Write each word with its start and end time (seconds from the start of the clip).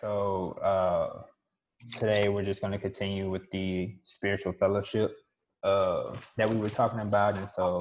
So 0.00 0.52
uh, 0.60 1.22
today 1.98 2.28
we're 2.28 2.44
just 2.44 2.60
going 2.60 2.72
to 2.72 2.78
continue 2.78 3.30
with 3.30 3.50
the 3.50 3.96
spiritual 4.04 4.52
fellowship 4.52 5.16
uh, 5.62 6.14
that 6.36 6.50
we 6.50 6.56
were 6.56 6.68
talking 6.68 7.00
about, 7.00 7.38
and 7.38 7.48
so 7.48 7.78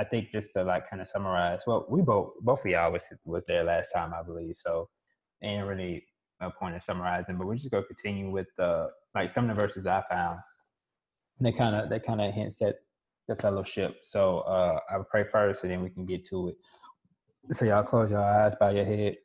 I 0.00 0.04
think 0.04 0.30
just 0.32 0.54
to 0.54 0.64
like 0.64 0.88
kind 0.88 1.02
of 1.02 1.08
summarize, 1.08 1.64
well, 1.66 1.84
we 1.90 2.00
both 2.00 2.32
both 2.40 2.64
of 2.64 2.70
y'all 2.70 2.90
was 2.90 3.12
was 3.26 3.44
there 3.46 3.64
last 3.64 3.92
time, 3.92 4.14
I 4.18 4.22
believe, 4.22 4.56
so 4.56 4.88
ain't 5.42 5.66
really 5.66 6.06
a 6.40 6.50
point 6.50 6.74
of 6.74 6.82
summarizing, 6.82 7.36
but 7.36 7.46
we're 7.46 7.54
just 7.54 7.70
to 7.70 7.82
continue 7.82 8.30
with 8.30 8.46
the 8.56 8.88
like 9.14 9.30
some 9.30 9.50
of 9.50 9.54
the 9.54 9.60
verses 9.60 9.86
I 9.86 10.02
found. 10.10 10.38
They 11.38 11.52
kind 11.52 11.76
of 11.76 11.90
they 11.90 12.00
kind 12.00 12.22
of 12.22 12.32
hints 12.32 12.62
at 12.62 12.76
the 13.28 13.36
fellowship. 13.36 13.98
So 14.02 14.38
uh, 14.40 14.78
I'll 14.90 15.04
pray 15.04 15.24
first, 15.30 15.64
and 15.64 15.72
then 15.72 15.82
we 15.82 15.90
can 15.90 16.06
get 16.06 16.24
to 16.26 16.48
it. 16.48 16.56
So 17.54 17.66
y'all 17.66 17.82
close 17.82 18.10
your 18.10 18.24
eyes, 18.24 18.54
bow 18.58 18.70
your 18.70 18.86
head. 18.86 19.16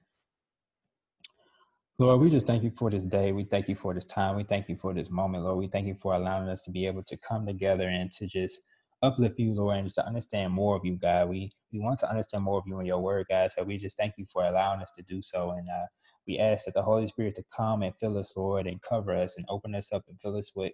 Lord, 1.98 2.20
we 2.20 2.30
just 2.30 2.48
thank 2.48 2.64
you 2.64 2.74
for 2.76 2.92
this 2.92 3.06
day. 3.06 3.32
We 3.32 3.46
thank 3.46 3.70
you 3.70 3.76
for 3.76 3.94
this 3.94 4.06
time. 4.06 4.36
We 4.36 4.44
thank 4.44 4.68
you 4.68 4.76
for 4.76 4.94
this 4.94 5.10
moment, 5.10 5.46
Lord. 5.46 5.58
We 5.58 5.68
thank 5.68 5.88
you 5.88 5.96
for 5.96 6.14
allowing 6.14 6.50
us 6.50 6.64
to 6.64 6.72
be 6.72 6.86
able 6.86 7.04
to 7.04 7.16
come 7.16 7.46
together 7.46 7.88
and 7.88 8.12
to 8.14 8.28
just 8.28 8.60
uplift 9.06 9.40
you, 9.40 9.54
Lord, 9.56 9.78
and 9.78 9.88
just 9.88 9.98
to 9.98 10.08
understand 10.08 10.54
more 10.54 10.78
of 10.78 10.86
you, 10.86 10.96
God. 10.98 11.30
We 11.30 11.54
we 11.74 11.80
want 11.80 12.00
to 12.02 12.10
understand 12.10 12.44
more 12.46 12.60
of 12.60 12.66
you 12.68 12.80
in 12.82 12.88
your 12.88 13.02
word, 13.02 13.28
God. 13.30 13.52
So 13.54 13.64
we 13.64 13.78
just 13.78 13.98
thank 13.98 14.16
you 14.18 14.28
for 14.34 14.46
allowing 14.46 14.82
us 14.82 14.92
to 14.98 15.04
do 15.04 15.22
so. 15.22 15.52
And 15.52 15.70
uh, 15.70 15.88
we 16.28 16.40
ask 16.40 16.66
that 16.66 16.76
the 16.76 16.84
Holy 16.84 17.08
Spirit 17.08 17.36
to 17.38 17.46
come 17.56 17.84
and 17.84 17.96
fill 18.00 18.18
us, 18.18 18.34
Lord, 18.38 18.68
and 18.68 18.82
cover 18.82 19.16
us 19.16 19.38
and 19.38 19.46
open 19.50 19.76
us 19.76 19.94
up 19.94 20.06
and 20.10 20.20
fill 20.22 20.38
us 20.38 20.52
with 20.56 20.74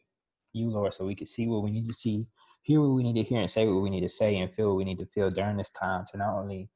you, 0.54 0.70
Lord, 0.72 0.94
so 0.94 1.06
we 1.06 1.16
can 1.16 1.28
see 1.28 1.48
what 1.48 1.64
we 1.64 1.72
need 1.72 1.86
to 1.86 1.94
see, 1.94 2.28
hear 2.64 2.82
what 2.82 2.96
we 2.96 3.04
need 3.04 3.22
to 3.24 3.30
hear, 3.30 3.42
and 3.42 3.52
say 3.52 3.68
what 3.68 3.82
we 3.84 3.92
need 3.92 4.02
to 4.02 4.10
say, 4.10 4.38
and 4.38 4.54
feel 4.54 4.70
what 4.70 4.78
we 4.78 4.86
need 4.86 5.00
to 5.00 5.08
feel 5.08 5.30
during 5.32 5.58
this 5.58 5.72
time 5.72 6.06
to 6.12 6.18
not 6.18 6.36
only 6.36 6.70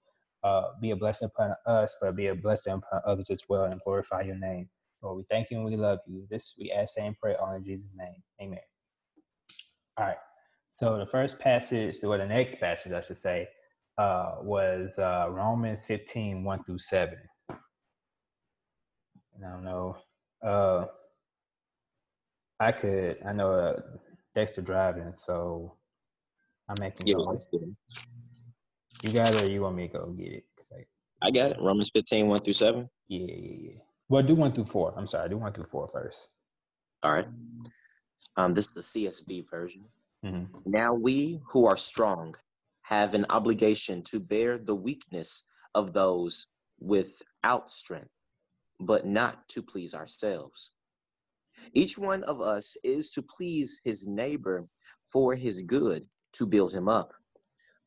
uh, 0.43 0.63
be 0.81 0.91
a 0.91 0.95
blessing 0.97 1.30
upon 1.35 1.55
us, 1.65 1.97
but 2.02 2.15
be 2.15 2.27
a 2.27 2.35
blessing 2.35 2.73
upon 2.73 3.02
others 3.05 3.30
as 3.31 3.43
well 3.49 3.65
and 3.65 3.81
glorify 3.85 4.21
your 4.21 4.37
name. 4.37 4.69
Lord, 5.02 5.17
we 5.17 5.23
thank 5.30 5.52
you 5.52 5.58
and 5.58 5.65
we 5.65 5.77
love 5.77 5.99
you. 6.08 6.25
This 6.30 6.55
we 6.59 6.71
ask 6.71 6.97
and 6.97 7.17
pray 7.19 7.35
all 7.35 7.55
in 7.55 7.63
Jesus' 7.65 7.91
name. 7.95 8.23
Amen. 8.41 8.59
All 9.97 10.05
right. 10.05 10.17
So 10.75 10.97
the 10.97 11.05
first 11.05 11.39
passage, 11.39 11.95
or 12.03 12.17
the 12.17 12.25
next 12.25 12.59
passage, 12.59 12.91
I 12.91 13.01
should 13.01 13.17
say, 13.17 13.47
uh, 13.97 14.35
was 14.41 14.99
uh, 14.99 15.27
Romans 15.29 15.85
15, 15.85 16.43
1 16.43 16.63
through 16.65 16.79
7. 16.79 17.17
And 19.35 19.45
I 19.45 19.51
don't 19.51 19.63
know. 19.63 19.97
Uh, 20.43 20.85
I 22.59 22.71
could, 22.73 23.17
I 23.25 23.31
know 23.31 23.51
uh, 23.53 23.81
Dexter 24.33 24.61
driving, 24.61 25.13
so 25.15 25.77
I'm 26.69 26.75
making 26.79 27.07
Yeah, 27.07 27.15
go. 27.15 27.37
You 29.03 29.13
got 29.13 29.33
it 29.33 29.43
or 29.43 29.51
you 29.51 29.61
want 29.61 29.75
me 29.77 29.87
to 29.87 29.93
go 29.97 30.05
get 30.07 30.33
it? 30.33 30.43
'Cause 30.57 30.67
I, 30.73 31.27
I 31.27 31.31
got 31.31 31.51
it. 31.51 31.57
Romans 31.61 31.89
15, 31.93 32.27
1 32.27 32.41
through 32.41 32.53
7. 32.53 32.89
yeah, 33.07 33.19
yeah, 33.27 33.57
yeah. 33.71 33.79
Well, 34.09 34.23
do 34.23 34.35
one 34.35 34.51
through 34.53 34.65
four. 34.65 34.93
I'm 34.97 35.07
sorry, 35.07 35.29
do 35.29 35.37
one 35.37 35.53
through 35.53 35.65
four 35.65 35.87
first. 35.91 36.29
All 37.03 37.13
right. 37.13 37.27
Um, 38.37 38.53
this 38.53 38.69
is 38.69 38.73
the 38.75 38.81
CSB 38.81 39.49
version. 39.49 39.85
Hmm 40.25 40.45
Now 40.65 40.93
we 40.95 41.39
who 41.51 41.67
are 41.67 41.77
strong 41.77 42.33
have 42.81 43.13
an 43.13 43.27
obligation 43.29 44.01
to 44.03 44.19
bear 44.19 44.57
the 44.57 44.75
weakness 44.75 45.43
of 45.75 45.93
those 45.93 46.47
without 46.79 47.69
strength, 47.69 48.17
but 48.79 49.05
not 49.05 49.47
to 49.49 49.61
please 49.61 49.93
ourselves. 49.93 50.71
Each 51.73 51.97
one 51.97 52.23
of 52.23 52.41
us 52.41 52.75
is 52.83 53.11
to 53.11 53.21
please 53.21 53.80
his 53.83 54.08
neighbor 54.08 54.67
for 55.03 55.35
his 55.35 55.61
good, 55.61 56.08
to 56.33 56.47
build 56.47 56.73
him 56.73 56.89
up. 56.89 57.14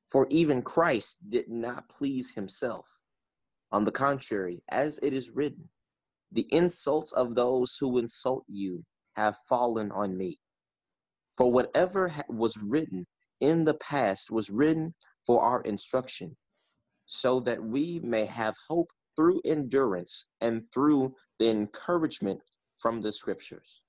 For 0.06 0.28
even 0.31 0.62
Christ 0.62 1.19
did 1.28 1.48
not 1.48 1.88
please 1.88 2.32
himself. 2.32 2.88
On 3.72 3.82
the 3.84 3.93
contrary, 3.93 4.62
as 4.69 5.00
it 5.03 5.12
is 5.12 5.31
written, 5.31 5.69
the 6.32 6.47
insults 6.50 7.12
of 7.12 7.34
those 7.34 7.77
who 7.78 7.98
insult 7.98 8.44
you 8.48 8.84
have 9.16 9.37
fallen 9.48 9.91
on 9.91 10.16
me. 10.16 10.38
For 11.38 11.53
whatever 11.53 12.12
was 12.28 12.56
written 12.59 13.06
in 13.41 13.62
the 13.62 13.75
past 13.75 14.32
was 14.32 14.50
written 14.50 14.93
for 15.25 15.41
our 15.41 15.62
instruction, 15.62 16.37
so 17.06 17.38
that 17.41 17.62
we 17.62 18.00
may 18.03 18.25
have 18.25 18.56
hope 18.69 18.91
through 19.15 19.41
endurance 19.44 20.27
and 20.41 20.66
through 20.75 21.15
the 21.38 21.48
encouragement 21.48 22.41
from 22.78 23.00
the 23.00 23.12
scriptures. 23.12 23.81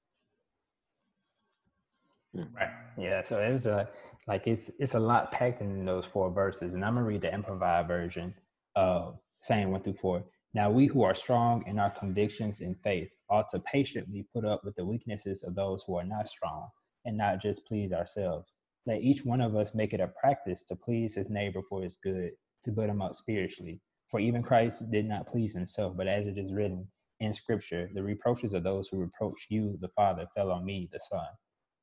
Hmm. 2.36 2.42
Right. 2.54 2.70
Yeah. 3.00 3.24
So 3.24 3.40
it 3.40 3.52
was 3.52 3.66
a 3.66 3.90
like 4.28 4.46
it's 4.46 4.70
it's 4.78 4.94
a 4.94 5.00
lot 5.00 5.32
packed 5.32 5.62
in 5.62 5.86
those 5.86 6.06
four 6.06 6.30
verses, 6.30 6.76
and 6.76 6.86
I'm 6.86 6.94
gonna 6.94 7.08
read 7.08 7.22
the 7.22 7.34
improvised 7.34 7.88
version 7.88 8.36
of 8.76 9.18
saying 9.42 9.72
one 9.72 9.82
through 9.82 9.94
four. 9.94 10.24
Now 10.54 10.70
we 10.70 10.86
who 10.86 11.02
are 11.02 11.16
strong 11.16 11.64
in 11.66 11.80
our 11.80 11.90
convictions 11.90 12.62
and 12.62 12.76
faith 12.84 13.10
ought 13.28 13.50
to 13.50 13.60
patiently 13.60 14.28
put 14.34 14.46
up 14.46 14.64
with 14.64 14.76
the 14.76 14.86
weaknesses 14.86 15.42
of 15.42 15.56
those 15.56 15.84
who 15.84 15.96
are 15.96 16.04
not 16.04 16.28
strong, 16.28 16.70
and 17.06 17.18
not 17.18 17.42
just 17.42 17.66
please 17.66 17.94
ourselves. 17.94 18.56
Let 18.86 19.02
each 19.02 19.26
one 19.26 19.42
of 19.42 19.56
us 19.56 19.76
make 19.76 19.94
it 19.94 20.00
a 20.00 20.08
practice 20.08 20.64
to 20.64 20.76
please 20.76 21.16
his 21.16 21.30
neighbor 21.30 21.62
for 21.68 21.84
his 21.84 21.98
good, 22.02 22.32
to 22.64 22.72
build 22.72 22.90
him 22.90 23.02
up 23.02 23.16
spiritually. 23.16 23.82
For 24.10 24.20
even 24.20 24.42
Christ 24.42 24.90
did 24.90 25.06
not 25.06 25.28
please 25.28 25.54
himself, 25.54 25.96
but 25.96 26.08
as 26.08 26.26
it 26.26 26.38
is 26.38 26.54
written 26.54 26.88
in 27.20 27.34
Scripture, 27.34 27.90
the 27.94 28.02
reproaches 28.02 28.54
of 28.54 28.64
those 28.64 28.88
who 28.88 28.98
reproach 28.98 29.48
you, 29.50 29.78
the 29.82 29.90
Father, 29.90 30.26
fell 30.34 30.52
on 30.52 30.66
me, 30.66 30.90
the 30.92 31.00
Son. 31.00 31.28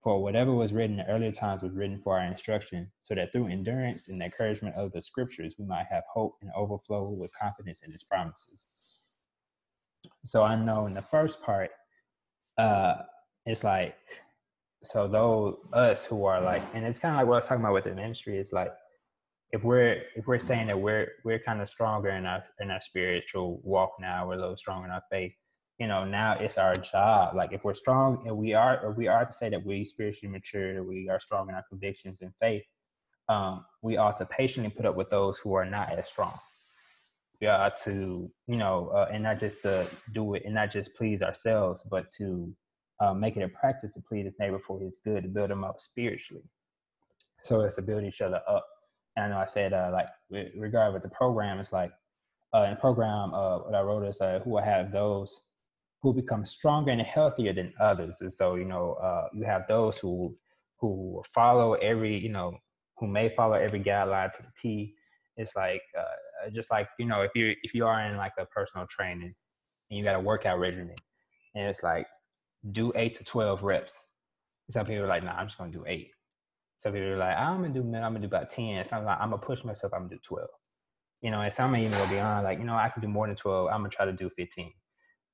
For 0.02 0.22
whatever 0.22 0.54
was 0.54 0.72
written 0.72 1.00
in 1.00 1.06
earlier 1.06 1.32
times 1.32 1.62
was 1.62 1.74
written 1.74 2.00
for 2.00 2.18
our 2.18 2.24
instruction, 2.24 2.90
so 3.00 3.14
that 3.14 3.32
through 3.32 3.48
endurance 3.48 4.08
and 4.08 4.22
encouragement 4.22 4.76
of 4.76 4.92
the 4.92 5.02
scriptures 5.02 5.56
we 5.58 5.64
might 5.66 5.86
have 5.90 6.04
hope 6.12 6.36
and 6.42 6.50
overflow 6.56 7.08
with 7.08 7.30
confidence 7.38 7.82
in 7.82 7.92
his 7.92 8.04
promises. 8.04 8.68
So 10.24 10.42
I 10.42 10.56
know 10.56 10.86
in 10.86 10.94
the 10.94 11.02
first 11.02 11.42
part, 11.42 11.70
uh, 12.56 13.02
it's 13.44 13.64
like, 13.64 13.96
so 14.84 15.08
though 15.08 15.60
us 15.72 16.06
who 16.06 16.24
are 16.24 16.40
like, 16.40 16.62
and 16.74 16.84
it's 16.84 16.98
kind 16.98 17.14
of 17.14 17.20
like 17.20 17.26
what 17.26 17.34
I 17.34 17.38
was 17.38 17.48
talking 17.48 17.64
about 17.64 17.74
with 17.74 17.84
the 17.84 17.94
ministry, 17.94 18.38
is 18.38 18.52
like, 18.52 18.72
if 19.52 19.62
we're 19.62 20.02
if 20.16 20.26
we're 20.26 20.38
saying 20.38 20.66
that 20.68 20.80
we're 20.80 21.08
we're 21.24 21.38
kind 21.38 21.60
of 21.60 21.68
stronger 21.68 22.10
in 22.10 22.26
our 22.26 22.44
in 22.60 22.70
our 22.70 22.80
spiritual 22.80 23.60
walk 23.62 23.92
now, 24.00 24.26
we're 24.26 24.34
a 24.34 24.40
little 24.40 24.56
stronger 24.56 24.86
in 24.86 24.92
our 24.92 25.02
faith 25.10 25.32
you 25.78 25.86
know 25.86 26.04
now 26.04 26.36
it's 26.38 26.58
our 26.58 26.74
job. 26.74 27.34
Like 27.36 27.52
if 27.52 27.64
we're 27.64 27.74
strong 27.74 28.22
and 28.26 28.36
we 28.36 28.54
are 28.54 28.80
or 28.80 28.92
we 28.92 29.08
are 29.08 29.24
to 29.24 29.32
say 29.32 29.48
that 29.50 29.64
we 29.64 29.84
spiritually 29.84 30.32
mature 30.32 30.82
we 30.82 31.08
are 31.08 31.20
strong 31.20 31.48
in 31.48 31.54
our 31.54 31.64
convictions 31.68 32.22
and 32.22 32.32
faith 32.40 32.64
um, 33.28 33.64
we 33.82 33.96
ought 33.96 34.16
to 34.18 34.26
patiently 34.26 34.70
put 34.70 34.86
up 34.86 34.96
with 34.96 35.10
those 35.10 35.38
who 35.38 35.54
are 35.54 35.64
not 35.64 35.90
as 35.90 36.08
strong. 36.08 36.32
We 37.40 37.48
ought 37.48 37.76
to 37.84 38.30
you 38.46 38.56
know 38.56 38.88
uh, 38.88 39.08
and 39.12 39.22
not 39.24 39.38
just 39.38 39.62
to 39.62 39.86
do 40.14 40.34
it 40.34 40.42
and 40.46 40.54
not 40.54 40.72
just 40.72 40.94
please 40.94 41.22
ourselves 41.22 41.84
but 41.90 42.10
to 42.18 42.54
uh, 43.00 43.12
make 43.12 43.36
it 43.36 43.42
a 43.42 43.48
practice 43.48 43.94
to 43.94 44.00
please 44.00 44.24
his 44.24 44.34
neighbor 44.38 44.58
for 44.58 44.80
his 44.80 44.98
good 45.04 45.22
to 45.22 45.28
build 45.28 45.50
him 45.50 45.64
up 45.64 45.80
spiritually 45.80 46.44
so 47.42 47.60
it's 47.60 47.76
to 47.76 47.82
build 47.82 48.04
each 48.04 48.20
other 48.20 48.40
up 48.48 48.66
and 49.16 49.26
i 49.26 49.28
know 49.28 49.38
i 49.38 49.46
said 49.46 49.72
uh, 49.72 49.90
like 49.92 50.08
with 50.30 50.48
regard 50.56 50.92
with 50.94 51.02
the 51.02 51.08
program 51.10 51.58
it's 51.58 51.72
like 51.72 51.90
uh, 52.54 52.62
in 52.62 52.70
the 52.70 52.76
program 52.76 53.34
uh, 53.34 53.58
what 53.58 53.74
i 53.74 53.80
wrote 53.80 54.04
is 54.04 54.20
uh, 54.20 54.40
who 54.44 54.50
will 54.50 54.62
have 54.62 54.92
those 54.92 55.42
who 56.02 56.12
become 56.12 56.46
stronger 56.46 56.92
and 56.92 57.00
healthier 57.00 57.52
than 57.52 57.72
others. 57.80 58.20
And 58.20 58.32
so, 58.32 58.54
you 58.54 58.64
know, 58.64 58.92
uh, 58.94 59.28
you 59.34 59.44
have 59.44 59.66
those 59.68 59.98
who 59.98 60.36
who 60.78 61.22
follow 61.34 61.74
every, 61.74 62.16
you 62.16 62.28
know, 62.28 62.58
who 62.98 63.08
may 63.08 63.34
follow 63.34 63.54
every 63.54 63.80
guideline 63.80 64.30
to 64.36 64.42
the 64.42 64.48
T. 64.56 64.94
It's 65.36 65.56
like 65.56 65.82
uh, 65.98 66.50
just 66.54 66.70
like 66.70 66.88
you 66.98 67.06
know, 67.06 67.22
if 67.22 67.32
you 67.34 67.54
if 67.62 67.74
you 67.74 67.86
are 67.86 68.00
in 68.08 68.16
like 68.16 68.34
a 68.38 68.46
personal 68.46 68.86
training 68.86 69.34
and 69.90 69.98
you 69.98 70.04
got 70.04 70.14
a 70.14 70.20
workout 70.20 70.60
regimen, 70.60 70.94
and 71.56 71.66
it's 71.66 71.82
like 71.82 72.06
do 72.72 72.92
eight 72.96 73.16
to 73.16 73.24
twelve 73.24 73.62
reps. 73.62 74.04
Some 74.70 74.86
people 74.86 75.04
are 75.04 75.08
like, 75.08 75.24
nah, 75.24 75.32
I'm 75.32 75.46
just 75.46 75.58
gonna 75.58 75.72
do 75.72 75.84
eight. 75.86 76.10
Some 76.78 76.92
people 76.92 77.08
are 77.08 77.18
like, 77.18 77.36
I'm 77.36 77.62
gonna 77.62 77.74
do, 77.74 77.80
I'm 77.82 77.92
gonna 77.92 78.20
do 78.20 78.26
about 78.26 78.50
ten. 78.50 78.84
Some 78.84 79.04
like, 79.04 79.18
I'm 79.20 79.30
gonna 79.30 79.42
push 79.42 79.64
myself. 79.64 79.92
I'm 79.94 80.02
gonna 80.02 80.16
do 80.16 80.20
twelve. 80.22 80.50
You 81.22 81.30
know, 81.30 81.40
and 81.40 81.52
some 81.52 81.74
even 81.76 81.92
go 81.92 82.06
beyond. 82.08 82.44
Like, 82.44 82.58
you 82.58 82.64
know, 82.64 82.76
I 82.76 82.88
can 82.90 83.02
do 83.02 83.08
more 83.08 83.26
than 83.26 83.36
twelve. 83.36 83.68
I'm 83.68 83.80
gonna 83.80 83.90
try 83.90 84.06
to 84.06 84.12
do 84.12 84.30
fifteen 84.30 84.72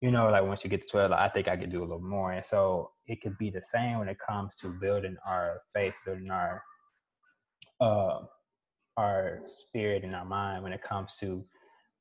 you 0.02 0.10
know, 0.10 0.28
like 0.30 0.44
once 0.44 0.64
you 0.64 0.68
get 0.70 0.82
to 0.82 0.88
12, 0.88 1.12
like, 1.12 1.20
I 1.20 1.28
think 1.32 1.48
I 1.48 1.56
could 1.56 1.70
do 1.70 1.80
a 1.80 1.86
little 1.86 2.00
more. 2.00 2.32
And 2.32 2.44
so 2.44 2.90
it 3.06 3.22
could 3.22 3.38
be 3.38 3.50
the 3.50 3.62
same 3.62 4.00
when 4.00 4.08
it 4.08 4.18
comes 4.18 4.56
to 4.56 4.68
building 4.68 5.16
our 5.26 5.60
faith, 5.72 5.94
building 6.04 6.30
our 6.30 6.62
uh 7.80 8.20
our 8.96 9.40
spirit 9.48 10.04
and 10.04 10.14
our 10.14 10.24
mind 10.24 10.62
when 10.62 10.72
it 10.72 10.82
comes 10.82 11.16
to 11.20 11.44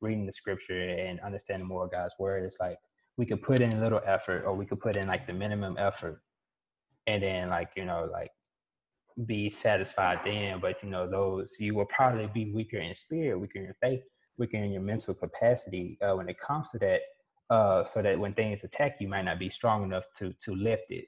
reading 0.01 0.25
the 0.25 0.33
scripture 0.33 0.89
and 0.89 1.19
understanding 1.22 1.68
more 1.68 1.86
of 1.86 1.92
God's 1.92 2.16
word. 2.19 2.44
It's 2.44 2.60
like 2.60 2.78
we 3.17 3.25
could 3.25 3.41
put 3.41 3.59
in 3.59 3.73
a 3.73 3.81
little 3.81 4.01
effort 4.05 4.43
or 4.45 4.55
we 4.55 4.65
could 4.65 4.79
put 4.79 4.95
in 4.95 5.07
like 5.07 5.27
the 5.27 5.33
minimum 5.33 5.77
effort 5.77 6.21
and 7.07 7.23
then 7.23 7.49
like, 7.49 7.69
you 7.75 7.85
know, 7.85 8.09
like 8.11 8.31
be 9.25 9.49
satisfied 9.49 10.19
then, 10.25 10.59
but 10.59 10.75
you 10.83 10.89
know, 10.89 11.09
those 11.09 11.57
you 11.59 11.75
will 11.75 11.85
probably 11.85 12.27
be 12.33 12.51
weaker 12.53 12.77
in 12.77 12.95
spirit, 12.95 13.39
weaker 13.39 13.59
in 13.59 13.73
faith, 13.81 14.01
weaker 14.37 14.57
in 14.57 14.71
your 14.71 14.81
mental 14.81 15.13
capacity 15.13 15.97
uh, 16.01 16.15
when 16.15 16.29
it 16.29 16.39
comes 16.39 16.69
to 16.69 16.79
that. 16.79 17.01
Uh, 17.49 17.83
so 17.83 18.01
that 18.01 18.17
when 18.17 18.33
things 18.33 18.63
attack 18.63 18.95
you, 19.01 19.09
might 19.09 19.23
not 19.23 19.37
be 19.37 19.49
strong 19.49 19.83
enough 19.83 20.05
to 20.17 20.33
to 20.43 20.55
lift 20.55 20.89
it. 20.89 21.05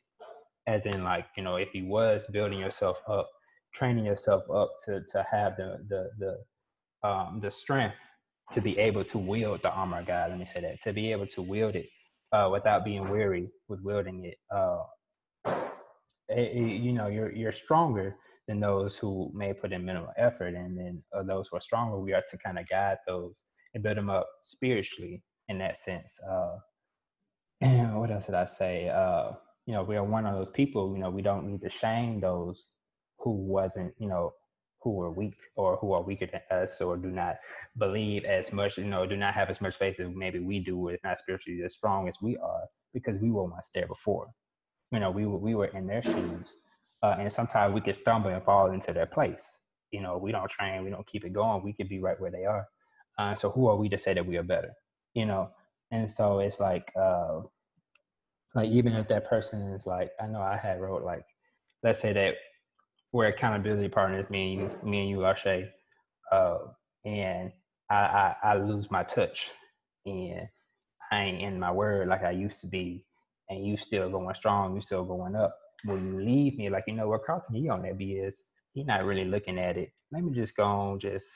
As 0.67 0.85
in, 0.85 1.03
like 1.03 1.25
you 1.37 1.43
know, 1.43 1.55
if 1.55 1.73
you 1.73 1.87
was 1.87 2.25
building 2.31 2.59
yourself 2.59 3.01
up, 3.07 3.29
training 3.73 4.05
yourself 4.05 4.43
up 4.53 4.71
to 4.85 5.03
to 5.13 5.25
have 5.31 5.55
the 5.55 5.79
the 5.87 6.09
the 6.19 7.09
um, 7.09 7.39
the 7.41 7.49
strength 7.49 7.95
to 8.51 8.61
be 8.61 8.77
able 8.77 9.03
to 9.05 9.17
wield 9.17 9.61
the 9.63 9.71
armor 9.71 9.99
of 9.99 10.07
God. 10.07 10.29
Let 10.29 10.39
me 10.39 10.45
say 10.45 10.61
that 10.61 10.81
to 10.83 10.93
be 10.93 11.11
able 11.11 11.27
to 11.27 11.41
wield 11.41 11.75
it 11.75 11.87
uh, 12.31 12.49
without 12.51 12.85
being 12.85 13.09
weary 13.09 13.49
with 13.67 13.81
wielding 13.81 14.25
it. 14.25 14.37
Uh, 14.53 14.83
it, 16.29 16.55
it, 16.55 16.81
you 16.81 16.93
know, 16.93 17.07
you're 17.07 17.31
you're 17.31 17.51
stronger 17.51 18.15
than 18.47 18.59
those 18.59 18.97
who 18.97 19.31
may 19.33 19.53
put 19.53 19.71
in 19.71 19.85
minimal 19.85 20.11
effort, 20.17 20.53
and 20.55 20.77
then 20.77 21.03
uh, 21.15 21.23
those 21.23 21.47
who 21.47 21.57
are 21.57 21.61
stronger, 21.61 21.97
we 21.97 22.13
are 22.13 22.23
to 22.29 22.37
kind 22.37 22.59
of 22.59 22.67
guide 22.67 22.97
those 23.07 23.33
and 23.73 23.83
build 23.83 23.97
them 23.97 24.09
up 24.09 24.27
spiritually 24.43 25.23
in 25.47 25.57
that 25.59 25.77
sense. 25.77 26.19
Uh, 26.29 26.57
what 27.93 28.11
else 28.11 28.25
did 28.25 28.35
I 28.35 28.45
say? 28.45 28.89
Uh, 28.89 29.31
you 29.65 29.73
know, 29.73 29.83
we 29.83 29.95
are 29.95 30.03
one 30.03 30.25
of 30.25 30.35
those 30.35 30.51
people. 30.51 30.93
You 30.93 31.01
know, 31.01 31.09
we 31.09 31.21
don't 31.21 31.47
need 31.47 31.61
to 31.61 31.69
shame 31.69 32.19
those 32.19 32.69
who 33.19 33.31
wasn't, 33.31 33.93
you 33.97 34.07
know, 34.07 34.33
who 34.83 35.01
are 35.01 35.11
weak 35.11 35.35
or 35.55 35.77
who 35.77 35.93
are 35.93 36.01
weaker 36.01 36.27
than 36.27 36.41
us 36.51 36.81
or 36.81 36.97
do 36.97 37.09
not 37.09 37.37
believe 37.77 38.25
as 38.25 38.51
much, 38.51 38.77
you 38.77 38.85
know, 38.85 39.05
do 39.05 39.15
not 39.15 39.33
have 39.33 39.49
as 39.49 39.61
much 39.61 39.75
faith 39.77 39.99
as 39.99 40.07
maybe 40.13 40.39
we 40.39 40.59
do, 40.59 40.77
or 40.77 40.97
not 41.03 41.19
spiritually 41.19 41.61
as 41.63 41.73
strong 41.73 42.07
as 42.07 42.17
we 42.21 42.37
are, 42.37 42.63
because 42.93 43.19
we 43.21 43.31
were 43.31 43.45
once 43.45 43.69
there 43.73 43.87
before. 43.87 44.27
You 44.91 44.99
know, 44.99 45.11
we 45.11 45.25
were 45.25 45.37
we 45.37 45.55
were 45.55 45.65
in 45.67 45.87
their 45.87 46.03
shoes, 46.03 46.55
uh, 47.01 47.15
and 47.19 47.31
sometimes 47.31 47.73
we 47.73 47.81
could 47.81 47.95
stumble 47.95 48.29
and 48.29 48.43
fall 48.43 48.71
into 48.71 48.93
their 48.93 49.07
place. 49.07 49.59
You 49.91 50.01
know, 50.01 50.17
we 50.17 50.31
don't 50.31 50.49
train, 50.49 50.83
we 50.83 50.89
don't 50.89 51.07
keep 51.07 51.25
it 51.25 51.33
going. 51.33 51.63
We 51.63 51.73
could 51.73 51.89
be 51.89 51.99
right 51.99 52.19
where 52.19 52.31
they 52.31 52.45
are. 52.45 52.67
Uh, 53.17 53.35
so 53.35 53.49
who 53.49 53.67
are 53.67 53.75
we 53.75 53.89
to 53.89 53.97
say 53.97 54.13
that 54.13 54.25
we 54.25 54.37
are 54.37 54.43
better? 54.43 54.73
You 55.13 55.25
know, 55.25 55.51
and 55.91 56.11
so 56.11 56.39
it's 56.39 56.59
like, 56.59 56.91
uh, 56.95 57.41
like 58.55 58.69
even 58.69 58.93
if 58.93 59.07
that 59.07 59.27
person 59.27 59.73
is 59.73 59.85
like, 59.87 60.11
I 60.21 60.27
know 60.27 60.41
I 60.41 60.57
had 60.57 60.81
wrote 60.81 61.03
like, 61.03 61.25
let's 61.83 62.01
say 62.01 62.13
that 62.13 62.35
we're 63.13 63.27
accountability 63.27 63.89
partners, 63.89 64.29
me 64.31 64.55
and 64.55 64.63
you, 64.63 64.89
me 64.89 65.01
and 65.01 65.11
you, 65.11 65.17
Lashay, 65.19 65.69
uh, 66.31 66.59
and 67.05 67.51
I, 67.89 67.95
I, 67.95 68.35
I 68.43 68.57
lose 68.57 68.91
my 68.91 69.03
touch, 69.03 69.49
and 70.05 70.47
I 71.11 71.23
ain't 71.23 71.41
in 71.41 71.59
my 71.59 71.71
word 71.71 72.09
like 72.09 72.23
I 72.23 72.31
used 72.31 72.61
to 72.61 72.67
be, 72.67 73.05
and 73.49 73.65
you 73.65 73.77
still 73.77 74.09
going 74.09 74.35
strong, 74.35 74.75
you 74.75 74.81
still 74.81 75.05
going 75.05 75.35
up. 75.35 75.57
When 75.85 76.05
you 76.07 76.21
leave 76.25 76.57
me, 76.57 76.69
like 76.69 76.85
you 76.87 76.93
know 76.95 77.09
what 77.09 77.25
Carlton, 77.25 77.55
he 77.55 77.69
on 77.69 77.83
that 77.83 77.97
BS. 77.99 78.35
He 78.73 78.83
not 78.83 79.05
really 79.05 79.25
looking 79.25 79.59
at 79.59 79.77
it. 79.77 79.91
Let 80.11 80.23
me 80.23 80.33
just 80.33 80.55
go 80.55 80.63
on, 80.65 80.99
just 80.99 81.27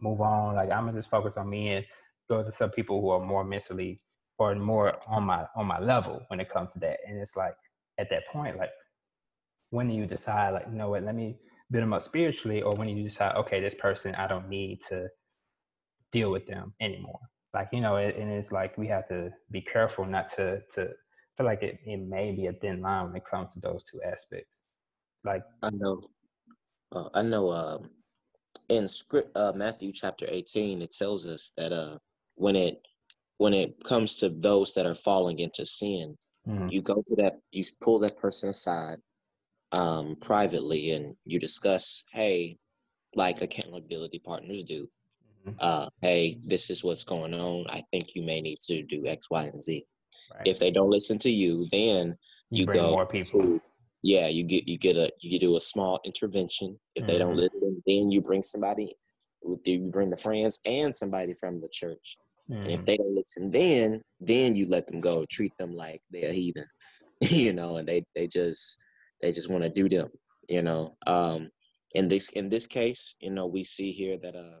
move 0.00 0.20
on. 0.20 0.54
Like 0.56 0.72
I'm 0.72 0.86
gonna 0.86 0.98
just 0.98 1.10
focus 1.10 1.36
on 1.36 1.48
me 1.50 1.68
and 1.74 1.86
go 2.28 2.42
to 2.42 2.52
some 2.52 2.70
people 2.70 3.00
who 3.00 3.10
are 3.10 3.24
more 3.24 3.44
mentally 3.44 4.00
or 4.38 4.54
more 4.56 4.98
on 5.08 5.24
my 5.24 5.46
on 5.56 5.66
my 5.66 5.80
level 5.80 6.22
when 6.28 6.40
it 6.40 6.50
comes 6.50 6.72
to 6.74 6.80
that. 6.80 6.98
And 7.06 7.18
it's 7.20 7.36
like 7.36 7.54
at 7.98 8.10
that 8.10 8.24
point, 8.32 8.58
like 8.58 8.70
when 9.72 9.88
do 9.88 9.94
you 9.94 10.06
decide 10.06 10.50
like 10.50 10.66
you 10.70 10.76
know 10.76 10.90
what 10.90 11.02
let 11.02 11.14
me 11.14 11.34
build 11.70 11.82
them 11.82 11.94
up 11.94 12.02
spiritually 12.02 12.60
or 12.62 12.74
when 12.74 12.86
do 12.86 12.94
you 12.94 13.02
decide 13.02 13.34
okay 13.34 13.58
this 13.60 13.74
person 13.74 14.14
i 14.14 14.26
don't 14.26 14.48
need 14.48 14.78
to 14.86 15.08
deal 16.12 16.30
with 16.30 16.46
them 16.46 16.74
anymore 16.80 17.18
like 17.54 17.68
you 17.72 17.80
know 17.80 17.96
it, 17.96 18.14
and 18.16 18.30
it's 18.30 18.52
like 18.52 18.76
we 18.76 18.86
have 18.86 19.08
to 19.08 19.30
be 19.50 19.62
careful 19.62 20.04
not 20.04 20.28
to 20.28 20.60
to 20.74 20.88
feel 21.36 21.46
like 21.46 21.62
it, 21.62 21.78
it 21.86 22.00
may 22.06 22.32
be 22.32 22.46
a 22.46 22.52
thin 22.52 22.82
line 22.82 23.06
when 23.06 23.16
it 23.16 23.24
comes 23.28 23.52
to 23.54 23.60
those 23.60 23.82
two 23.90 24.00
aspects 24.02 24.60
like 25.24 25.42
i 25.62 25.70
know 25.70 26.00
uh, 26.92 27.08
i 27.14 27.22
know 27.22 27.50
um 27.50 27.88
in 28.68 28.86
script 28.86 29.34
uh 29.36 29.52
matthew 29.56 29.90
chapter 29.90 30.26
18 30.28 30.82
it 30.82 30.92
tells 30.92 31.26
us 31.26 31.52
that 31.56 31.72
uh 31.72 31.96
when 32.34 32.56
it 32.56 32.76
when 33.38 33.54
it 33.54 33.82
comes 33.84 34.16
to 34.18 34.28
those 34.28 34.74
that 34.74 34.84
are 34.84 34.94
falling 34.94 35.38
into 35.38 35.64
sin 35.64 36.14
mm-hmm. 36.46 36.68
you 36.68 36.82
go 36.82 36.96
to 37.08 37.16
that 37.16 37.38
you 37.52 37.64
pull 37.80 37.98
that 37.98 38.18
person 38.18 38.50
aside 38.50 38.98
um, 39.72 40.16
privately 40.20 40.92
and 40.92 41.16
you 41.24 41.38
discuss, 41.38 42.04
hey, 42.12 42.58
like 43.14 43.42
accountability 43.42 44.18
partners 44.18 44.64
do. 44.64 44.88
Mm-hmm. 45.46 45.56
Uh, 45.58 45.88
hey, 46.00 46.38
this 46.42 46.70
is 46.70 46.84
what's 46.84 47.04
going 47.04 47.34
on. 47.34 47.66
I 47.68 47.82
think 47.90 48.14
you 48.14 48.22
may 48.22 48.40
need 48.40 48.58
to 48.66 48.82
do 48.82 49.06
X, 49.06 49.30
Y, 49.30 49.44
and 49.44 49.62
Z. 49.62 49.84
Right. 50.32 50.46
If 50.46 50.58
they 50.58 50.70
don't 50.70 50.90
listen 50.90 51.18
to 51.20 51.30
you, 51.30 51.66
then 51.70 52.16
you, 52.50 52.66
you 52.66 52.66
go 52.66 52.90
more 52.90 53.06
people. 53.06 53.40
To, 53.40 53.60
yeah, 54.02 54.28
you 54.28 54.44
get 54.44 54.68
you 54.68 54.78
get 54.78 54.96
a 54.96 55.10
you 55.20 55.38
do 55.38 55.56
a 55.56 55.60
small 55.60 56.00
intervention. 56.04 56.78
If 56.94 57.02
mm-hmm. 57.02 57.12
they 57.12 57.18
don't 57.18 57.32
mm-hmm. 57.32 57.40
listen, 57.40 57.82
then 57.86 58.10
you 58.10 58.20
bring 58.20 58.42
somebody. 58.42 58.94
You 59.66 59.90
bring 59.90 60.10
the 60.10 60.16
friends 60.16 60.60
and 60.64 60.94
somebody 60.94 61.34
from 61.34 61.60
the 61.60 61.68
church. 61.72 62.16
Mm-hmm. 62.50 62.62
And 62.62 62.70
if 62.70 62.82
mm. 62.82 62.86
they 62.86 62.96
don't 62.96 63.14
listen, 63.14 63.50
then 63.50 64.02
then 64.20 64.54
you 64.54 64.68
let 64.68 64.86
them 64.86 65.00
go. 65.00 65.24
Treat 65.28 65.56
them 65.56 65.74
like 65.74 66.00
they're 66.10 66.32
heathen, 66.32 66.66
you 67.20 67.52
know, 67.52 67.76
and 67.76 67.88
they 67.88 68.04
they 68.14 68.28
just 68.28 68.78
they 69.22 69.32
just 69.32 69.50
want 69.50 69.62
to 69.62 69.70
do 69.70 69.88
them, 69.88 70.08
you 70.48 70.62
know. 70.62 70.96
Um, 71.06 71.48
in 71.94 72.08
this 72.08 72.30
in 72.30 72.48
this 72.48 72.66
case, 72.66 73.14
you 73.20 73.30
know, 73.30 73.46
we 73.46 73.64
see 73.64 73.92
here 73.92 74.18
that 74.22 74.34
uh, 74.34 74.60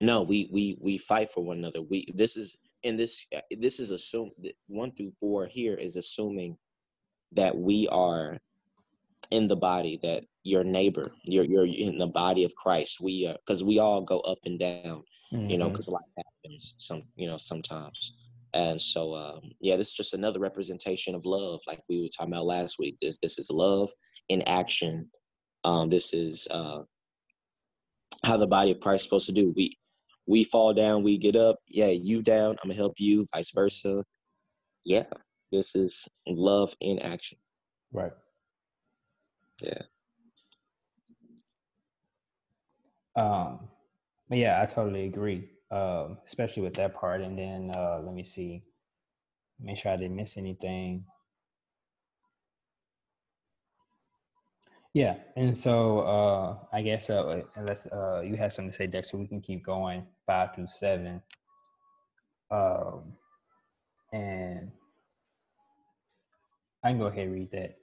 no, 0.00 0.22
we 0.22 0.48
we 0.52 0.76
we 0.80 0.98
fight 0.98 1.30
for 1.30 1.42
one 1.42 1.58
another. 1.58 1.82
We 1.82 2.06
this 2.14 2.36
is 2.36 2.56
in 2.82 2.96
this 2.96 3.26
this 3.58 3.80
is 3.80 3.90
assume 3.90 4.30
one 4.66 4.92
through 4.92 5.12
four 5.18 5.46
here 5.46 5.74
is 5.74 5.96
assuming 5.96 6.56
that 7.32 7.56
we 7.56 7.88
are 7.90 8.38
in 9.30 9.46
the 9.46 9.56
body 9.56 9.98
that 10.02 10.24
your 10.42 10.64
neighbor 10.64 11.12
you're 11.24 11.44
you're 11.44 11.66
in 11.66 11.98
the 11.98 12.06
body 12.06 12.44
of 12.44 12.54
christ 12.54 13.00
we 13.00 13.26
are 13.26 13.36
because 13.44 13.62
we 13.62 13.78
all 13.78 14.00
go 14.00 14.18
up 14.20 14.38
and 14.44 14.58
down 14.58 15.02
mm-hmm. 15.32 15.48
you 15.50 15.58
know 15.58 15.68
because 15.68 15.86
mm-hmm. 15.86 15.94
life 15.94 16.24
happens 16.44 16.74
some 16.78 17.02
you 17.16 17.26
know 17.26 17.36
sometimes 17.36 18.14
and 18.54 18.80
so, 18.80 19.14
um, 19.14 19.52
yeah, 19.60 19.76
this 19.76 19.88
is 19.88 19.94
just 19.94 20.14
another 20.14 20.40
representation 20.40 21.14
of 21.14 21.24
love, 21.24 21.60
like 21.66 21.80
we 21.88 22.02
were 22.02 22.08
talking 22.08 22.32
about 22.32 22.46
last 22.46 22.76
week. 22.78 22.96
This 23.00 23.18
this 23.18 23.38
is 23.38 23.50
love 23.50 23.90
in 24.28 24.42
action. 24.42 25.08
Um, 25.64 25.88
this 25.88 26.14
is 26.14 26.48
uh, 26.50 26.80
how 28.24 28.36
the 28.36 28.46
body 28.46 28.72
of 28.72 28.80
Christ 28.80 29.02
is 29.02 29.04
supposed 29.04 29.26
to 29.26 29.32
do. 29.32 29.52
We 29.56 29.76
we 30.26 30.44
fall 30.44 30.74
down, 30.74 31.02
we 31.02 31.18
get 31.18 31.36
up. 31.36 31.56
Yeah, 31.68 31.88
you 31.88 32.22
down, 32.22 32.56
I'm 32.62 32.68
gonna 32.70 32.74
help 32.74 32.94
you. 32.98 33.26
Vice 33.34 33.52
versa. 33.52 34.04
Yeah, 34.84 35.06
this 35.52 35.76
is 35.76 36.08
love 36.26 36.74
in 36.80 37.00
action. 37.00 37.38
Right. 37.92 38.12
Yeah. 39.62 39.82
Um. 43.16 43.68
Yeah, 44.30 44.62
I 44.62 44.66
totally 44.66 45.06
agree 45.06 45.48
um, 45.70 46.18
especially 46.26 46.62
with 46.62 46.74
that 46.74 46.94
part. 46.94 47.20
And 47.20 47.38
then 47.38 47.70
uh, 47.74 48.00
let 48.04 48.14
me 48.14 48.24
see, 48.24 48.62
make 49.60 49.78
sure 49.78 49.92
I 49.92 49.96
didn't 49.96 50.16
miss 50.16 50.36
anything. 50.36 51.04
Yeah, 54.92 55.18
and 55.36 55.56
so 55.56 56.00
uh, 56.00 56.56
I 56.72 56.82
guess 56.82 57.10
uh, 57.10 57.42
unless 57.54 57.86
uh, 57.86 58.22
you 58.22 58.34
have 58.36 58.52
something 58.52 58.72
to 58.72 58.76
say, 58.76 58.88
Dexter, 58.88 59.18
we 59.18 59.28
can 59.28 59.40
keep 59.40 59.64
going 59.64 60.04
five 60.26 60.54
through 60.54 60.66
seven. 60.66 61.22
Um, 62.50 63.12
and 64.12 64.72
I 66.82 66.90
can 66.90 66.98
go 66.98 67.06
ahead 67.06 67.26
and 67.26 67.32
read 67.32 67.52
that. 67.52 67.76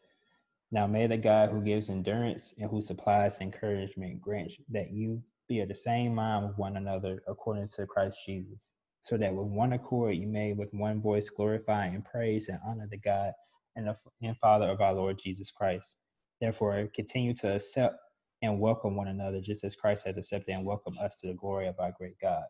Now 0.70 0.86
may 0.86 1.08
the 1.08 1.16
God 1.16 1.50
who 1.50 1.62
gives 1.62 1.90
endurance 1.90 2.54
and 2.60 2.70
who 2.70 2.82
supplies 2.82 3.40
encouragement 3.40 4.22
grant 4.22 4.52
that 4.70 4.92
you, 4.92 5.24
be 5.48 5.62
of 5.62 5.70
the 5.70 5.76
same 5.76 6.16
mind 6.16 6.48
with 6.48 6.58
one 6.58 6.78
another 6.78 7.22
according 7.28 7.70
to 7.70 7.86
Christ 7.86 8.20
Jesus, 8.26 8.74
so 9.02 9.18
that 9.18 9.34
with 9.34 9.48
one 9.48 9.74
accord 9.74 10.16
you 10.16 10.28
may 10.28 10.54
with 10.54 10.70
one 10.74 11.02
voice 11.02 11.30
glorify 11.30 11.88
and 11.88 12.06
praise 12.06 12.50
and 12.50 12.60
honor 12.66 12.88
the 12.90 12.98
God 12.98 13.32
and, 13.76 13.88
the, 13.88 13.96
and 14.22 14.38
Father 14.38 14.70
of 14.70 14.82
our 14.82 14.94
Lord 14.94 15.20
Jesus 15.24 15.52
Christ. 15.52 15.96
Therefore, 16.42 16.88
continue 16.94 17.34
to 17.36 17.56
accept 17.56 17.98
and 18.42 18.60
welcome 18.60 18.96
one 18.96 19.08
another, 19.08 19.42
just 19.42 19.64
as 19.64 19.76
Christ 19.76 20.06
has 20.06 20.18
accepted 20.18 20.54
and 20.54 20.66
welcomed 20.66 20.98
us 21.00 21.16
to 21.22 21.28
the 21.28 21.34
glory 21.34 21.68
of 21.68 21.80
our 21.80 21.92
great 21.98 22.20
God. 22.22 22.44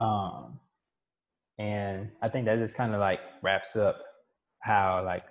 Um, 0.00 0.60
and 1.58 2.10
I 2.20 2.28
think 2.28 2.46
that 2.46 2.58
just 2.58 2.74
kind 2.74 2.94
of 2.94 3.00
like 3.00 3.20
wraps 3.42 3.76
up 3.76 3.98
how 4.60 5.04
like 5.04 5.24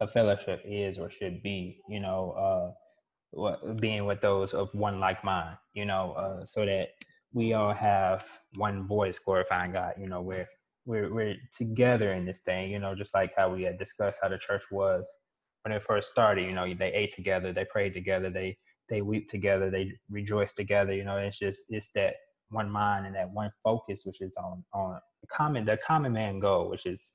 a 0.00 0.06
fellowship 0.06 0.62
is 0.64 0.98
or 0.98 1.10
should 1.10 1.42
be. 1.42 1.80
You 1.88 2.00
know, 2.00 2.32
uh, 2.32 2.81
being 3.80 4.04
with 4.04 4.20
those 4.20 4.54
of 4.54 4.68
one 4.74 5.00
like 5.00 5.24
mind, 5.24 5.56
you 5.74 5.84
know, 5.84 6.12
uh, 6.12 6.44
so 6.44 6.66
that 6.66 6.88
we 7.32 7.54
all 7.54 7.72
have 7.72 8.24
one 8.56 8.86
voice 8.86 9.18
glorifying 9.18 9.72
God. 9.72 9.94
You 9.98 10.08
know, 10.08 10.20
we're 10.20 10.48
we're 10.84 11.12
we're 11.12 11.36
together 11.56 12.12
in 12.12 12.26
this 12.26 12.40
thing. 12.40 12.70
You 12.70 12.78
know, 12.78 12.94
just 12.94 13.14
like 13.14 13.32
how 13.36 13.52
we 13.52 13.62
had 13.62 13.78
discussed 13.78 14.18
how 14.22 14.28
the 14.28 14.38
church 14.38 14.64
was 14.70 15.06
when 15.62 15.72
it 15.72 15.82
first 15.82 16.10
started. 16.10 16.46
You 16.46 16.52
know, 16.52 16.72
they 16.74 16.92
ate 16.92 17.14
together, 17.14 17.52
they 17.52 17.64
prayed 17.64 17.94
together, 17.94 18.30
they 18.30 18.56
they 18.88 19.00
weep 19.00 19.30
together, 19.30 19.70
they 19.70 19.92
rejoice 20.10 20.52
together. 20.52 20.92
You 20.92 21.04
know, 21.04 21.16
it's 21.16 21.38
just 21.38 21.64
it's 21.70 21.90
that 21.94 22.14
one 22.50 22.70
mind 22.70 23.06
and 23.06 23.14
that 23.16 23.30
one 23.30 23.50
focus, 23.64 24.02
which 24.04 24.20
is 24.20 24.36
on 24.36 24.64
on 24.74 24.98
the 25.22 25.26
common 25.28 25.64
the 25.64 25.78
common 25.86 26.12
man 26.12 26.38
goal, 26.38 26.68
which 26.68 26.86
is 26.86 27.12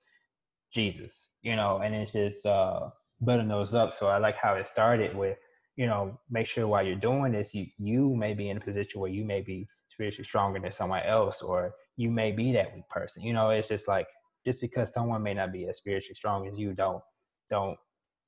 Jesus. 0.73 1.29
You 1.43 1.55
know, 1.55 1.81
and 1.83 1.93
it's 1.93 2.11
just 2.11 2.45
uh 2.45 2.89
building 3.23 3.47
those 3.47 3.73
up. 3.73 3.93
So 3.93 4.07
I 4.07 4.17
like 4.17 4.37
how 4.37 4.55
it 4.55 4.67
started 4.67 5.15
with, 5.15 5.37
you 5.77 5.85
know, 5.85 6.19
make 6.29 6.47
sure 6.47 6.67
while 6.67 6.85
you're 6.85 6.95
doing 6.95 7.31
this, 7.31 7.55
you 7.55 7.67
you 7.77 8.15
may 8.15 8.33
be 8.33 8.49
in 8.49 8.57
a 8.57 8.59
position 8.59 8.99
where 8.99 9.11
you 9.11 9.23
may 9.23 9.41
be 9.41 9.67
spiritually 9.89 10.25
stronger 10.25 10.59
than 10.59 10.71
someone 10.71 11.03
else, 11.03 11.41
or 11.41 11.73
you 11.95 12.11
may 12.11 12.31
be 12.31 12.51
that 12.53 12.75
weak 12.75 12.89
person. 12.89 13.23
You 13.23 13.33
know, 13.33 13.51
it's 13.51 13.69
just 13.69 13.87
like 13.87 14.07
just 14.45 14.59
because 14.59 14.91
someone 14.91 15.23
may 15.23 15.35
not 15.35 15.53
be 15.53 15.67
as 15.67 15.77
spiritually 15.77 16.15
strong 16.15 16.47
as 16.47 16.57
you, 16.57 16.73
don't 16.73 17.01
don't 17.49 17.77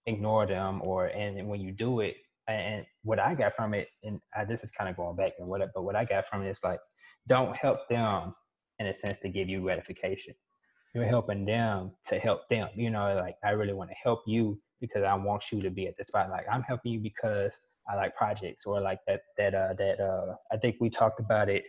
ignore 0.05 0.45
them. 0.45 0.81
Or 0.83 1.07
and 1.07 1.47
when 1.49 1.59
you 1.59 1.71
do 1.71 2.01
it, 2.01 2.15
and 2.47 2.85
what 3.03 3.19
I 3.19 3.33
got 3.35 3.55
from 3.55 3.73
it, 3.73 3.87
and 4.03 4.21
I, 4.35 4.45
this 4.45 4.63
is 4.63 4.71
kind 4.71 4.89
of 4.89 4.95
going 4.95 5.15
back 5.15 5.33
and 5.39 5.47
what, 5.47 5.61
but 5.73 5.83
what 5.83 5.95
I 5.95 6.05
got 6.05 6.27
from 6.27 6.43
it 6.43 6.49
is 6.49 6.59
like, 6.63 6.79
don't 7.27 7.55
help 7.55 7.89
them 7.89 8.33
in 8.77 8.87
a 8.87 8.93
sense 8.93 9.19
to 9.19 9.29
give 9.29 9.49
you 9.49 9.61
gratification. 9.61 10.35
You're 10.93 11.05
helping 11.05 11.45
them 11.45 11.91
to 12.05 12.19
help 12.19 12.49
them. 12.49 12.69
You 12.75 12.89
know, 12.89 13.15
like 13.15 13.35
I 13.43 13.51
really 13.51 13.73
want 13.73 13.89
to 13.91 13.95
help 14.03 14.23
you 14.25 14.59
because 14.81 15.03
I 15.03 15.13
want 15.13 15.51
you 15.51 15.61
to 15.61 15.69
be 15.69 15.87
at 15.87 15.97
the 15.97 16.03
spot. 16.03 16.29
Like 16.29 16.45
I'm 16.51 16.63
helping 16.63 16.93
you 16.93 16.99
because 16.99 17.53
I 17.89 17.95
like 17.95 18.15
projects 18.15 18.65
or 18.65 18.81
like 18.81 18.99
that 19.07 19.21
that 19.37 19.53
uh 19.53 19.73
that 19.77 19.99
uh 19.99 20.35
I 20.51 20.57
think 20.57 20.77
we 20.79 20.89
talked 20.89 21.19
about 21.19 21.49
it 21.49 21.63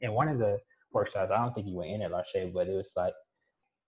in 0.00 0.12
one 0.12 0.28
of 0.28 0.38
the 0.38 0.58
workshops. 0.92 1.30
I 1.32 1.38
don't 1.42 1.54
think 1.54 1.66
you 1.66 1.76
were 1.76 1.84
in 1.84 2.02
it, 2.02 2.10
Lashay, 2.10 2.52
but 2.52 2.68
it 2.68 2.72
was 2.72 2.92
like 2.96 3.14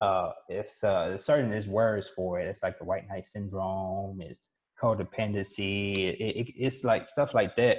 uh 0.01 0.31
it's 0.49 0.83
uh 0.83 1.17
certain 1.19 1.51
there's 1.51 1.69
words 1.69 2.09
for 2.09 2.41
it. 2.41 2.47
It's 2.47 2.63
like 2.63 2.79
the 2.79 2.85
white 2.85 3.09
knight 3.09 3.27
syndrome, 3.27 4.21
it's 4.21 4.49
codependency, 4.81 5.99
it, 5.99 6.21
it, 6.21 6.53
it's 6.57 6.85
like 6.85 7.09
stuff 7.09 7.33
like 7.35 7.57
that 7.57 7.79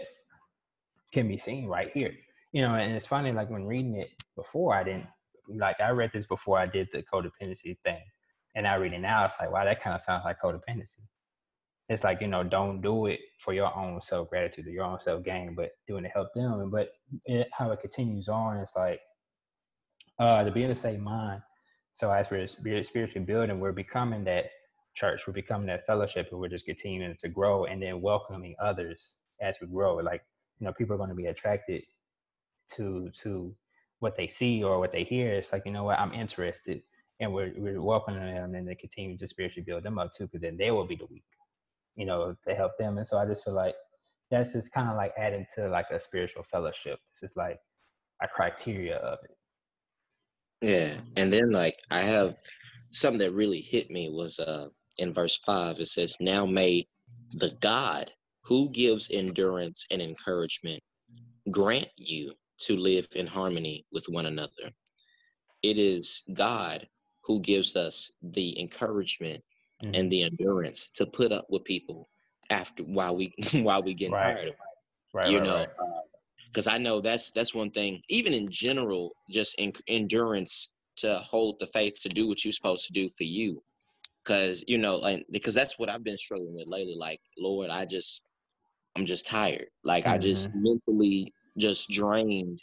can 1.13 1.27
be 1.27 1.37
seen 1.37 1.67
right 1.67 1.91
here. 1.93 2.13
You 2.51 2.61
know, 2.61 2.75
and 2.75 2.93
it's 2.95 3.07
funny 3.07 3.31
like 3.31 3.49
when 3.49 3.65
reading 3.65 3.95
it 3.95 4.09
before 4.35 4.73
I 4.73 4.83
didn't 4.83 5.07
like 5.49 5.79
I 5.79 5.89
read 5.89 6.11
this 6.13 6.27
before 6.27 6.59
I 6.59 6.65
did 6.65 6.89
the 6.93 7.03
codependency 7.03 7.77
thing 7.83 8.01
and 8.55 8.67
I 8.67 8.75
read 8.75 8.93
it 8.93 8.99
now, 8.99 9.25
it's 9.25 9.35
like, 9.39 9.51
wow, 9.51 9.65
that 9.65 9.81
kind 9.81 9.95
of 9.95 10.01
sounds 10.01 10.23
like 10.25 10.37
codependency. 10.41 11.01
It's 11.89 12.03
like, 12.03 12.21
you 12.21 12.27
know, 12.27 12.43
don't 12.43 12.81
do 12.81 13.07
it 13.07 13.19
for 13.39 13.53
your 13.53 13.75
own 13.77 14.01
self 14.01 14.29
gratitude 14.29 14.67
or 14.67 14.71
your 14.71 14.85
own 14.85 14.99
self 14.99 15.23
gain, 15.23 15.53
but 15.55 15.71
doing 15.87 16.03
to 16.03 16.09
help 16.09 16.29
them. 16.33 16.71
But 16.71 16.89
it, 17.25 17.47
how 17.53 17.71
it 17.71 17.81
continues 17.81 18.29
on, 18.29 18.57
it's 18.57 18.75
like, 18.75 19.01
uh, 20.19 20.43
to 20.43 20.51
be 20.51 20.63
in 20.63 20.69
the 20.69 20.75
same 20.75 21.01
mind. 21.01 21.41
So 21.93 22.11
as 22.11 22.29
we're 22.31 22.47
spiritually 22.47 23.25
building, 23.25 23.59
we're 23.59 23.71
becoming 23.71 24.23
that 24.25 24.45
church, 24.95 25.23
we're 25.27 25.33
becoming 25.33 25.67
that 25.67 25.85
fellowship, 25.85 26.29
and 26.31 26.39
we're 26.39 26.49
just 26.49 26.65
continuing 26.65 27.15
to 27.19 27.29
grow 27.29 27.65
and 27.65 27.81
then 27.81 28.01
welcoming 28.01 28.55
others 28.61 29.17
as 29.41 29.57
we 29.61 29.67
grow. 29.67 29.95
Like, 29.97 30.23
you 30.59 30.65
know, 30.65 30.73
people 30.73 30.95
are 30.95 30.97
going 30.97 31.09
to 31.09 31.15
be 31.15 31.27
attracted 31.27 31.83
to 32.71 33.09
to 33.21 33.55
what 33.99 34.15
they 34.17 34.27
see 34.27 34.63
or 34.63 34.79
what 34.79 34.91
they 34.91 35.03
hear. 35.03 35.33
It's 35.33 35.51
like, 35.51 35.63
you 35.65 35.71
know 35.71 35.83
what, 35.83 35.99
I'm 35.99 36.13
interested 36.13 36.81
and 37.19 37.33
we're, 37.33 37.53
we're 37.55 37.81
welcoming 37.81 38.21
them 38.21 38.55
and 38.55 38.67
they 38.67 38.75
continue 38.75 39.17
to 39.17 39.27
spiritually 39.27 39.63
build 39.65 39.83
them 39.83 39.97
up 39.97 40.13
too 40.13 40.25
because 40.25 40.41
then 40.41 40.57
they 40.57 40.71
will 40.71 40.85
be 40.85 40.95
the 40.95 41.05
weak 41.05 41.23
you 41.95 42.05
know 42.05 42.35
to 42.47 42.53
help 42.53 42.77
them 42.77 42.97
and 42.97 43.07
so 43.07 43.17
i 43.17 43.25
just 43.25 43.43
feel 43.43 43.53
like 43.53 43.75
that's 44.31 44.53
just 44.53 44.71
kind 44.73 44.89
of 44.89 44.95
like 44.95 45.13
adding 45.17 45.45
to 45.53 45.67
like 45.69 45.89
a 45.91 45.99
spiritual 45.99 46.43
fellowship 46.43 46.99
it's 47.11 47.21
just 47.21 47.37
like 47.37 47.59
a 48.21 48.27
criteria 48.27 48.97
of 48.97 49.19
it 49.23 49.37
yeah 50.61 50.95
and 51.15 51.31
then 51.31 51.51
like 51.51 51.75
i 51.91 52.01
have 52.01 52.35
something 52.91 53.19
that 53.19 53.33
really 53.33 53.61
hit 53.61 53.89
me 53.89 54.09
was 54.09 54.39
uh 54.39 54.67
in 54.97 55.13
verse 55.13 55.37
5 55.45 55.79
it 55.79 55.87
says 55.87 56.15
now 56.19 56.45
may 56.45 56.85
the 57.33 57.51
god 57.61 58.11
who 58.43 58.69
gives 58.69 59.09
endurance 59.11 59.85
and 59.91 60.01
encouragement 60.01 60.81
grant 61.51 61.87
you 61.97 62.33
to 62.59 62.75
live 62.75 63.07
in 63.15 63.27
harmony 63.27 63.85
with 63.91 64.05
one 64.09 64.25
another 64.25 64.71
it 65.61 65.77
is 65.77 66.23
god 66.33 66.87
who 67.23 67.39
gives 67.39 67.75
us 67.75 68.11
the 68.21 68.59
encouragement 68.59 69.43
mm-hmm. 69.83 69.95
and 69.95 70.11
the 70.11 70.23
endurance 70.23 70.89
to 70.93 71.05
put 71.05 71.31
up 71.31 71.45
with 71.49 71.63
people 71.63 72.07
after 72.49 72.83
while 72.83 73.15
we 73.15 73.33
while 73.53 73.81
we 73.83 73.93
get 73.93 74.11
right. 74.11 74.19
tired 74.19 74.47
of 74.47 74.53
it. 74.53 74.59
Right, 75.13 75.29
you 75.29 75.39
right, 75.39 75.47
know, 75.47 75.65
because 76.47 76.67
uh, 76.67 76.71
I 76.71 76.77
know 76.77 77.01
that's 77.01 77.31
that's 77.31 77.53
one 77.53 77.71
thing. 77.71 78.01
Even 78.09 78.33
in 78.33 78.51
general, 78.51 79.11
just 79.29 79.57
in, 79.59 79.71
endurance 79.87 80.69
to 80.97 81.17
hold 81.19 81.57
the 81.59 81.67
faith 81.67 81.99
to 82.01 82.09
do 82.09 82.27
what 82.27 82.43
you're 82.43 82.51
supposed 82.51 82.85
to 82.87 82.93
do 82.93 83.09
for 83.17 83.23
you. 83.23 83.63
Because 84.23 84.63
you 84.67 84.77
know, 84.77 84.99
and 85.01 85.23
because 85.31 85.53
that's 85.53 85.79
what 85.79 85.89
I've 85.89 86.03
been 86.03 86.17
struggling 86.17 86.55
with 86.55 86.67
lately. 86.67 86.95
Like, 86.97 87.21
Lord, 87.37 87.69
I 87.69 87.85
just, 87.85 88.23
I'm 88.95 89.05
just 89.05 89.27
tired. 89.27 89.67
Like, 89.83 90.03
mm-hmm. 90.03 90.13
I 90.13 90.17
just 90.17 90.49
mm-hmm. 90.49 90.63
mentally 90.63 91.33
just 91.57 91.89
drained 91.89 92.59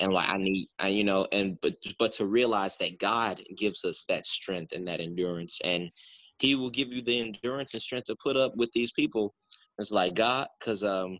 and 0.00 0.12
like 0.12 0.28
I 0.28 0.36
need, 0.36 0.68
I, 0.78 0.88
you 0.88 1.04
know, 1.04 1.26
and 1.32 1.58
but 1.60 1.74
but 1.98 2.12
to 2.12 2.26
realize 2.26 2.76
that 2.78 2.98
God 2.98 3.42
gives 3.56 3.84
us 3.84 4.04
that 4.08 4.26
strength 4.26 4.72
and 4.72 4.86
that 4.86 5.00
endurance, 5.00 5.58
and 5.64 5.90
He 6.38 6.54
will 6.54 6.70
give 6.70 6.92
you 6.92 7.02
the 7.02 7.20
endurance 7.20 7.74
and 7.74 7.82
strength 7.82 8.06
to 8.06 8.16
put 8.22 8.36
up 8.36 8.56
with 8.56 8.70
these 8.72 8.92
people. 8.92 9.34
It's 9.78 9.90
like 9.90 10.14
God, 10.14 10.48
because 10.58 10.84
um, 10.84 11.18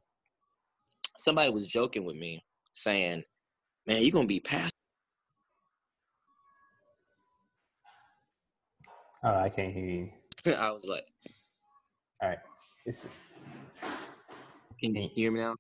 somebody 1.19 1.51
was 1.51 1.67
joking 1.67 2.05
with 2.05 2.17
me 2.17 2.43
saying, 2.75 3.25
"Man, 3.87 4.03
you're 4.03 4.13
gonna 4.13 4.27
be 4.27 4.41
past." 4.41 4.73
Oh, 9.25 9.35
I 9.35 9.49
can't 9.49 9.75
hear 9.75 9.85
you. 9.85 10.11
I 10.57 10.71
was 10.71 10.87
like, 10.87 11.05
"All 12.23 12.29
right, 12.29 12.39
it's." 12.87 13.07
Can 14.81 14.95
you 14.95 15.09
hear 15.13 15.33
me 15.33 15.41
now? 15.41 15.57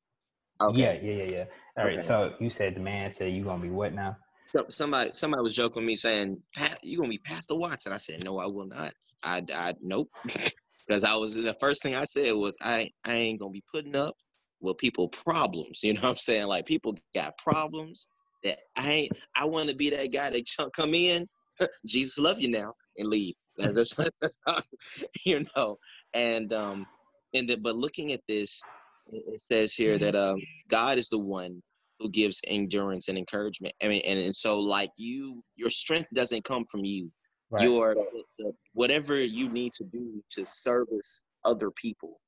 Okay. 0.60 0.80
Yeah, 0.80 1.10
yeah, 1.10 1.22
yeah, 1.22 1.30
yeah. 1.30 1.44
All 1.76 1.84
right. 1.84 1.98
Okay. 1.98 2.06
So 2.06 2.34
you 2.40 2.50
said 2.50 2.74
the 2.74 2.80
man 2.80 3.10
said 3.10 3.32
you 3.32 3.44
gonna 3.44 3.62
be 3.62 3.70
what 3.70 3.94
now? 3.94 4.16
So, 4.48 4.64
somebody 4.70 5.10
somebody 5.12 5.42
was 5.42 5.54
joking 5.54 5.82
with 5.82 5.86
me 5.86 5.96
saying, 5.96 6.42
Pat, 6.54 6.78
you 6.82 6.96
gonna 6.96 7.10
be 7.10 7.18
Pastor 7.18 7.54
Watson. 7.54 7.92
I 7.92 7.98
said, 7.98 8.24
No, 8.24 8.38
I 8.38 8.46
will 8.46 8.66
not. 8.66 8.92
I 9.22 9.42
I 9.52 9.74
nope. 9.80 10.10
Because 10.86 11.04
I 11.04 11.16
was 11.16 11.34
the 11.34 11.54
first 11.60 11.82
thing 11.82 11.94
I 11.94 12.04
said 12.04 12.32
was 12.32 12.56
I 12.62 12.88
I 13.04 13.12
ain't 13.12 13.38
gonna 13.40 13.50
be 13.50 13.62
putting 13.70 13.94
up 13.94 14.14
with 14.60 14.78
people 14.78 15.08
problems. 15.08 15.80
You 15.84 15.92
know 15.94 16.00
what 16.00 16.08
I'm 16.10 16.16
saying? 16.16 16.46
Like 16.46 16.64
people 16.64 16.96
got 17.14 17.36
problems 17.36 18.06
that 18.42 18.60
I 18.74 18.90
ain't 18.90 19.12
I 19.36 19.44
wanna 19.44 19.74
be 19.74 19.90
that 19.90 20.12
guy 20.12 20.30
that 20.30 20.72
come 20.74 20.94
in, 20.94 21.28
Jesus 21.86 22.16
love 22.18 22.40
you 22.40 22.48
now 22.48 22.72
and 22.96 23.08
leave. 23.10 23.34
That's, 23.58 23.94
that's, 23.94 24.18
that's 24.20 24.40
how, 24.46 24.62
you 25.26 25.44
know. 25.54 25.76
And 26.14 26.52
um 26.54 26.86
and 27.34 27.50
the, 27.50 27.56
but 27.56 27.76
looking 27.76 28.14
at 28.14 28.22
this 28.26 28.62
it 29.12 29.40
says 29.50 29.72
here 29.72 29.98
that 29.98 30.16
um, 30.16 30.40
God 30.68 30.98
is 30.98 31.08
the 31.08 31.18
one 31.18 31.62
who 31.98 32.10
gives 32.10 32.40
endurance 32.46 33.08
and 33.08 33.18
encouragement. 33.18 33.74
I 33.82 33.88
mean, 33.88 34.02
and, 34.04 34.18
and 34.18 34.34
so 34.34 34.58
like 34.58 34.90
you, 34.96 35.42
your 35.56 35.70
strength 35.70 36.08
doesn't 36.14 36.44
come 36.44 36.64
from 36.64 36.84
you. 36.84 37.10
Right. 37.50 37.64
Your 37.64 37.96
whatever 38.74 39.18
you 39.20 39.48
need 39.48 39.72
to 39.74 39.84
do 39.84 40.22
to 40.30 40.44
service 40.44 41.24
other 41.44 41.70
people 41.70 42.20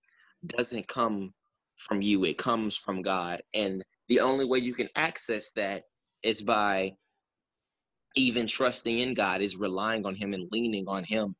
doesn't 0.46 0.88
come 0.88 1.32
from 1.76 2.00
you. 2.00 2.24
It 2.24 2.38
comes 2.38 2.76
from 2.76 3.02
God, 3.02 3.42
and 3.54 3.84
the 4.08 4.20
only 4.20 4.46
way 4.46 4.58
you 4.58 4.74
can 4.74 4.88
access 4.96 5.52
that 5.52 5.84
is 6.22 6.40
by 6.40 6.94
even 8.16 8.46
trusting 8.46 8.98
in 8.98 9.14
God, 9.14 9.40
is 9.40 9.56
relying 9.56 10.04
on 10.06 10.14
Him 10.14 10.34
and 10.34 10.48
leaning 10.50 10.88
on 10.88 11.04
Him 11.04 11.36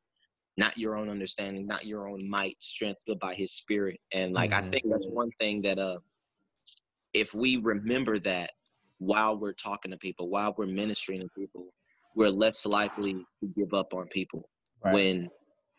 not 0.57 0.77
your 0.77 0.95
own 0.97 1.09
understanding, 1.09 1.65
not 1.65 1.85
your 1.85 2.07
own 2.07 2.29
might, 2.29 2.57
strength, 2.59 3.01
but 3.07 3.19
by 3.19 3.33
his 3.33 3.53
spirit. 3.53 3.99
And 4.13 4.33
like 4.33 4.51
mm-hmm. 4.51 4.67
I 4.67 4.69
think 4.69 4.83
that's 4.89 5.07
one 5.07 5.31
thing 5.39 5.61
that 5.63 5.79
uh 5.79 5.97
if 7.13 7.33
we 7.33 7.57
remember 7.57 8.19
that 8.19 8.51
while 8.99 9.37
we're 9.37 9.53
talking 9.53 9.91
to 9.91 9.97
people, 9.97 10.29
while 10.29 10.53
we're 10.57 10.67
ministering 10.67 11.21
to 11.21 11.27
people, 11.37 11.73
we're 12.15 12.29
less 12.29 12.65
likely 12.65 13.13
to 13.13 13.47
give 13.55 13.73
up 13.73 13.93
on 13.93 14.07
people 14.07 14.47
right. 14.83 14.93
when 14.93 15.29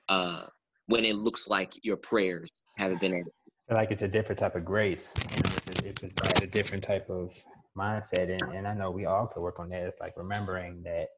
uh 0.09 0.45
when 0.87 1.05
it 1.05 1.17
looks 1.17 1.49
like 1.49 1.73
your 1.83 1.97
prayers 1.97 2.50
haven't 2.76 3.00
been 3.00 3.14
answered. 3.14 3.33
Like 3.71 3.91
it's 3.91 4.02
a 4.02 4.09
different 4.09 4.38
type 4.38 4.57
of 4.57 4.64
grace. 4.64 5.14
You 5.37 5.43
know, 5.43 5.50
it's 5.57 5.67
a, 5.69 5.88
it's 5.88 6.02
a, 6.02 6.07
it's 6.07 6.43
a 6.43 6.47
different 6.47 6.83
type 6.83 7.09
of 7.09 7.33
mindset, 7.79 8.31
and, 8.31 8.43
and 8.55 8.67
I 8.67 8.75
know 8.75 8.91
we 8.91 9.07
all 9.07 9.26
could 9.26 9.41
work 9.41 9.59
on 9.59 9.69
that. 9.71 9.83
It's 9.83 10.00
like 10.00 10.14
remembering 10.17 10.83
that 10.83 11.09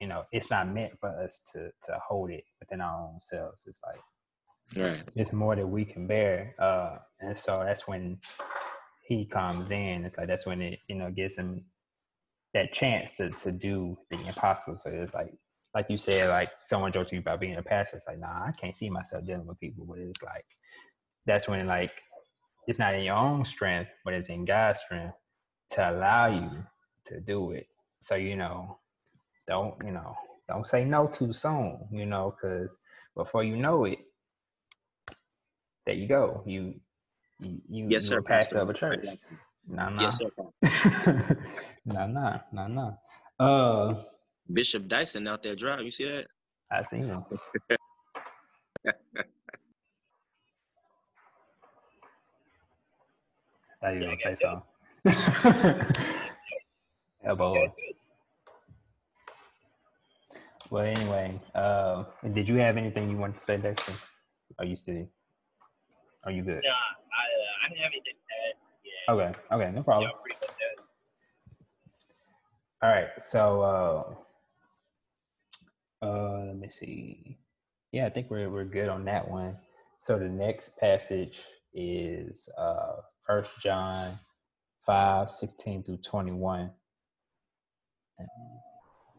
you 0.00 0.08
know, 0.08 0.24
it's 0.32 0.50
not 0.50 0.68
meant 0.72 0.98
for 0.98 1.08
us 1.22 1.42
to 1.52 1.70
to 1.84 1.98
hold 2.06 2.30
it 2.30 2.44
within 2.58 2.80
our 2.80 3.08
own 3.08 3.20
selves. 3.20 3.64
It's 3.66 3.80
like 3.86 4.84
right. 4.84 5.02
it's 5.14 5.32
more 5.32 5.54
that 5.54 5.66
we 5.66 5.84
can 5.84 6.06
bear. 6.06 6.54
Uh, 6.58 6.96
and 7.20 7.38
so 7.38 7.62
that's 7.64 7.86
when 7.86 8.18
he 9.06 9.26
comes 9.26 9.70
in. 9.70 10.04
It's 10.04 10.16
like 10.16 10.28
that's 10.28 10.46
when 10.46 10.62
it, 10.62 10.78
you 10.88 10.96
know, 10.96 11.10
gives 11.10 11.36
him 11.36 11.64
that 12.54 12.72
chance 12.72 13.16
to 13.18 13.30
to 13.30 13.52
do 13.52 13.98
the 14.10 14.18
impossible. 14.26 14.76
So 14.76 14.90
it's 14.90 15.14
like 15.14 15.34
like 15.74 15.86
you 15.88 15.98
said, 15.98 16.28
like 16.28 16.50
someone 16.68 16.92
joked 16.92 17.10
to 17.10 17.16
you 17.16 17.20
about 17.20 17.40
being 17.40 17.56
a 17.56 17.62
pastor. 17.62 17.98
It's 17.98 18.06
like, 18.06 18.18
nah, 18.18 18.46
I 18.46 18.52
can't 18.60 18.76
see 18.76 18.90
myself 18.90 19.24
dealing 19.24 19.46
with 19.46 19.60
people. 19.60 19.84
But 19.86 19.98
it's 19.98 20.22
like 20.22 20.46
that's 21.26 21.46
when 21.46 21.66
like 21.66 21.92
it's 22.66 22.78
not 22.78 22.94
in 22.94 23.02
your 23.02 23.16
own 23.16 23.44
strength, 23.44 23.90
but 24.04 24.14
it's 24.14 24.28
in 24.28 24.44
God's 24.44 24.80
strength 24.80 25.14
to 25.70 25.90
allow 25.90 26.26
you 26.26 26.64
to 27.06 27.20
do 27.20 27.52
it. 27.52 27.66
So 28.00 28.14
you 28.14 28.36
know, 28.36 28.78
don't 29.48 29.74
you 29.84 29.90
know 29.92 30.14
don't 30.48 30.66
say 30.66 30.84
no 30.84 31.06
too 31.06 31.32
soon 31.32 31.78
you 31.90 32.06
know 32.06 32.34
because 32.34 32.78
before 33.16 33.44
you 33.44 33.56
know 33.56 33.84
it 33.84 33.98
there 35.86 35.94
you 35.94 36.06
go. 36.06 36.42
You 36.46 36.74
you, 37.40 37.60
you 37.68 37.86
yes 37.88 38.06
sir 38.06 38.22
pastor, 38.22 38.58
of 38.60 38.70
a 38.70 38.74
church. 38.74 39.06
No 39.66 39.88
no 39.88 40.08
no 41.84 42.06
no 42.06 42.40
no 42.52 42.66
no 42.68 42.98
uh 43.44 43.94
bishop 44.52 44.88
dyson 44.88 45.26
out 45.26 45.42
there 45.42 45.56
drive 45.56 45.82
you 45.82 45.90
see 45.90 46.04
that? 46.04 46.26
I 46.70 46.82
see 46.82 46.98
him. 46.98 47.24
I 48.86 48.92
thought 53.80 53.94
you 53.94 54.00
were 54.00 54.06
gonna 54.06 54.16
say 54.16 54.34
something. 55.04 55.96
Elbow. 57.24 57.74
Well, 60.70 60.84
anyway, 60.84 61.40
uh, 61.54 62.04
did 62.32 62.48
you 62.48 62.56
have 62.56 62.76
anything 62.76 63.10
you 63.10 63.16
wanted 63.16 63.38
to 63.38 63.44
say, 63.44 63.56
Dexter? 63.56 63.92
Are 64.58 64.64
you 64.64 64.76
still? 64.76 65.08
Are 66.24 66.30
you 66.30 66.42
good? 66.42 66.62
Nah, 66.62 66.70
I, 66.70 66.72
uh, 66.72 67.66
I 67.66 67.68
didn't 67.68 67.82
have 67.82 67.92
anything 67.92 68.14
to 68.14 68.34
add. 68.46 68.54
Yeah. 68.84 69.14
Okay. 69.14 69.38
Okay. 69.52 69.74
No 69.74 69.82
problem. 69.82 70.10
Y'all 70.10 70.20
pretty 70.20 70.36
much 70.40 70.50
done. 70.50 70.84
All 72.82 72.90
right. 72.90 73.08
So, 73.26 73.62
uh, 76.02 76.06
uh, 76.06 76.44
let 76.46 76.56
me 76.56 76.68
see. 76.68 77.38
Yeah, 77.92 78.06
I 78.06 78.10
think 78.10 78.30
we're 78.30 78.48
we're 78.48 78.64
good 78.64 78.88
on 78.88 79.04
that 79.06 79.28
one. 79.28 79.56
So 79.98 80.18
the 80.18 80.28
next 80.28 80.78
passage 80.78 81.40
is 81.74 82.48
uh 82.56 82.96
First 83.26 83.50
John 83.60 84.18
5, 84.86 85.30
16 85.30 85.82
through 85.82 85.98
21. 85.98 86.70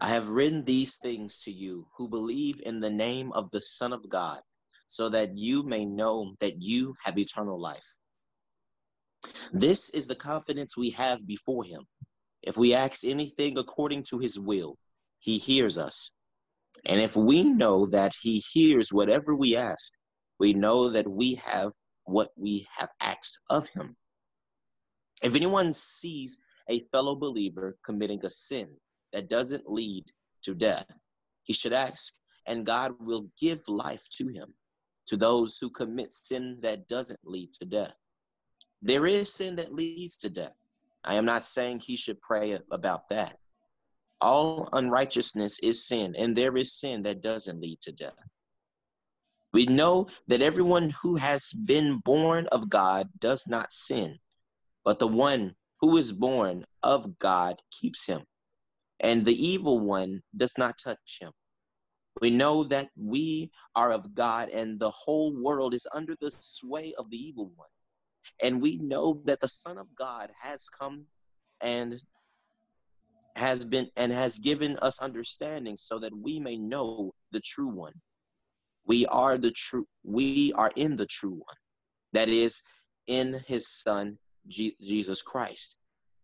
I 0.03 0.07
have 0.09 0.29
written 0.29 0.65
these 0.65 0.97
things 0.97 1.43
to 1.43 1.51
you 1.51 1.85
who 1.95 2.09
believe 2.09 2.59
in 2.65 2.79
the 2.79 2.89
name 2.89 3.31
of 3.33 3.51
the 3.51 3.61
Son 3.61 3.93
of 3.93 4.09
God, 4.09 4.39
so 4.87 5.09
that 5.09 5.37
you 5.37 5.61
may 5.61 5.85
know 5.85 6.33
that 6.39 6.59
you 6.59 6.95
have 7.03 7.19
eternal 7.19 7.61
life. 7.61 7.95
This 9.53 9.91
is 9.91 10.07
the 10.07 10.15
confidence 10.15 10.75
we 10.75 10.89
have 10.89 11.27
before 11.27 11.63
him. 11.63 11.85
If 12.41 12.57
we 12.57 12.73
ask 12.73 13.05
anything 13.05 13.59
according 13.59 14.05
to 14.09 14.17
his 14.17 14.39
will, 14.39 14.75
he 15.19 15.37
hears 15.37 15.77
us. 15.77 16.11
And 16.83 16.99
if 16.99 17.15
we 17.15 17.43
know 17.43 17.85
that 17.91 18.13
he 18.19 18.41
hears 18.51 18.91
whatever 18.91 19.35
we 19.35 19.55
ask, 19.55 19.93
we 20.39 20.53
know 20.53 20.89
that 20.89 21.07
we 21.07 21.35
have 21.35 21.73
what 22.05 22.29
we 22.35 22.65
have 22.75 22.89
asked 22.99 23.37
of 23.51 23.67
him. 23.69 23.95
If 25.21 25.35
anyone 25.35 25.73
sees 25.73 26.39
a 26.67 26.79
fellow 26.91 27.15
believer 27.15 27.77
committing 27.85 28.25
a 28.25 28.31
sin 28.31 28.77
that 29.13 29.29
doesn't 29.29 29.69
lead 29.69 30.05
to 30.43 30.53
death, 30.53 31.07
he 31.43 31.53
should 31.53 31.73
ask, 31.73 32.13
and 32.45 32.65
God 32.65 32.93
will 32.99 33.27
give 33.39 33.61
life 33.67 34.07
to 34.17 34.27
him. 34.27 34.53
To 35.07 35.17
those 35.17 35.57
who 35.57 35.69
commit 35.69 36.11
sin 36.11 36.59
that 36.61 36.87
doesn't 36.87 37.19
lead 37.25 37.51
to 37.53 37.65
death, 37.65 37.99
there 38.81 39.05
is 39.05 39.33
sin 39.33 39.55
that 39.57 39.73
leads 39.73 40.17
to 40.17 40.29
death. 40.29 40.55
I 41.03 41.15
am 41.15 41.25
not 41.25 41.43
saying 41.43 41.79
he 41.79 41.97
should 41.97 42.21
pray 42.21 42.57
about 42.71 43.09
that. 43.09 43.37
All 44.21 44.69
unrighteousness 44.71 45.59
is 45.59 45.87
sin, 45.87 46.15
and 46.17 46.35
there 46.35 46.55
is 46.55 46.79
sin 46.79 47.03
that 47.03 47.21
doesn't 47.21 47.59
lead 47.59 47.81
to 47.81 47.91
death. 47.91 48.37
We 49.53 49.65
know 49.65 50.07
that 50.27 50.41
everyone 50.41 50.93
who 51.01 51.15
has 51.17 51.51
been 51.51 51.97
born 52.05 52.47
of 52.51 52.69
God 52.69 53.09
does 53.19 53.47
not 53.47 53.71
sin, 53.71 54.17
but 54.85 54.99
the 54.99 55.07
one 55.07 55.55
who 55.81 55.97
is 55.97 56.13
born 56.13 56.63
of 56.83 57.17
God 57.17 57.61
keeps 57.71 58.05
him, 58.05 58.21
and 59.01 59.25
the 59.25 59.47
evil 59.47 59.79
one 59.79 60.21
does 60.35 60.57
not 60.57 60.77
touch 60.77 61.19
him. 61.19 61.31
We 62.21 62.29
know 62.29 62.63
that 62.65 62.89
we 62.95 63.51
are 63.75 63.91
of 63.91 64.13
God, 64.13 64.49
and 64.49 64.79
the 64.79 64.91
whole 64.91 65.33
world 65.35 65.73
is 65.73 65.87
under 65.93 66.15
the 66.21 66.31
sway 66.31 66.93
of 66.97 67.09
the 67.09 67.17
evil 67.17 67.51
one. 67.55 67.69
And 68.43 68.61
we 68.61 68.77
know 68.77 69.21
that 69.25 69.41
the 69.41 69.47
Son 69.47 69.77
of 69.77 69.87
God 69.95 70.29
has 70.39 70.69
come 70.69 71.05
and 71.61 71.99
has 73.35 73.65
been 73.65 73.89
and 73.95 74.11
has 74.11 74.39
given 74.39 74.77
us 74.79 75.01
understanding 75.01 75.77
so 75.77 75.99
that 75.99 76.15
we 76.15 76.39
may 76.39 76.57
know 76.57 77.13
the 77.31 77.39
true 77.39 77.69
one. 77.69 77.93
We 78.85 79.05
are 79.05 79.37
the 79.37 79.51
true 79.51 79.85
we 80.03 80.53
are 80.53 80.71
in 80.75 80.95
the 80.95 81.05
true 81.05 81.31
one. 81.31 81.57
That 82.13 82.29
is 82.29 82.61
in 83.07 83.39
his 83.47 83.67
son 83.67 84.17
Je- 84.47 84.75
Jesus 84.81 85.21
Christ. 85.21 85.75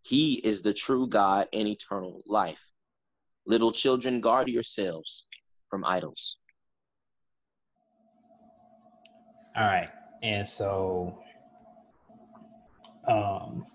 He 0.07 0.35
is 0.35 0.61
the 0.61 0.73
true 0.73 1.05
God 1.07 1.47
and 1.51 1.67
eternal 1.67 2.21
life. 2.25 2.69
Little 3.45 3.73
children, 3.73 4.21
guard 4.21 4.47
yourselves 4.47 5.25
from 5.69 5.83
idols. 5.83 6.37
All 9.57 9.65
right. 9.65 9.89
And 10.23 10.47
so 10.47 11.19
um 13.05 13.65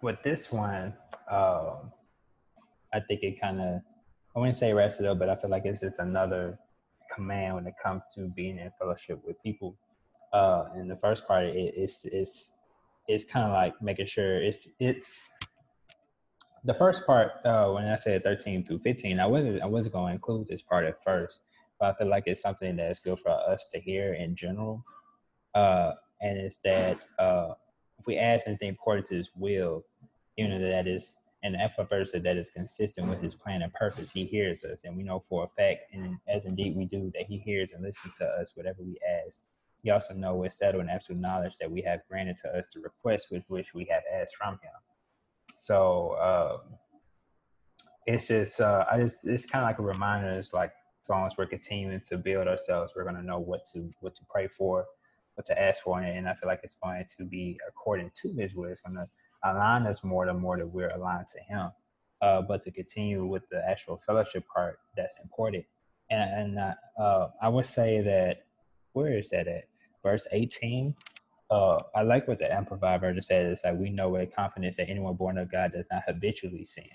with 0.00 0.16
this 0.24 0.50
one, 0.50 0.94
um 1.30 1.92
I 2.94 3.00
think 3.00 3.22
it 3.22 3.38
kind 3.38 3.60
of 3.60 3.82
I 4.34 4.38
wouldn't 4.38 4.56
say 4.56 4.72
wraps 4.72 4.98
it 4.98 5.04
up, 5.04 5.18
but 5.18 5.28
I 5.28 5.36
feel 5.36 5.50
like 5.50 5.66
it's 5.66 5.80
just 5.80 5.98
another 5.98 6.58
command 7.14 7.56
when 7.56 7.66
it 7.66 7.74
comes 7.82 8.04
to 8.14 8.28
being 8.28 8.58
in 8.58 8.70
fellowship 8.78 9.20
with 9.26 9.36
people. 9.42 9.76
Uh 10.32 10.64
and 10.74 10.90
the 10.90 10.96
first 10.96 11.28
part 11.28 11.44
it, 11.44 11.74
it's 11.76 12.06
it's 12.06 12.54
it's 13.08 13.24
kind 13.26 13.44
of 13.44 13.52
like 13.52 13.74
making 13.82 14.06
sure 14.06 14.42
it's 14.42 14.68
it's 14.78 15.28
the 16.64 16.74
first 16.74 17.06
part 17.06 17.32
uh 17.44 17.70
when 17.70 17.86
I 17.86 17.96
said 17.96 18.24
13 18.24 18.64
through 18.64 18.80
15, 18.80 19.20
I 19.20 19.26
wasn't 19.26 19.62
I 19.62 19.66
wasn't 19.66 19.94
going 19.94 20.08
to 20.08 20.14
include 20.14 20.48
this 20.48 20.62
part 20.62 20.84
at 20.84 21.02
first, 21.02 21.40
but 21.78 21.90
I 21.90 21.98
feel 21.98 22.08
like 22.08 22.24
it's 22.26 22.42
something 22.42 22.76
that's 22.76 23.00
good 23.00 23.18
for 23.18 23.30
us 23.30 23.68
to 23.72 23.80
hear 23.80 24.14
in 24.14 24.36
general. 24.36 24.84
Uh 25.54 25.92
and 26.20 26.38
it's 26.38 26.58
that 26.58 26.98
uh 27.18 27.54
if 27.98 28.06
we 28.06 28.18
ask 28.18 28.46
anything 28.46 28.70
according 28.70 29.04
to 29.06 29.14
his 29.16 29.30
will, 29.36 29.84
you 30.36 30.48
know 30.48 30.60
that 30.60 30.86
is 30.86 31.16
an 31.42 31.56
versa 31.88 32.20
that 32.20 32.36
is 32.36 32.50
consistent 32.50 33.08
with 33.08 33.20
his 33.20 33.34
plan 33.34 33.62
and 33.62 33.72
purpose, 33.74 34.12
he 34.12 34.24
hears 34.24 34.64
us. 34.64 34.84
And 34.84 34.96
we 34.96 35.02
know 35.02 35.24
for 35.28 35.44
a 35.44 35.48
fact, 35.60 35.92
and 35.92 36.16
as 36.28 36.44
indeed 36.44 36.76
we 36.76 36.84
do, 36.84 37.10
that 37.14 37.26
he 37.26 37.38
hears 37.38 37.72
and 37.72 37.82
listens 37.82 38.14
to 38.18 38.24
us 38.24 38.56
whatever 38.56 38.82
we 38.82 38.98
ask. 39.26 39.44
We 39.82 39.90
also 39.90 40.14
know 40.14 40.36
with 40.36 40.52
settled 40.52 40.82
and 40.82 40.90
absolute 40.90 41.20
knowledge 41.20 41.54
that 41.60 41.70
we 41.70 41.82
have 41.82 42.00
granted 42.08 42.36
to 42.38 42.56
us 42.56 42.68
the 42.72 42.80
request 42.80 43.28
with 43.32 43.42
which 43.48 43.74
we 43.74 43.86
have 43.90 44.02
asked 44.20 44.36
from 44.36 44.54
him. 44.54 44.91
So 45.50 46.16
um, 46.20 46.78
it's 48.06 48.28
just, 48.28 48.60
uh, 48.60 48.84
I 48.90 49.00
just, 49.00 49.26
it's 49.26 49.46
kind 49.46 49.64
of 49.64 49.68
like 49.68 49.78
a 49.78 49.82
reminder. 49.82 50.30
It's 50.30 50.52
like 50.52 50.72
as 51.04 51.10
long 51.10 51.26
as 51.26 51.34
we're 51.36 51.46
continuing 51.46 52.00
to 52.06 52.18
build 52.18 52.46
ourselves, 52.46 52.92
we're 52.94 53.04
to 53.04 53.22
know 53.22 53.38
what 53.38 53.64
to 53.72 53.90
what 54.00 54.14
to 54.16 54.22
pray 54.30 54.48
for, 54.48 54.84
what 55.34 55.46
to 55.46 55.60
ask 55.60 55.82
for, 55.82 56.00
and 56.00 56.28
I 56.28 56.34
feel 56.34 56.48
like 56.48 56.60
it's 56.62 56.76
going 56.76 57.04
to 57.18 57.24
be 57.24 57.58
according 57.68 58.10
to 58.22 58.32
His 58.34 58.54
will. 58.54 58.70
It's 58.70 58.82
to 58.82 59.08
align 59.44 59.86
us 59.86 60.04
more 60.04 60.26
the 60.26 60.34
more 60.34 60.58
that 60.58 60.66
we're 60.66 60.90
aligned 60.90 61.28
to 61.28 61.40
Him. 61.40 61.70
Uh, 62.20 62.40
but 62.40 62.62
to 62.62 62.70
continue 62.70 63.26
with 63.26 63.42
the 63.50 63.60
actual 63.68 63.98
fellowship 64.06 64.44
part, 64.54 64.78
that's 64.96 65.16
important. 65.20 65.64
And, 66.08 66.56
and 66.56 66.58
uh, 66.58 67.02
uh, 67.02 67.28
I 67.40 67.48
would 67.48 67.66
say 67.66 68.00
that 68.02 68.44
where 68.92 69.18
is 69.18 69.30
that 69.30 69.48
at? 69.48 69.64
Verse 70.04 70.28
18. 70.30 70.94
Uh, 71.52 71.82
I 71.94 72.00
like 72.00 72.26
what 72.26 72.38
the 72.38 72.50
Amplified 72.50 73.02
version 73.02 73.22
says. 73.22 73.52
It's 73.52 73.62
like 73.62 73.78
we 73.78 73.90
know 73.90 74.08
with 74.08 74.34
confidence 74.34 74.76
that 74.76 74.88
anyone 74.88 75.16
born 75.16 75.36
of 75.36 75.52
God 75.52 75.72
does 75.74 75.84
not 75.92 76.02
habitually 76.06 76.64
sin, 76.64 76.86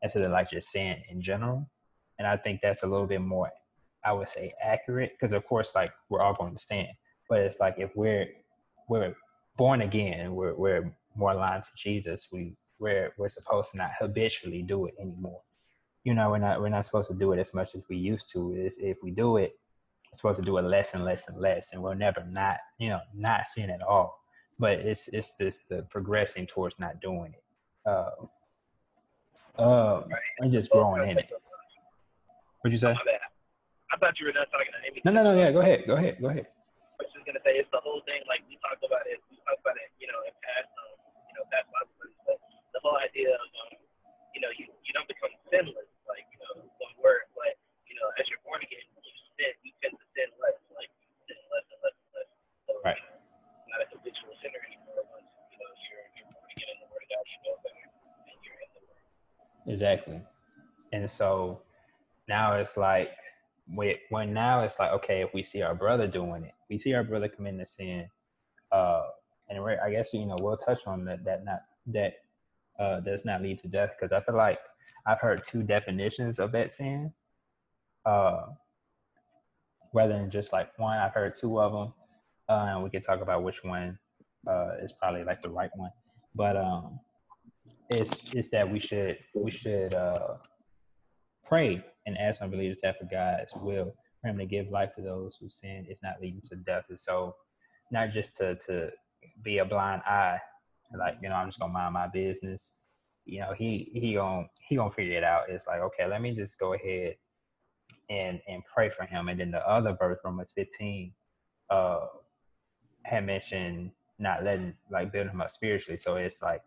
instead 0.00 0.22
of 0.22 0.30
like 0.30 0.48
just 0.48 0.70
sin 0.70 0.98
in 1.10 1.20
general. 1.20 1.68
And 2.16 2.28
I 2.28 2.36
think 2.36 2.60
that's 2.62 2.84
a 2.84 2.86
little 2.86 3.08
bit 3.08 3.20
more, 3.20 3.50
I 4.04 4.12
would 4.12 4.28
say, 4.28 4.52
accurate 4.62 5.10
because 5.18 5.32
of 5.32 5.44
course, 5.44 5.74
like 5.74 5.90
we're 6.08 6.20
all 6.22 6.34
going 6.34 6.54
to 6.54 6.62
sin, 6.62 6.86
but 7.28 7.40
it's 7.40 7.58
like 7.58 7.74
if 7.78 7.96
we're 7.96 8.28
we're 8.88 9.16
born 9.56 9.82
again, 9.82 10.36
we're 10.36 10.54
we're 10.54 10.96
more 11.16 11.32
aligned 11.32 11.64
to 11.64 11.70
Jesus. 11.76 12.28
We 12.30 12.54
we're 12.78 13.12
we're 13.18 13.28
supposed 13.28 13.72
to 13.72 13.78
not 13.78 13.90
habitually 13.98 14.62
do 14.62 14.86
it 14.86 14.94
anymore. 15.00 15.40
You 16.04 16.14
know, 16.14 16.30
we're 16.30 16.38
not 16.38 16.60
we're 16.60 16.68
not 16.68 16.86
supposed 16.86 17.10
to 17.10 17.16
do 17.16 17.32
it 17.32 17.40
as 17.40 17.52
much 17.52 17.74
as 17.74 17.82
we 17.90 17.96
used 17.96 18.30
to. 18.34 18.52
Is 18.52 18.76
if 18.78 18.98
we 19.02 19.10
do 19.10 19.38
it, 19.38 19.58
supposed 20.14 20.38
to 20.38 20.44
do 20.44 20.56
it 20.58 20.62
less 20.62 20.94
and 20.94 21.04
less 21.04 21.28
and 21.28 21.38
less, 21.38 21.68
and 21.72 21.82
we'll 21.82 21.94
never 21.94 22.24
not 22.24 22.58
you 22.78 22.88
know 22.88 23.00
not 23.14 23.48
sin 23.48 23.70
at 23.70 23.82
all. 23.82 24.20
But 24.58 24.80
it's 24.80 25.08
it's 25.08 25.36
just 25.36 25.68
the 25.68 25.82
progressing 25.90 26.46
towards 26.46 26.78
not 26.78 27.00
doing 27.00 27.34
it. 27.34 27.44
Uh, 27.84 28.10
uh, 29.58 30.02
and 30.40 30.52
just 30.52 30.70
growing 30.70 31.08
in 31.08 31.18
it. 31.18 31.30
What'd 32.60 32.72
you 32.72 32.80
say? 32.80 32.92
I 32.92 33.96
thought 33.96 34.18
you 34.18 34.26
were 34.26 34.34
not 34.34 34.50
talking 34.50 34.72
to 34.74 34.80
Amy. 34.82 35.00
No, 35.06 35.12
no, 35.14 35.22
no. 35.22 35.32
Yeah, 35.38 35.52
go 35.52 35.60
ahead. 35.62 35.86
Go 35.86 35.94
ahead. 35.94 36.18
Go 36.20 36.28
ahead. 36.28 36.50
I 36.98 37.04
was 37.04 37.12
just 37.14 37.24
gonna 37.24 37.40
say 37.44 37.60
it's 37.60 37.70
the 37.70 37.80
whole 37.84 38.02
thing. 38.08 38.24
Like 38.26 38.42
we 38.50 38.58
talked 38.58 38.82
about 38.82 39.06
it. 39.06 39.22
We 39.30 39.38
talked 39.46 39.62
about 39.62 39.78
it. 39.78 39.92
You 40.02 40.10
know, 40.10 40.18
in 40.26 40.34
past, 40.42 40.72
um, 40.74 40.92
you 41.30 41.34
know, 41.38 41.44
past. 41.52 41.68
But 41.70 41.86
the 42.74 42.80
whole 42.82 42.98
idea 42.98 43.30
of, 43.30 43.48
um, 43.68 43.78
you 44.34 44.40
know, 44.42 44.50
you 44.58 44.66
you 44.82 44.92
don't 44.96 45.06
become 45.06 45.30
sinless. 45.52 45.88
Like 46.10 46.26
you 46.32 46.40
know, 46.42 46.66
one 46.82 46.96
word. 46.98 47.28
But 47.38 47.54
you 47.86 47.94
know, 47.94 48.08
as 48.18 48.26
you're 48.26 48.42
born 48.42 48.64
again. 48.64 48.95
You 50.16 50.24
tend 50.24 50.32
to. 50.32 50.40
Like 50.72 50.88
you 50.88 51.08
sin 51.28 51.36
less 51.52 51.66
and 51.68 51.80
less 51.84 51.96
and 52.00 52.10
less. 52.16 52.28
So, 52.64 52.72
Right. 52.80 53.00
Not 53.68 53.84
a 53.84 53.86
habitual 53.92 54.32
sinner 54.40 54.60
anymore. 54.64 55.04
Once 55.12 55.28
you 55.52 55.58
know 55.60 55.68
you're 55.92 56.08
you're 56.16 56.30
born 56.32 56.48
again 56.56 56.72
in 56.72 56.78
the 56.80 56.88
Word 56.88 57.04
of 57.04 57.10
God, 57.12 57.24
you 57.28 57.38
know 57.44 57.56
better, 57.60 57.84
and 58.32 58.38
you're 58.40 58.60
in 58.64 58.70
the 58.72 58.82
Word. 58.88 59.72
Exactly. 59.72 60.18
And 60.92 61.04
so 61.10 61.60
now 62.28 62.56
it's 62.56 62.76
like 62.76 63.12
when 63.68 63.94
when 64.08 64.32
now 64.32 64.62
it's 64.64 64.78
like 64.78 64.92
okay, 65.04 65.20
if 65.20 65.34
we 65.34 65.42
see 65.42 65.62
our 65.62 65.74
brother 65.74 66.06
doing 66.06 66.44
it, 66.44 66.54
we 66.70 66.78
see 66.78 66.94
our 66.94 67.04
brother 67.04 67.28
committing 67.28 67.60
a 67.60 67.66
sin, 67.66 68.08
uh, 68.72 69.04
and 69.48 69.58
I 69.60 69.90
guess 69.90 70.14
you 70.14 70.26
know 70.26 70.36
we'll 70.40 70.56
touch 70.56 70.86
on 70.86 71.04
that 71.04 71.24
that 71.24 71.44
not 71.44 71.60
that 71.88 72.14
uh, 72.78 73.00
does 73.00 73.24
not 73.24 73.42
lead 73.42 73.58
to 73.60 73.68
death 73.68 73.90
because 73.98 74.12
I 74.12 74.20
feel 74.20 74.36
like 74.36 74.58
I've 75.06 75.20
heard 75.20 75.44
two 75.44 75.62
definitions 75.62 76.38
of 76.38 76.52
that 76.52 76.72
sin, 76.72 77.12
uh, 78.04 78.46
rather 79.96 80.12
than 80.12 80.30
just 80.30 80.52
like 80.52 80.68
one. 80.78 80.98
I've 80.98 81.14
heard 81.14 81.34
two 81.34 81.58
of 81.58 81.72
them, 81.72 81.94
uh, 82.50 82.66
and 82.74 82.84
we 82.84 82.90
can 82.90 83.00
talk 83.00 83.22
about 83.22 83.42
which 83.42 83.64
one 83.64 83.98
uh, 84.46 84.72
is 84.82 84.92
probably 84.92 85.24
like 85.24 85.40
the 85.42 85.48
right 85.48 85.70
one. 85.74 85.90
but 86.34 86.56
um, 86.56 87.00
it's 87.88 88.34
it's 88.34 88.50
that 88.50 88.70
we 88.70 88.78
should 88.78 89.16
we 89.34 89.50
should 89.50 89.94
uh 89.94 90.34
pray 91.46 91.82
and 92.04 92.18
ask 92.18 92.42
unbelievers 92.42 92.80
to 92.80 92.88
have 92.88 92.96
for 92.96 93.08
God's 93.10 93.54
will 93.54 93.94
for 94.20 94.28
Him 94.28 94.38
to 94.38 94.44
give 94.44 94.68
life 94.68 94.90
to 94.96 95.02
those 95.02 95.36
who 95.40 95.48
sin 95.48 95.86
is 95.88 95.98
not 96.02 96.20
leading 96.20 96.42
to 96.50 96.56
death. 96.56 96.84
And 96.90 97.00
so, 97.00 97.34
not 97.90 98.10
just 98.12 98.36
to 98.36 98.56
to 98.66 98.90
be 99.42 99.58
a 99.58 99.64
blind 99.64 100.02
eye, 100.02 100.38
like 100.98 101.14
you 101.22 101.30
know, 101.30 101.36
I'm 101.36 101.48
just 101.48 101.58
gonna 101.58 101.72
mind 101.72 101.94
my 101.94 102.08
business. 102.08 102.72
You 103.24 103.40
know, 103.40 103.54
he 103.56 103.90
he 103.94 104.14
gonna 104.14 104.46
he 104.68 104.76
gonna 104.76 104.90
figure 104.90 105.16
it 105.16 105.24
out. 105.24 105.44
It's 105.48 105.66
like 105.66 105.80
okay, 105.80 106.06
let 106.06 106.20
me 106.20 106.34
just 106.34 106.58
go 106.58 106.74
ahead 106.74 107.14
and 108.10 108.40
and 108.48 108.62
pray 108.72 108.90
for 108.90 109.04
him. 109.04 109.28
And 109.28 109.40
then 109.40 109.50
the 109.50 109.66
other 109.68 109.96
verse, 109.98 110.18
Romans 110.24 110.52
15, 110.54 111.12
uh, 111.70 112.06
had 113.04 113.24
mentioned 113.24 113.92
not 114.18 114.44
letting 114.44 114.74
like 114.90 115.12
build 115.12 115.28
him 115.28 115.40
up 115.40 115.50
spiritually. 115.50 115.98
So 115.98 116.16
it's 116.16 116.42
like 116.42 116.62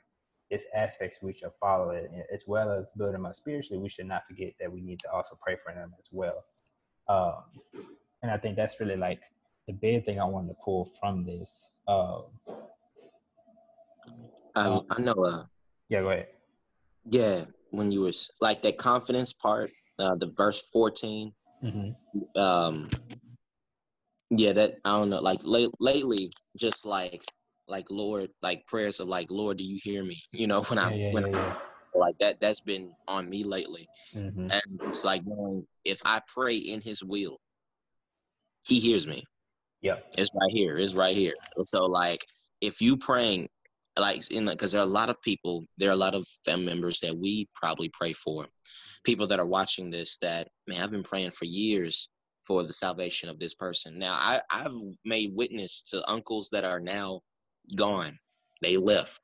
it's 0.50 0.66
aspects 0.76 1.20
we 1.22 1.34
should 1.34 1.52
follow 1.60 1.92
it 1.92 2.10
as 2.34 2.44
well 2.48 2.72
as 2.72 2.92
build 2.98 3.14
him 3.14 3.26
up 3.26 3.36
spiritually. 3.36 3.82
We 3.82 3.90
should 3.90 4.08
not 4.08 4.26
forget 4.28 4.54
that 4.60 4.72
we 4.72 4.82
need 4.82 5.00
to 5.00 5.12
also 5.12 5.38
pray 5.42 5.58
for 5.64 5.74
them 5.74 5.94
as 6.00 6.10
well. 6.12 6.44
Um, 7.08 7.44
and 8.22 8.32
I 8.32 8.38
think 8.38 8.56
that's 8.56 8.80
really 8.80 8.96
like 8.96 9.22
the 9.68 9.74
big 9.74 10.06
thing 10.06 10.20
I 10.20 10.26
wanted 10.26 10.50
to 10.50 10.56
pull 10.64 10.86
from 10.86 11.26
this. 11.26 11.70
Um, 11.88 12.24
I, 14.56 14.82
I 14.90 15.02
know. 15.02 15.14
Uh, 15.14 15.44
yeah, 15.90 16.02
go 16.02 16.10
ahead. 16.10 16.28
Yeah, 17.06 17.46
when 17.72 17.92
you 17.92 18.02
were 18.02 18.12
like 18.42 18.62
that 18.64 18.78
confidence 18.78 19.34
part, 19.34 19.72
uh, 20.00 20.16
the 20.16 20.32
verse 20.38 20.68
14 20.72 21.32
mm-hmm. 21.64 22.42
um 22.42 22.90
yeah 24.32 24.54
that 24.54 24.76
i 24.86 24.92
don't 24.92 25.10
know 25.10 25.20
like 25.20 25.40
late, 25.44 25.70
lately 25.80 26.32
just 26.58 26.86
like 26.86 27.22
like 27.68 27.86
lord 27.90 28.30
like 28.42 28.66
prayers 28.66 29.00
of 29.00 29.08
like 29.08 29.30
lord 29.30 29.58
do 29.58 29.64
you 29.64 29.80
hear 29.84 30.04
me? 30.04 30.22
You 30.32 30.48
know 30.48 30.62
when 30.64 30.80
i 30.80 30.94
yeah, 30.94 31.14
when 31.14 31.32
yeah, 31.32 31.56
I, 31.96 31.98
like 31.98 32.18
that 32.20 32.40
that's 32.40 32.62
been 32.62 32.94
on 33.08 33.30
me 33.30 33.44
lately. 33.44 33.88
Mm-hmm. 34.16 34.52
and 34.52 34.82
it's 34.84 35.04
like 35.04 35.22
if 35.86 36.00
i 36.06 36.22
pray 36.34 36.56
in 36.56 36.82
his 36.82 37.04
will 37.04 37.38
he 38.64 38.80
hears 38.80 39.08
me. 39.08 39.24
Yeah. 39.82 39.96
It's 40.18 40.30
right 40.34 40.52
here 40.52 40.78
it's 40.78 40.94
right 40.94 41.16
here. 41.16 41.34
So 41.62 41.86
like 41.86 42.24
if 42.62 42.82
you 42.82 42.98
praying 42.98 43.50
like 43.98 44.22
in 44.32 44.46
because 44.46 44.72
there 44.72 44.82
are 44.82 44.88
a 44.88 44.98
lot 45.00 45.10
of 45.10 45.22
people 45.22 45.66
there 45.78 45.90
are 45.90 45.94
a 45.94 46.04
lot 46.06 46.16
of 46.16 46.26
family 46.46 46.68
members 46.68 47.00
that 47.00 47.18
we 47.18 47.48
probably 47.54 47.90
pray 47.94 48.14
for 48.14 48.46
people 49.04 49.28
that 49.28 49.40
are 49.40 49.46
watching 49.46 49.90
this 49.90 50.18
that 50.18 50.48
man 50.68 50.82
i've 50.82 50.92
been 50.92 51.04
praying 51.04 51.32
for 51.32 51.46
years 51.46 52.10
for 52.46 52.64
the 52.64 52.74
salvation 52.74 53.30
of 53.30 53.40
this 53.40 53.54
person. 53.54 53.98
Now 53.98 54.14
i 54.14 54.42
i've 54.52 54.74
made 55.06 55.32
witness 55.36 55.84
to 55.90 56.10
uncles 56.10 56.50
that 56.52 56.66
are 56.66 56.80
now 56.80 57.22
gone. 57.76 58.18
They 58.62 58.78
left. 58.78 59.20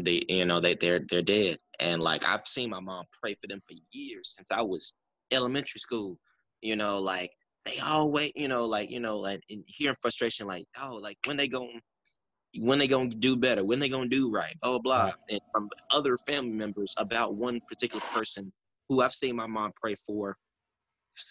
They 0.00 0.24
you 0.28 0.44
know 0.44 0.60
they 0.60 0.74
they're 0.74 1.00
they're 1.08 1.22
dead. 1.22 1.58
And 1.80 2.00
like 2.00 2.28
i've 2.28 2.46
seen 2.46 2.70
my 2.70 2.80
mom 2.80 3.04
pray 3.20 3.34
for 3.34 3.46
them 3.48 3.60
for 3.66 3.74
years 3.92 4.34
since 4.36 4.50
i 4.52 4.62
was 4.62 4.96
elementary 5.32 5.80
school. 5.80 6.18
You 6.62 6.76
know 6.76 7.00
like 7.00 7.30
they 7.64 7.78
always 7.84 8.32
you 8.34 8.48
know 8.48 8.64
like 8.66 8.90
you 8.90 9.00
know 9.00 9.18
like 9.18 9.40
hearing 9.66 9.96
frustration 10.00 10.46
like 10.46 10.64
oh 10.80 10.96
like 10.96 11.18
when 11.26 11.36
they 11.36 11.48
going 11.48 11.80
when 12.58 12.80
they 12.80 12.88
gonna 12.88 13.08
do 13.08 13.36
better, 13.36 13.64
when 13.64 13.78
they 13.78 13.88
gonna 13.88 14.08
do 14.08 14.28
right, 14.28 14.56
blah 14.60 14.72
blah 14.72 14.78
blah, 14.80 15.12
and 15.30 15.40
from 15.52 15.68
other 15.92 16.16
family 16.26 16.50
members 16.50 16.92
about 16.98 17.36
one 17.36 17.60
particular 17.68 18.02
person 18.12 18.52
who 18.90 19.00
I've 19.00 19.12
seen 19.12 19.36
my 19.36 19.46
mom 19.46 19.72
pray 19.80 19.94
for, 19.94 20.36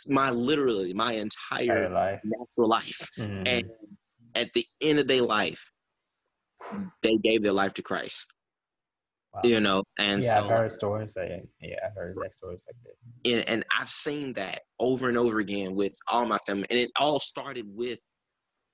my 0.07 0.31
literally 0.31 0.93
my 0.93 1.11
entire 1.13 1.89
life. 1.89 2.21
natural 2.23 2.69
life, 2.69 3.09
mm-hmm. 3.19 3.43
and 3.45 3.63
at 4.33 4.51
the 4.53 4.65
end 4.81 4.99
of 4.99 5.07
their 5.07 5.21
life, 5.21 5.71
they 7.03 7.17
gave 7.17 7.43
their 7.43 7.53
life 7.53 7.73
to 7.73 7.83
Christ. 7.83 8.25
Wow. 9.33 9.41
You 9.43 9.59
know, 9.59 9.83
and 9.99 10.23
yeah, 10.23 10.35
so, 10.35 10.43
I've 10.45 10.49
heard 10.49 10.71
stories 10.71 11.15
like 11.15 11.29
yeah, 11.61 11.75
I've 11.85 11.93
heard 11.93 12.15
that 12.23 12.33
stories 12.33 12.65
like 12.65 12.75
that. 12.83 13.31
And, 13.31 13.49
and 13.49 13.65
I've 13.77 13.89
seen 13.89 14.33
that 14.33 14.61
over 14.79 15.07
and 15.07 15.17
over 15.17 15.39
again 15.39 15.75
with 15.75 15.93
all 16.07 16.25
my 16.25 16.39
family, 16.39 16.65
and 16.71 16.79
it 16.79 16.91
all 16.97 17.19
started 17.19 17.65
with 17.67 17.99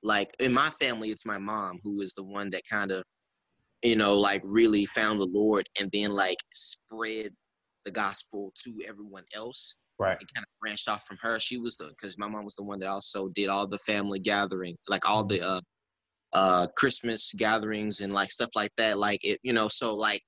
like 0.05 0.31
in 0.39 0.53
my 0.53 0.69
family 0.69 1.09
it's 1.09 1.25
my 1.25 1.39
mom 1.39 1.79
who 1.83 1.99
is 2.01 2.13
the 2.13 2.23
one 2.23 2.51
that 2.51 2.61
kind 2.69 2.91
of 2.91 3.03
you 3.81 3.95
know 3.95 4.13
like 4.13 4.41
really 4.45 4.85
found 4.85 5.19
the 5.19 5.25
lord 5.25 5.65
and 5.79 5.89
then 5.91 6.11
like 6.11 6.37
spread 6.53 7.31
the 7.85 7.91
gospel 7.91 8.51
to 8.55 8.73
everyone 8.87 9.23
else 9.33 9.77
right 9.99 10.17
it 10.19 10.27
kind 10.33 10.43
of 10.43 10.59
branched 10.59 10.89
off 10.89 11.03
from 11.05 11.17
her 11.21 11.39
she 11.39 11.57
was 11.57 11.77
the 11.77 11.85
because 11.89 12.17
my 12.17 12.27
mom 12.27 12.43
was 12.43 12.55
the 12.55 12.63
one 12.63 12.79
that 12.79 12.89
also 12.89 13.29
did 13.29 13.49
all 13.49 13.67
the 13.67 13.77
family 13.79 14.19
gathering 14.19 14.75
like 14.87 15.07
all 15.07 15.23
the 15.23 15.41
uh 15.41 15.61
uh 16.33 16.67
christmas 16.75 17.33
gatherings 17.37 18.01
and 18.01 18.13
like 18.13 18.31
stuff 18.31 18.49
like 18.55 18.71
that 18.77 18.97
like 18.97 19.23
it 19.23 19.39
you 19.43 19.53
know 19.53 19.67
so 19.67 19.93
like 19.93 20.21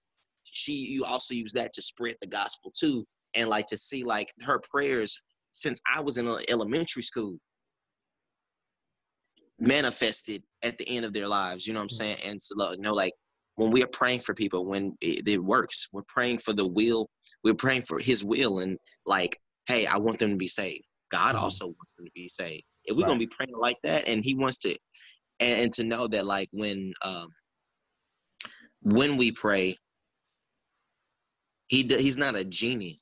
she 0.44 0.74
you 0.74 1.04
also 1.04 1.34
use 1.34 1.54
that 1.54 1.74
to 1.74 1.82
spread 1.82 2.16
the 2.22 2.28
gospel 2.28 2.72
too 2.78 3.04
and 3.34 3.50
like 3.50 3.66
to 3.66 3.78
see 3.78 4.04
like 4.04 4.32
her 4.42 4.62
prayers 4.72 5.22
since 5.52 5.82
i 5.94 6.00
was 6.00 6.18
in 6.18 6.28
elementary 6.50 7.04
school 7.04 7.38
manifested 9.60 10.44
at 10.64 10.78
the 10.78 10.88
end 10.90 11.06
of 11.06 11.14
their 11.14 11.28
lives. 11.28 11.66
You 11.66 11.74
know 11.74 11.80
what 11.80 11.86
I'm 11.86 11.90
saying? 11.90 12.18
And 12.24 12.42
so, 12.42 12.72
you 12.72 12.82
know, 12.82 12.94
like 12.94 13.14
when 13.58 13.72
we 13.72 13.84
are 13.84 13.88
praying 13.88 14.20
for 14.20 14.34
people, 14.34 14.66
when 14.66 14.96
it, 15.02 15.28
it, 15.28 15.44
works, 15.44 15.88
we're 15.92 16.04
praying 16.08 16.38
for 16.38 16.54
the 16.54 16.66
will. 16.66 17.10
We're 17.44 17.56
praying 17.56 17.82
for 17.82 18.00
His 18.00 18.24
will, 18.24 18.60
and 18.60 18.78
like, 19.06 19.38
hey, 19.68 19.86
I 19.86 19.98
want 19.98 20.20
them 20.20 20.30
to 20.30 20.38
be 20.38 20.48
saved. 20.48 20.88
God 21.12 21.36
mm-hmm. 21.36 21.44
also 21.44 21.66
wants 21.66 21.96
them 21.96 22.06
to 22.06 22.12
be 22.14 22.28
saved. 22.28 22.64
If 22.86 22.96
we're 22.96 23.04
right. 23.04 23.10
gonna 23.10 23.20
be 23.20 23.28
praying 23.28 23.58
like 23.58 23.78
that, 23.84 24.08
and 24.08 24.24
He 24.24 24.36
wants 24.36 24.60
to, 24.60 24.76
and, 25.40 25.64
and 25.64 25.74
to 25.74 25.84
know 25.84 26.08
that 26.08 26.26
like 26.26 26.50
when 26.54 26.94
um 27.02 27.30
when 28.82 29.18
we 29.18 29.32
pray, 29.32 29.76
He 31.68 31.84
He's 31.84 32.20
not 32.20 32.40
a 32.40 32.46
genie, 32.46 33.00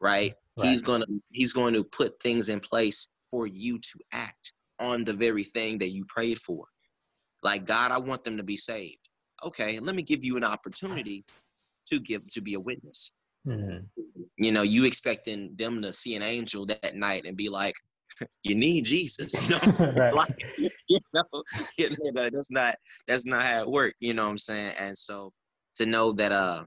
right? 0.00 0.34
right? 0.58 0.68
He's 0.68 0.82
gonna 0.82 1.06
He's 1.30 1.52
going 1.52 1.74
to 1.74 1.84
put 1.84 2.18
things 2.20 2.48
in 2.48 2.58
place 2.58 3.08
for 3.30 3.46
you 3.46 3.78
to 3.78 3.98
act 4.12 4.52
on 4.80 5.04
the 5.04 5.14
very 5.14 5.44
thing 5.44 5.78
that 5.78 5.90
you 5.90 6.04
prayed 6.08 6.38
for. 6.38 6.66
Like, 7.42 7.64
God, 7.64 7.92
I 7.92 7.98
want 7.98 8.24
them 8.24 8.38
to 8.38 8.42
be 8.42 8.56
saved. 8.56 9.05
Okay, 9.46 9.78
let 9.78 9.94
me 9.94 10.02
give 10.02 10.24
you 10.24 10.36
an 10.36 10.44
opportunity 10.44 11.24
to 11.86 12.00
give 12.00 12.22
to 12.32 12.40
be 12.40 12.54
a 12.54 12.60
witness. 12.60 13.14
Mm-hmm. 13.46 13.84
You 14.38 14.52
know, 14.52 14.62
you 14.62 14.84
expecting 14.84 15.54
them 15.56 15.82
to 15.82 15.92
see 15.92 16.16
an 16.16 16.22
angel 16.22 16.66
that 16.66 16.96
night 16.96 17.24
and 17.26 17.36
be 17.36 17.48
like, 17.48 17.74
"You 18.42 18.56
need 18.56 18.84
Jesus," 18.84 19.32
you 19.48 19.54
know, 19.54 19.92
right. 19.96 20.14
like, 20.20 20.36
you 20.88 20.98
know, 21.14 21.42
you 21.78 21.90
know, 22.12 22.28
that's 22.30 22.50
not 22.50 22.74
that's 23.06 23.24
not 23.24 23.42
how 23.42 23.62
it 23.62 23.68
works. 23.68 23.96
You 24.00 24.14
know 24.14 24.24
what 24.24 24.32
I'm 24.32 24.38
saying? 24.38 24.74
And 24.80 24.98
so 24.98 25.32
to 25.76 25.86
know 25.86 26.12
that 26.14 26.32
uh, 26.32 26.64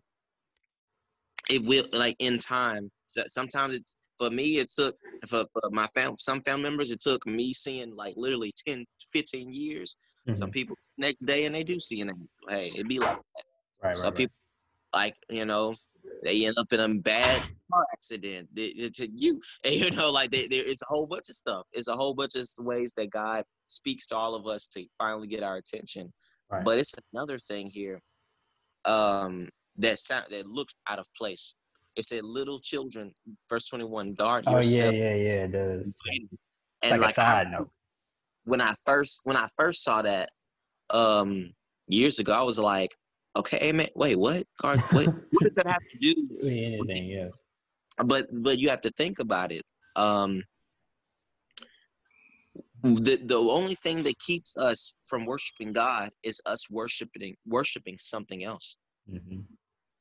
it 1.50 1.64
will 1.66 1.86
like 1.92 2.16
in 2.20 2.40
time. 2.40 2.90
Sometimes 3.08 3.74
it's 3.74 3.96
for 4.20 4.30
me, 4.30 4.60
it 4.60 4.70
took 4.70 4.96
for, 5.28 5.46
for 5.54 5.70
my 5.72 5.88
fam, 5.88 6.16
some 6.18 6.42
family 6.42 6.64
members, 6.64 6.92
it 6.92 7.02
took 7.02 7.26
me 7.26 7.54
seeing 7.54 7.96
like 7.96 8.14
literally 8.18 8.54
10, 8.68 8.86
15 9.12 9.52
years. 9.52 9.96
Mm-hmm. 10.28 10.34
Some 10.34 10.52
people 10.52 10.76
next 10.98 11.26
day 11.26 11.46
and 11.46 11.56
they 11.56 11.64
do 11.64 11.80
see 11.80 12.02
an 12.02 12.10
angel. 12.10 12.28
Hey, 12.48 12.72
it'd 12.74 12.88
be 12.88 13.00
like 13.00 13.18
that. 13.18 13.44
Right, 13.82 13.96
some 13.96 14.08
right, 14.08 14.16
people 14.16 14.36
like 14.94 15.16
you 15.30 15.46
know 15.46 15.76
they 16.24 16.46
end 16.46 16.58
up 16.58 16.72
in 16.74 16.80
a 16.80 16.96
bad 16.96 17.42
car 17.72 17.86
accident 17.94 18.50
to 18.56 19.10
you 19.14 19.40
and 19.64 19.74
you 19.74 19.92
know 19.92 20.12
like 20.12 20.32
there 20.32 20.48
is 20.50 20.82
a 20.82 20.86
whole 20.94 21.06
bunch 21.06 21.30
of 21.30 21.36
stuff 21.36 21.66
it's 21.72 21.88
a 21.88 21.96
whole 21.96 22.14
bunch 22.14 22.36
of 22.36 22.46
ways 22.58 22.94
that 22.98 23.10
god 23.12 23.46
speaks 23.68 24.08
to 24.08 24.16
all 24.16 24.34
of 24.34 24.48
us 24.48 24.68
to 24.68 24.84
finally 24.98 25.28
get 25.28 25.44
our 25.44 25.58
attention 25.58 26.12
right. 26.50 26.66
but 26.66 26.80
it's 26.80 26.96
another 27.14 27.38
thing 27.38 27.68
here 27.68 28.02
um 28.86 29.48
that 29.78 30.00
sound 30.00 30.26
that 30.32 30.48
looks 30.48 30.74
out 30.90 31.00
of 31.00 31.06
place 31.16 31.56
it 32.00 32.06
said, 32.06 32.24
"Little 32.24 32.60
children," 32.60 33.14
verse 33.50 33.66
twenty-one. 33.68 34.14
Guard 34.14 34.46
oh, 34.48 34.58
yourself. 34.58 34.94
yeah, 34.94 35.00
yeah, 35.00 35.16
yeah. 35.16 35.44
It 35.44 35.52
does. 35.52 35.98
And 36.82 36.92
like, 36.92 37.02
like 37.02 37.12
a 37.12 37.14
side 37.16 37.48
I, 37.48 37.52
note. 37.52 37.70
When 38.50 38.62
I 38.62 38.74
first 38.86 39.22
when 39.24 39.38
I 39.38 39.48
first 39.58 39.84
saw 39.84 40.02
that 40.02 40.30
um 40.90 41.52
years 41.88 42.20
ago, 42.20 42.34
I 42.34 42.42
was 42.44 42.60
like, 42.60 42.92
"Okay, 43.38 43.72
man, 43.72 43.88
wait, 43.96 44.18
what? 44.18 44.44
Guard, 44.62 44.80
what? 44.92 45.08
what 45.32 45.44
does 45.46 45.56
that 45.56 45.68
have 45.68 45.84
to 45.92 45.98
do 46.00 46.28
with 46.30 46.54
anything?" 46.54 47.06
Yes. 47.06 47.44
But 48.04 48.28
but 48.32 48.58
you 48.58 48.70
have 48.70 48.82
to 48.82 48.92
think 48.92 49.20
about 49.20 49.52
it. 49.52 49.64
Um, 49.96 50.44
the 52.84 53.20
the 53.24 53.38
only 53.38 53.76
thing 53.76 54.04
that 54.04 54.18
keeps 54.20 54.58
us 54.58 54.94
from 55.06 55.26
worshiping 55.26 55.72
God 55.72 56.10
is 56.24 56.42
us 56.46 56.70
worshiping 56.70 57.36
worshiping 57.46 57.98
something 57.98 58.44
else. 58.44 58.76
Mm-hmm 59.12 59.42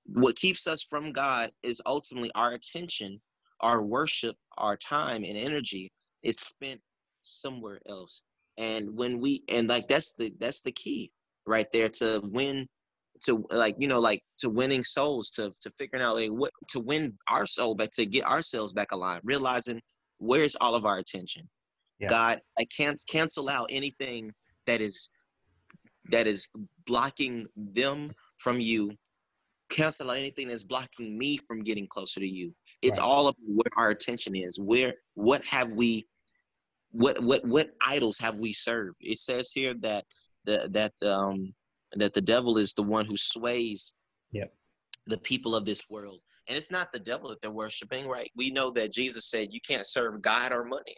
what 0.08 0.37
keeps 0.37 0.66
us 0.66 0.82
from 0.82 1.12
God 1.12 1.50
is 1.62 1.82
ultimately 1.84 2.30
our 2.34 2.52
attention, 2.52 3.20
our 3.61 3.82
worship, 3.82 4.37
our 4.56 4.76
time 4.76 5.24
and 5.24 5.37
energy 5.37 5.92
is 6.22 6.38
spent 6.38 6.80
somewhere 7.20 7.80
else. 7.87 8.22
And 8.59 8.97
when 8.99 9.21
we 9.21 9.42
and 9.49 9.68
like 9.68 9.88
that's 9.88 10.14
the 10.14 10.33
that's 10.38 10.62
the 10.62 10.73
key 10.73 11.11
right 11.47 11.66
there 11.73 11.88
to 11.88 12.21
win 12.25 12.66
to 13.25 13.47
like 13.51 13.75
you 13.79 13.88
know 13.88 14.01
like 14.01 14.23
to 14.38 14.51
winning 14.51 14.85
souls 14.85 15.31
to 15.31 15.53
to 15.62 15.71
figuring 15.79 16.05
out 16.05 16.16
like 16.16 16.31
what 16.31 16.53
to 16.68 16.81
win 16.81 17.16
our 17.31 17.47
soul 17.47 17.75
back 17.75 17.90
to 17.92 18.05
get 18.05 18.25
ourselves 18.25 18.73
back 18.73 18.92
aligned 18.92 19.23
realizing 19.25 19.81
where's 20.18 20.57
all 20.61 20.75
of 20.77 20.87
our 20.87 20.99
attention 20.99 21.49
yeah. 21.99 22.07
god 22.07 22.40
i 22.61 22.66
can't 22.77 23.01
cancel 23.09 23.49
out 23.49 23.66
anything 23.71 24.31
that 24.66 24.81
is 24.81 25.11
that 26.11 26.29
is 26.29 26.47
blocking 26.87 27.44
them 27.57 28.12
from 28.37 28.61
you 28.61 28.92
cancel 29.68 30.11
out 30.11 30.16
anything 30.16 30.49
that's 30.49 30.64
blocking 30.64 31.18
me 31.18 31.37
from 31.37 31.62
getting 31.62 31.87
closer 31.87 32.21
to 32.21 32.27
you. 32.27 32.55
It's 32.83 32.99
Right. 32.99 33.07
all 33.07 33.29
of 33.29 33.37
where 33.38 33.71
our 33.77 33.90
attention 33.90 34.35
is. 34.35 34.59
Where 34.59 34.94
what 35.14 35.44
have 35.44 35.73
we 35.75 36.07
what 36.92 37.22
what 37.22 37.44
what 37.44 37.68
idols 37.81 38.18
have 38.18 38.38
we 38.38 38.53
served? 38.53 38.96
It 39.01 39.18
says 39.18 39.51
here 39.53 39.74
that 39.81 40.05
the 40.44 40.68
that 40.72 41.09
um 41.09 41.53
that 41.94 42.14
the 42.14 42.20
devil 42.20 42.59
is 42.59 42.74
the 42.74 42.83
one 42.83 43.07
who 43.07 43.16
sways 43.16 43.94
Yep. 44.33 44.53
the 45.07 45.18
people 45.18 45.57
of 45.57 45.64
this 45.64 45.85
world. 45.88 46.20
And 46.48 46.57
it's 46.57 46.70
not 46.70 46.92
the 46.92 46.98
devil 46.98 47.31
that 47.31 47.40
they're 47.40 47.51
worshiping, 47.51 48.07
right? 48.07 48.31
We 48.37 48.51
know 48.51 48.70
that 48.72 48.92
Jesus 48.92 49.31
said 49.31 49.48
you 49.51 49.61
can't 49.66 49.87
serve 49.87 50.20
God 50.20 50.53
or 50.53 50.64
money. 50.64 50.96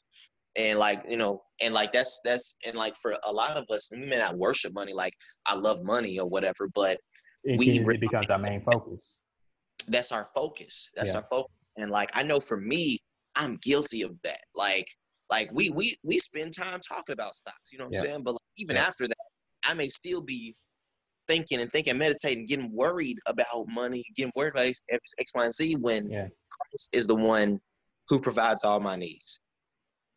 And 0.57 0.81
like, 0.81 1.05
you 1.09 1.17
know, 1.17 1.43
and 1.63 1.73
like 1.73 1.93
that's 1.93 2.21
that's 2.25 2.57
and 2.67 2.77
like 2.77 2.97
for 2.97 3.15
a 3.25 3.33
lot 3.33 3.57
of 3.57 3.65
us, 3.71 3.91
we 3.93 4.07
may 4.09 4.19
not 4.19 4.37
worship 4.37 4.75
money 4.75 4.93
like 4.93 5.15
I 5.47 5.55
love 5.55 5.85
money 5.85 6.19
or 6.19 6.29
whatever, 6.29 6.69
but 6.75 6.99
It, 7.45 7.59
We 7.59 7.79
it 7.79 8.01
becomes 8.01 8.31
our 8.31 8.39
main 8.39 8.63
focus. 8.65 9.23
that's 9.89 10.13
our 10.13 10.27
focus. 10.35 10.91
That's 10.97 11.15
Yeah. 11.15 11.19
our 11.21 11.27
focus. 11.31 11.73
And 11.77 11.91
like 11.91 12.11
I 12.15 12.23
know 12.25 12.41
for 12.41 12.57
me, 12.61 12.99
I'm 13.37 13.59
guilty 13.63 14.03
of 14.03 14.13
that. 14.25 14.41
Like 14.55 14.87
like 15.31 15.51
we 15.53 15.71
we 15.71 15.97
we 16.05 16.19
spend 16.19 16.53
time 16.53 16.81
talking 16.81 17.13
about 17.13 17.35
stocks, 17.35 17.73
you 17.73 17.79
know 17.79 17.85
what 17.85 17.97
I'm 17.97 18.07
saying? 18.09 18.23
But 18.23 18.33
like, 18.33 18.41
even 18.57 18.77
Yeah. 18.77 18.87
after 18.87 19.07
that, 19.07 19.17
I 19.65 19.75
may 19.75 19.89
still 19.89 20.21
be 20.21 20.57
thinking 21.29 21.61
and 21.61 21.71
thinking, 21.71 21.97
meditating, 21.97 22.47
getting 22.47 22.73
worried 22.73 23.19
about 23.27 23.69
money, 23.69 24.05
getting 24.17 24.33
worried 24.35 24.53
about 24.55 24.67
X, 24.67 24.83
X, 24.91 25.05
X, 25.19 25.33
Y, 25.35 25.45
and 25.45 25.53
Z 25.53 25.77
when 25.77 26.11
Yeah. 26.11 26.27
Christ 26.51 26.91
is 26.93 27.07
the 27.07 27.15
one 27.15 27.61
who 28.09 28.19
provides 28.21 28.65
all 28.65 28.81
my 28.81 28.97
needs. 28.97 29.43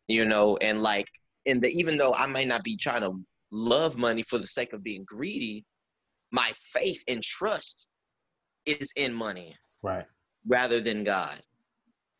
You 0.08 0.26
know, 0.26 0.56
and 0.58 0.82
like 0.82 1.06
and 1.46 1.62
the 1.62 1.68
even 1.68 1.96
though 1.96 2.12
I 2.12 2.26
may 2.26 2.44
not 2.44 2.64
be 2.64 2.76
trying 2.76 3.02
to 3.02 3.12
love 3.52 3.96
money 3.96 4.22
for 4.22 4.38
the 4.38 4.46
sake 4.46 4.72
of 4.72 4.82
being 4.82 5.04
greedy, 5.06 5.64
my 6.32 6.50
faith 6.54 7.02
and 7.06 7.22
trust 7.22 7.86
is 8.66 8.92
in 8.96 9.14
money 9.14 9.54
Right. 9.82 10.06
rather 10.46 10.80
than 10.80 11.04
God. 11.04 11.38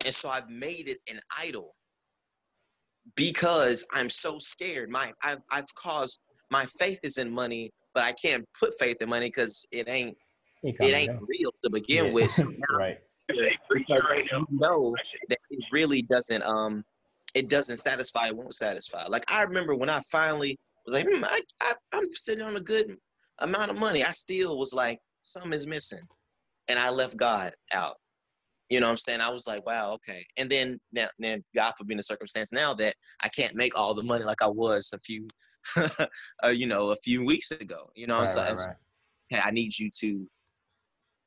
And 0.04 0.14
so 0.14 0.28
I've 0.28 0.48
made 0.50 0.88
it 0.88 0.98
an 1.08 1.18
idol 1.36 1.74
because 3.16 3.86
I'm 3.92 4.08
so 4.08 4.38
scared. 4.38 4.90
My 4.90 5.12
I've 5.22 5.42
I've 5.50 5.72
caused 5.74 6.20
my 6.50 6.66
faith 6.78 6.98
is 7.02 7.18
in 7.18 7.30
money, 7.30 7.70
but 7.94 8.04
I 8.04 8.12
can't 8.12 8.44
put 8.58 8.72
faith 8.78 9.00
in 9.00 9.08
money 9.08 9.28
because 9.28 9.66
it 9.70 9.86
ain't 9.88 10.16
It, 10.62 10.76
it 10.80 10.94
ain't 10.94 11.10
down. 11.10 11.26
real 11.28 11.50
to 11.62 11.70
begin 11.70 12.06
Yeah. 12.06 12.12
with. 12.12 12.30
So 12.30 12.44
right. 12.78 12.98
Because 13.28 14.10
right 14.10 14.24
you 14.30 14.46
know 14.50 14.94
that 15.28 15.38
it 15.50 15.64
really 15.72 16.02
doesn't 16.02 16.42
um 16.42 16.84
it 17.34 17.48
doesn't 17.48 17.78
satisfy, 17.78 18.28
it 18.28 18.36
won't 18.36 18.54
satisfy. 18.54 19.04
Like 19.06 19.24
I 19.28 19.42
remember 19.42 19.74
when 19.74 19.90
I 19.90 20.00
finally 20.10 20.56
was 20.86 20.94
like, 20.94 21.06
hmm, 21.10 21.24
I, 21.24 21.40
I 21.62 21.74
I'm 21.92 22.04
sitting 22.12 22.44
on 22.44 22.56
a 22.56 22.60
good 22.60 22.96
amount 23.38 23.70
of 23.70 23.78
money. 23.78 24.04
I 24.04 24.10
still 24.12 24.58
was 24.58 24.72
like, 24.72 24.98
something 25.22 25.52
is 25.52 25.66
missing. 25.66 26.02
And 26.68 26.78
I 26.78 26.90
left 26.90 27.16
God 27.16 27.52
out. 27.72 27.96
You 28.74 28.80
know 28.80 28.86
what 28.86 28.90
I'm 28.90 28.96
saying? 28.96 29.20
I 29.20 29.30
was 29.30 29.46
like, 29.46 29.64
wow, 29.64 29.92
okay. 29.92 30.26
And 30.36 30.50
then 30.50 30.80
now, 30.92 31.06
now 31.20 31.36
God 31.54 31.74
put 31.78 31.86
me 31.86 31.92
in 31.92 32.00
a 32.00 32.02
circumstance 32.02 32.52
now 32.52 32.74
that 32.74 32.96
I 33.22 33.28
can't 33.28 33.54
make 33.54 33.78
all 33.78 33.94
the 33.94 34.02
money 34.02 34.24
like 34.24 34.42
I 34.42 34.48
was 34.48 34.90
a 34.92 34.98
few, 34.98 35.28
uh, 35.76 36.48
you 36.48 36.66
know, 36.66 36.90
a 36.90 36.96
few 36.96 37.24
weeks 37.24 37.52
ago. 37.52 37.88
You 37.94 38.08
know, 38.08 38.24
Right, 38.24 38.34
so 38.34 38.42
right, 38.42 38.58
right. 38.58 38.76
hey, 39.28 39.38
I 39.44 39.52
need 39.52 39.78
you 39.78 39.90
to 40.00 40.26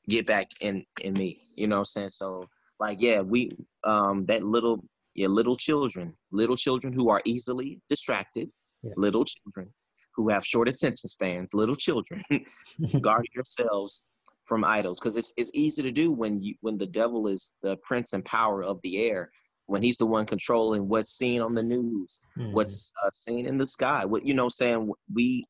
get 0.09 0.27
back 0.27 0.47
in 0.59 0.83
in 1.01 1.13
me. 1.13 1.39
You 1.55 1.67
know 1.67 1.75
what 1.75 1.79
I'm 1.79 1.85
saying? 1.85 2.09
So 2.09 2.43
like 2.81 2.97
yeah, 2.99 3.21
we 3.21 3.51
um 3.85 4.25
that 4.25 4.43
little 4.43 4.83
yeah, 5.15 5.27
little 5.27 5.55
children, 5.55 6.13
little 6.31 6.57
children 6.57 6.91
who 6.91 7.09
are 7.09 7.21
easily 7.23 7.79
distracted, 7.89 8.49
Yeah. 8.83 8.91
little 8.97 9.23
children 9.23 9.73
who 10.15 10.27
have 10.27 10.45
short 10.45 10.67
attention 10.67 11.07
spans, 11.07 11.53
little 11.53 11.77
children, 11.77 12.21
guard 13.01 13.25
yourselves 13.33 14.05
from 14.47 14.63
idols 14.63 14.99
because 14.99 15.17
it's 15.17 15.33
it's 15.37 15.51
easy 15.53 15.83
to 15.83 15.91
do 15.91 16.11
when 16.11 16.41
you 16.41 16.55
when 16.61 16.77
the 16.77 16.87
devil 16.87 17.27
is 17.27 17.53
the 17.61 17.75
prince 17.83 18.13
and 18.13 18.23
power 18.25 18.63
of 18.63 18.79
the 18.81 18.97
air 19.09 19.29
when 19.65 19.83
he's 19.83 19.97
the 19.97 20.05
one 20.05 20.25
controlling 20.25 20.87
what's 20.87 21.11
seen 21.11 21.41
on 21.41 21.53
the 21.53 21.61
news 21.61 22.21
Mhm. 22.37 22.53
what's 22.53 22.93
uh, 23.03 23.09
seen 23.11 23.45
in 23.45 23.57
the 23.57 23.67
sky. 23.67 24.05
What 24.05 24.25
you 24.25 24.33
know, 24.33 24.47
saying 24.47 24.91
we 25.13 25.45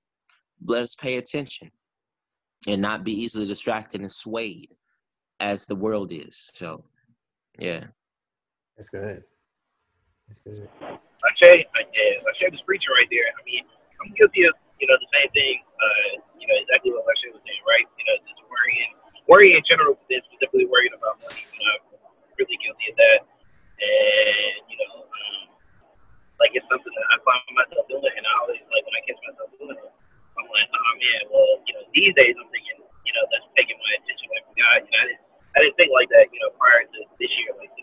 let 0.66 0.82
us 0.82 0.96
pay 0.96 1.18
attention 1.18 1.72
and 2.68 2.82
not 2.82 3.04
be 3.04 3.14
easily 3.14 3.46
distracted 3.46 4.02
and 4.02 4.12
swayed 4.12 4.76
as 5.40 5.68
the 5.68 5.76
world 5.76 6.12
is. 6.12 6.50
So, 6.54 6.84
yeah, 7.60 7.86
That's 8.76 8.90
good. 8.90 9.24
That's 10.28 10.40
good. 10.40 10.68
I 10.82 11.30
say, 11.42 11.66
I, 11.76 11.80
yeah, 11.94 12.20
I 12.22 12.32
share 12.40 12.50
this 12.52 12.62
preacher 12.66 12.92
right 12.96 13.08
there. 13.12 13.28
I 13.40 13.44
mean, 13.46 13.64
I'm 14.02 14.12
guilty 14.14 14.44
of, 14.46 14.54
you 14.78 14.86
know, 14.86 14.98
the 15.02 15.10
same 15.13 15.30
thing, 15.34 15.62
uh, 15.78 16.12
you 16.38 16.46
know, 16.46 16.56
exactly 16.58 16.94
what 16.94 17.06
Lashay 17.10 17.34
was 17.34 17.42
saying, 17.44 17.63
right? 17.66 17.86
You 17.98 18.06
know, 18.06 18.16
just 18.26 18.42
worrying, 18.46 18.92
worrying 19.26 19.56
in 19.58 19.66
general, 19.66 19.98
but 19.98 20.06
then 20.10 20.22
specifically 20.30 20.70
worrying 20.70 20.94
about 20.94 21.18
money. 21.22 21.42
You 21.42 21.62
know, 21.66 21.98
I'm 21.98 22.34
really 22.38 22.58
guilty 22.62 22.94
of 22.94 22.98
that. 23.02 23.20
And, 23.78 24.62
you 24.70 24.78
know, 24.82 25.06
um, 25.06 25.54
like 26.42 26.54
it's 26.54 26.66
something 26.70 26.94
that 26.94 27.08
I 27.13 27.18
find 27.26 27.42
myself 27.54 27.86
doing, 27.90 28.06
and 28.06 28.26
I 28.26 28.34
always, 28.42 28.62
like, 28.70 28.86
when 28.86 28.96
I 28.98 29.02
catch 29.06 29.22
myself 29.26 29.50
doing 29.58 29.78
it, 29.78 29.92
I'm 30.38 30.46
like, 30.54 30.70
oh 30.70 30.92
man, 31.02 31.22
well, 31.34 31.52
you 31.66 31.74
know, 31.74 31.84
these 31.98 32.13
days 32.13 32.38
I'm 32.38 32.50
thinking, 32.54 32.78
you 32.78 33.13
know, 33.18 33.26
that's 33.34 33.46
taking 33.58 33.78
my 33.82 33.92
attention 33.98 34.30
away 34.30 34.42
from 34.46 34.54
God. 34.54 34.78
You 34.86 34.92
know, 34.94 35.02
I 35.02 35.06
didn't, 35.10 35.24
I 35.26 35.58
didn't 35.66 35.78
think 35.82 35.90
like 35.90 36.10
that, 36.13 36.30
you 36.30 36.38
know, 36.42 36.54
prior 36.62 36.86
to 36.86 37.00
this 37.18 37.34
year, 37.42 37.54
like, 37.58 37.74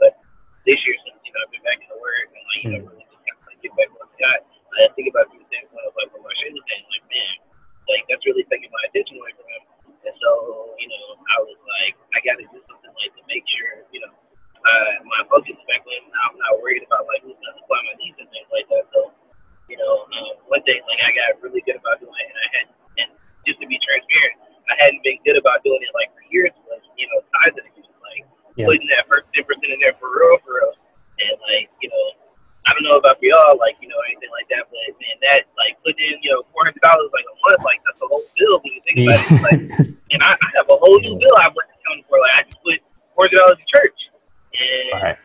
but 0.00 0.16
this 0.64 0.80
year 0.88 0.96
since, 1.04 1.20
you 1.20 1.32
know, 1.36 1.44
I've 1.44 1.52
been 1.52 1.60
back 1.64 1.84
in 1.84 1.88
the 1.92 2.00
Word 2.00 2.32
and, 2.32 2.44
like, 2.48 2.60
you 2.64 2.70
know, 2.72 2.80
really 2.88 3.04
just 3.08 3.20
kind 3.28 3.36
of 3.36 3.44
like 3.44 3.60
get 3.60 3.72
back 3.76 3.92
with 3.92 4.08
God, 4.16 4.40
I 4.78 4.90
think 4.94 5.10
about 5.10 5.26
it 5.28 5.34
from 5.34 5.42
the 5.42 5.48
standpoint 5.50 5.84
of, 5.86 5.94
like, 5.98 6.08
what 6.14 6.22
my 6.22 6.30
was 6.30 6.38
saying, 6.38 6.86
like, 6.88 7.06
man, 7.10 7.34
like, 7.90 8.04
that's 8.06 8.24
really 8.26 8.46
taking 8.46 8.70
my 8.70 8.82
attention 8.90 9.18
away 9.18 9.32
from 9.34 9.46
Him. 9.50 9.62
And 10.06 10.14
so, 10.22 10.30
you 10.78 10.88
know, 10.88 11.04
I 11.34 11.36
was 11.42 11.58
like, 11.78 11.94
I 12.14 12.18
got 12.22 12.38
to 12.38 12.46
do 12.48 12.60
something, 12.70 12.92
like, 12.98 13.12
to 13.18 13.22
make 13.26 13.44
sure, 13.48 13.82
you 13.90 14.00
know, 14.04 14.12
uh, 14.58 14.92
my 15.06 15.22
focus 15.30 15.54
is 15.54 15.66
back 15.70 15.82
on, 15.86 16.02
I'm 16.28 16.38
not 16.38 16.58
worried 16.62 16.82
about, 16.86 17.06
like, 17.10 17.22
who's 17.22 17.38
going 17.38 17.54
to 17.54 17.58
supply 17.62 17.80
my 17.86 17.94
needs 17.98 18.18
and 18.18 18.30
things 18.30 18.50
like 18.50 18.66
that. 18.70 18.86
So, 18.94 19.14
you 19.68 19.76
know, 19.76 20.08
um, 20.16 20.34
one 20.48 20.64
thing 20.64 20.80
like 20.88 21.00
I 21.04 21.12
got 21.12 21.38
really 21.44 21.60
good 21.62 21.76
about 21.76 22.00
doing, 22.00 22.16
it, 22.16 22.28
and 22.32 22.38
I 22.40 22.46
had, 22.56 22.66
and 23.04 23.10
just 23.44 23.60
to 23.60 23.68
be 23.68 23.76
transparent, 23.84 24.40
I 24.72 24.74
hadn't 24.80 25.04
been 25.04 25.20
good 25.28 25.36
about 25.36 25.60
doing 25.60 25.80
it 25.84 25.92
like 25.92 26.08
for 26.16 26.24
years. 26.32 26.56
Was 26.66 26.80
you 26.96 27.04
know, 27.12 27.20
tithing 27.36 27.68
again, 27.68 27.84
like 28.00 28.24
Yeah. 28.56 28.64
putting 28.64 28.88
that 28.96 29.04
first 29.08 29.28
ten 29.36 29.44
percent 29.44 29.68
in 29.68 29.80
there 29.80 29.92
for 30.00 30.08
real, 30.08 30.40
for 30.40 30.56
real, 30.56 30.72
and 31.20 31.36
like 31.52 31.68
you 31.84 31.92
know, 31.92 32.04
I 32.64 32.72
don't 32.72 32.84
know 32.84 32.96
about 32.96 33.20
y'all, 33.20 33.60
like 33.60 33.76
you 33.84 33.92
know, 33.92 34.00
anything 34.08 34.32
like 34.32 34.48
that, 34.56 34.72
but 34.72 34.80
man, 35.04 35.16
that 35.28 35.52
like 35.60 35.76
putting 35.84 36.16
in 36.16 36.16
you 36.24 36.32
know 36.32 36.48
four 36.52 36.64
hundred 36.64 36.80
dollars 36.80 37.12
like 37.12 37.28
a 37.28 37.36
month, 37.44 37.60
like 37.64 37.84
that's 37.84 38.00
a 38.00 38.08
whole 38.08 38.24
bill 38.98 39.14
when 39.14 39.22
you 39.22 39.22
think 39.22 39.22
about 39.22 39.22
it. 39.22 39.30
It's 39.30 39.42
like, 39.48 39.62
and 40.10 40.20
I, 40.22 40.32
I 40.34 40.48
have 40.58 40.68
a 40.70 40.78
whole 40.78 40.98
new 40.98 41.14
bill 41.20 41.36
I 41.38 41.48
went 41.52 41.68
accounting 41.70 42.04
for. 42.08 42.18
Like 42.18 42.34
I 42.34 42.40
just 42.48 42.58
put 42.64 42.78
four 43.14 43.28
hundred 43.28 43.38
dollars 43.44 43.58
in 43.60 43.66
church, 43.68 43.98
and 44.58 44.90
All 44.94 45.02
right. 45.04 45.18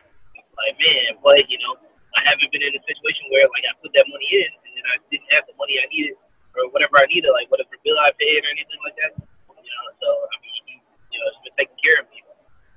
like 0.60 0.76
man, 0.78 1.18
but 1.24 1.40
you 1.50 1.58
know, 1.64 1.74
I 2.14 2.20
haven't 2.28 2.50
been 2.52 2.62
in 2.62 2.74
a 2.74 2.82
situation 2.86 3.26
where 3.32 3.46
like 3.50 3.64
I 3.66 3.72
put 3.82 3.90
that 3.96 4.06
money 4.06 4.28
in 4.44 4.48
and 4.50 4.72
then 4.78 4.86
I 4.92 4.96
didn't 5.10 5.30
have 5.34 5.44
the 5.50 5.56
money 5.58 5.78
I 5.82 5.86
needed 5.90 6.14
or 6.54 6.70
whatever 6.70 7.00
I 7.02 7.06
needed, 7.10 7.30
like 7.34 7.50
whatever 7.50 7.74
bill 7.82 7.98
I 7.98 8.14
paid 8.20 8.38
or 8.44 8.50
anything 8.54 8.80
like 8.86 8.94
that. 9.02 9.12
You 9.18 9.72
know, 9.72 9.84
so 9.98 10.08
I 10.12 10.36
mean, 10.44 10.54
you, 10.70 10.76
you 11.10 11.18
know, 11.18 11.26
it's 11.32 11.40
been 11.42 11.56
taking 11.58 11.78
care 11.82 11.98
of 12.02 12.06
me. 12.12 12.20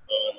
Um, 0.07 0.35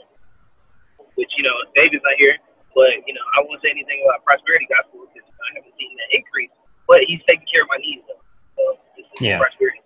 which 1.15 1.31
you 1.37 1.45
know, 1.45 1.55
David's 1.77 2.03
not 2.03 2.17
here, 2.17 2.39
but 2.75 3.05
you 3.07 3.13
know, 3.15 3.25
I 3.37 3.43
won't 3.45 3.61
say 3.63 3.71
anything 3.71 4.01
about 4.07 4.25
prosperity 4.25 4.67
gospel 4.71 5.05
because 5.11 5.27
I 5.29 5.49
haven't 5.61 5.75
seen 5.77 5.93
that 6.01 6.11
increase. 6.17 6.51
But 6.89 7.05
he's 7.05 7.21
taking 7.29 7.45
care 7.53 7.63
of 7.63 7.71
my 7.71 7.77
needs. 7.85 8.03
Though. 8.09 8.23
So 8.57 8.63
this 8.97 9.05
is 9.05 9.21
Yeah. 9.21 9.39
prosperity. 9.39 9.83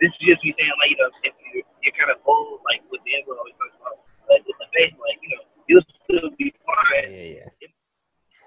This 0.00 0.10
is 0.18 0.34
just 0.34 0.40
me 0.44 0.54
saying, 0.58 0.70
like 0.78 0.90
you 0.90 0.98
know, 1.02 1.10
if 1.26 1.34
you 1.52 1.62
you're 1.82 1.96
kind 1.98 2.10
of 2.14 2.22
bold, 2.22 2.62
like 2.68 2.82
what 2.88 3.02
the 3.04 3.10
Anglo 3.16 3.36
always 3.38 3.54
talks 3.58 3.74
about, 3.80 3.98
like 4.30 4.46
with 4.46 4.58
the 4.62 4.68
faith, 4.76 4.94
like 5.02 5.18
you 5.22 5.30
know, 5.34 5.42
you'll 5.66 5.88
still 6.06 6.30
be 6.38 6.54
Yeah, 6.54 6.62
fine. 6.68 7.10
yeah, 7.10 7.48
yeah. 7.60 7.68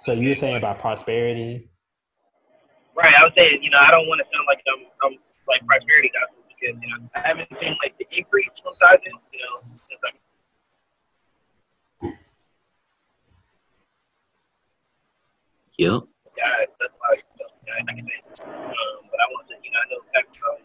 So 0.01 0.13
you 0.13 0.29
were 0.29 0.35
saying 0.39 0.55
about 0.55 0.74
prosperity? 0.85 1.65
Right. 2.93 3.17
I 3.17 3.25
was 3.25 3.33
saying, 3.33 3.65
you 3.65 3.73
know, 3.73 3.81
I 3.81 3.89
don't 3.89 4.05
want 4.05 4.21
to 4.21 4.27
sound 4.29 4.45
like 4.45 4.61
I'm, 4.69 4.85
I'm 5.01 5.17
like 5.49 5.65
prosperity 5.65 6.13
gospel 6.13 6.45
because 6.45 6.77
you 6.77 6.85
know 6.93 7.01
I 7.17 7.25
haven't 7.25 7.49
seen 7.57 7.73
like 7.81 7.97
the 7.97 8.05
increase 8.13 8.53
from 8.61 8.77
tithing, 8.77 9.17
you 9.33 9.41
know, 9.41 9.65
since 9.89 10.01
I'm 10.05 10.13
yep. 15.81 16.05
God. 16.37 16.65
That's 16.77 16.93
why 17.01 17.17
you 17.17 17.41
know, 17.41 17.49
I, 17.73 17.81
I 17.81 17.93
can 17.97 18.05
say. 18.05 18.21
Um, 18.45 19.09
but 19.09 19.17
I 19.17 19.25
want 19.33 19.49
to, 19.49 19.57
you 19.65 19.73
know, 19.73 19.81
I 19.81 19.89
know 19.89 20.05
tax 20.13 20.29
um, 20.53 20.61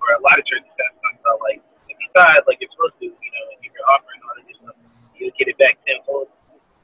or 0.00 0.16
a 0.16 0.22
lot 0.24 0.40
of 0.40 0.48
churches 0.48 0.72
have 0.80 0.96
talked 0.96 1.20
about 1.20 1.44
like 1.44 1.60
if 1.92 1.96
you 2.00 2.08
tithe 2.16 2.48
like 2.48 2.56
you're 2.64 2.72
supposed 2.72 2.96
to, 3.04 3.12
you 3.12 3.32
know, 3.36 3.44
if 3.60 3.68
you're 3.68 3.84
offering 3.92 4.24
all 4.24 4.32
of 4.32 4.48
this 4.48 4.56
stuff, 4.64 4.80
you'll 5.12 5.36
get 5.36 5.52
it 5.52 5.60
back 5.60 5.76
tenfold. 5.84 6.32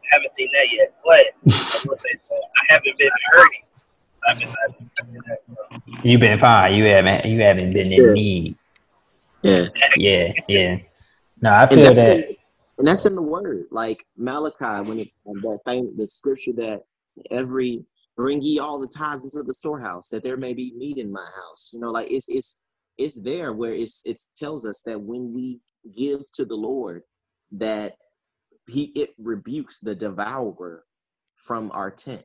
I 0.05 0.21
haven't 0.21 0.37
seen 0.37 0.53
that 0.53 0.69
yet, 0.69 0.93
but 1.01 1.33
I 1.49 1.77
will 1.89 1.97
say 1.97 2.13
that 2.13 2.45
I 2.61 2.63
haven't 2.77 2.93
been 3.01 3.09
hurting. 3.33 3.65
I've 4.27 4.39
been, 4.39 4.49
I've 4.49 4.79
been, 4.79 4.91
I've 5.01 5.13
been 5.13 5.23
that, 5.29 5.41
so. 5.49 5.94
You've 6.05 6.21
been 6.21 6.39
fine. 6.39 6.75
You 6.75 6.85
haven't. 6.85 7.25
You 7.25 7.41
haven't 7.41 7.73
been 7.73 7.91
Sure. 7.91 8.09
in 8.09 8.15
need. 8.15 8.59
Yeah. 9.43 9.69
Yeah, 9.97 10.33
yeah. 10.49 10.77
No, 11.41 11.53
I 11.53 11.67
And 11.67 11.81
feel 11.81 11.95
that's, 11.95 12.07
that. 12.07 12.17
in, 12.17 12.37
and 12.79 12.87
that's 12.87 13.07
in 13.07 13.15
the 13.15 13.23
word. 13.23 13.65
Like 13.71 14.05
Malachi, 14.17 14.89
when 14.89 15.01
it, 15.01 15.09
um, 15.27 15.41
that 15.41 15.61
thing, 15.65 15.95
the 15.97 16.07
scripture 16.07 16.53
that 16.57 16.83
every 17.31 17.85
bring 18.17 18.43
ye 18.43 18.59
all 18.59 18.79
the 18.79 18.87
tithes 18.87 19.25
into 19.25 19.43
the 19.43 19.55
storehouse, 19.55 20.09
that 20.11 20.23
there 20.23 20.37
may 20.37 20.53
be 20.53 20.75
meat 20.77 20.99
in 20.99 21.11
my 21.11 21.25
house. 21.25 21.71
You 21.73 21.81
know, 21.81 21.91
like 21.91 22.11
it's 22.11 22.29
it's 22.29 22.59
it's 22.99 23.21
there 23.23 23.53
where 23.53 23.73
it's 23.73 24.03
it 24.05 24.23
tells 24.37 24.67
us 24.67 24.83
that 24.83 25.01
when 25.01 25.33
we 25.33 25.59
give 25.97 26.21
to 26.33 26.45
the 26.45 26.55
Lord, 26.55 27.03
that 27.53 27.97
he 28.69 28.85
it 28.95 29.15
rebukes 29.19 29.81
the 29.81 29.95
devourer 29.95 30.85
from 31.37 31.71
our 31.73 31.91
tent. 31.91 32.25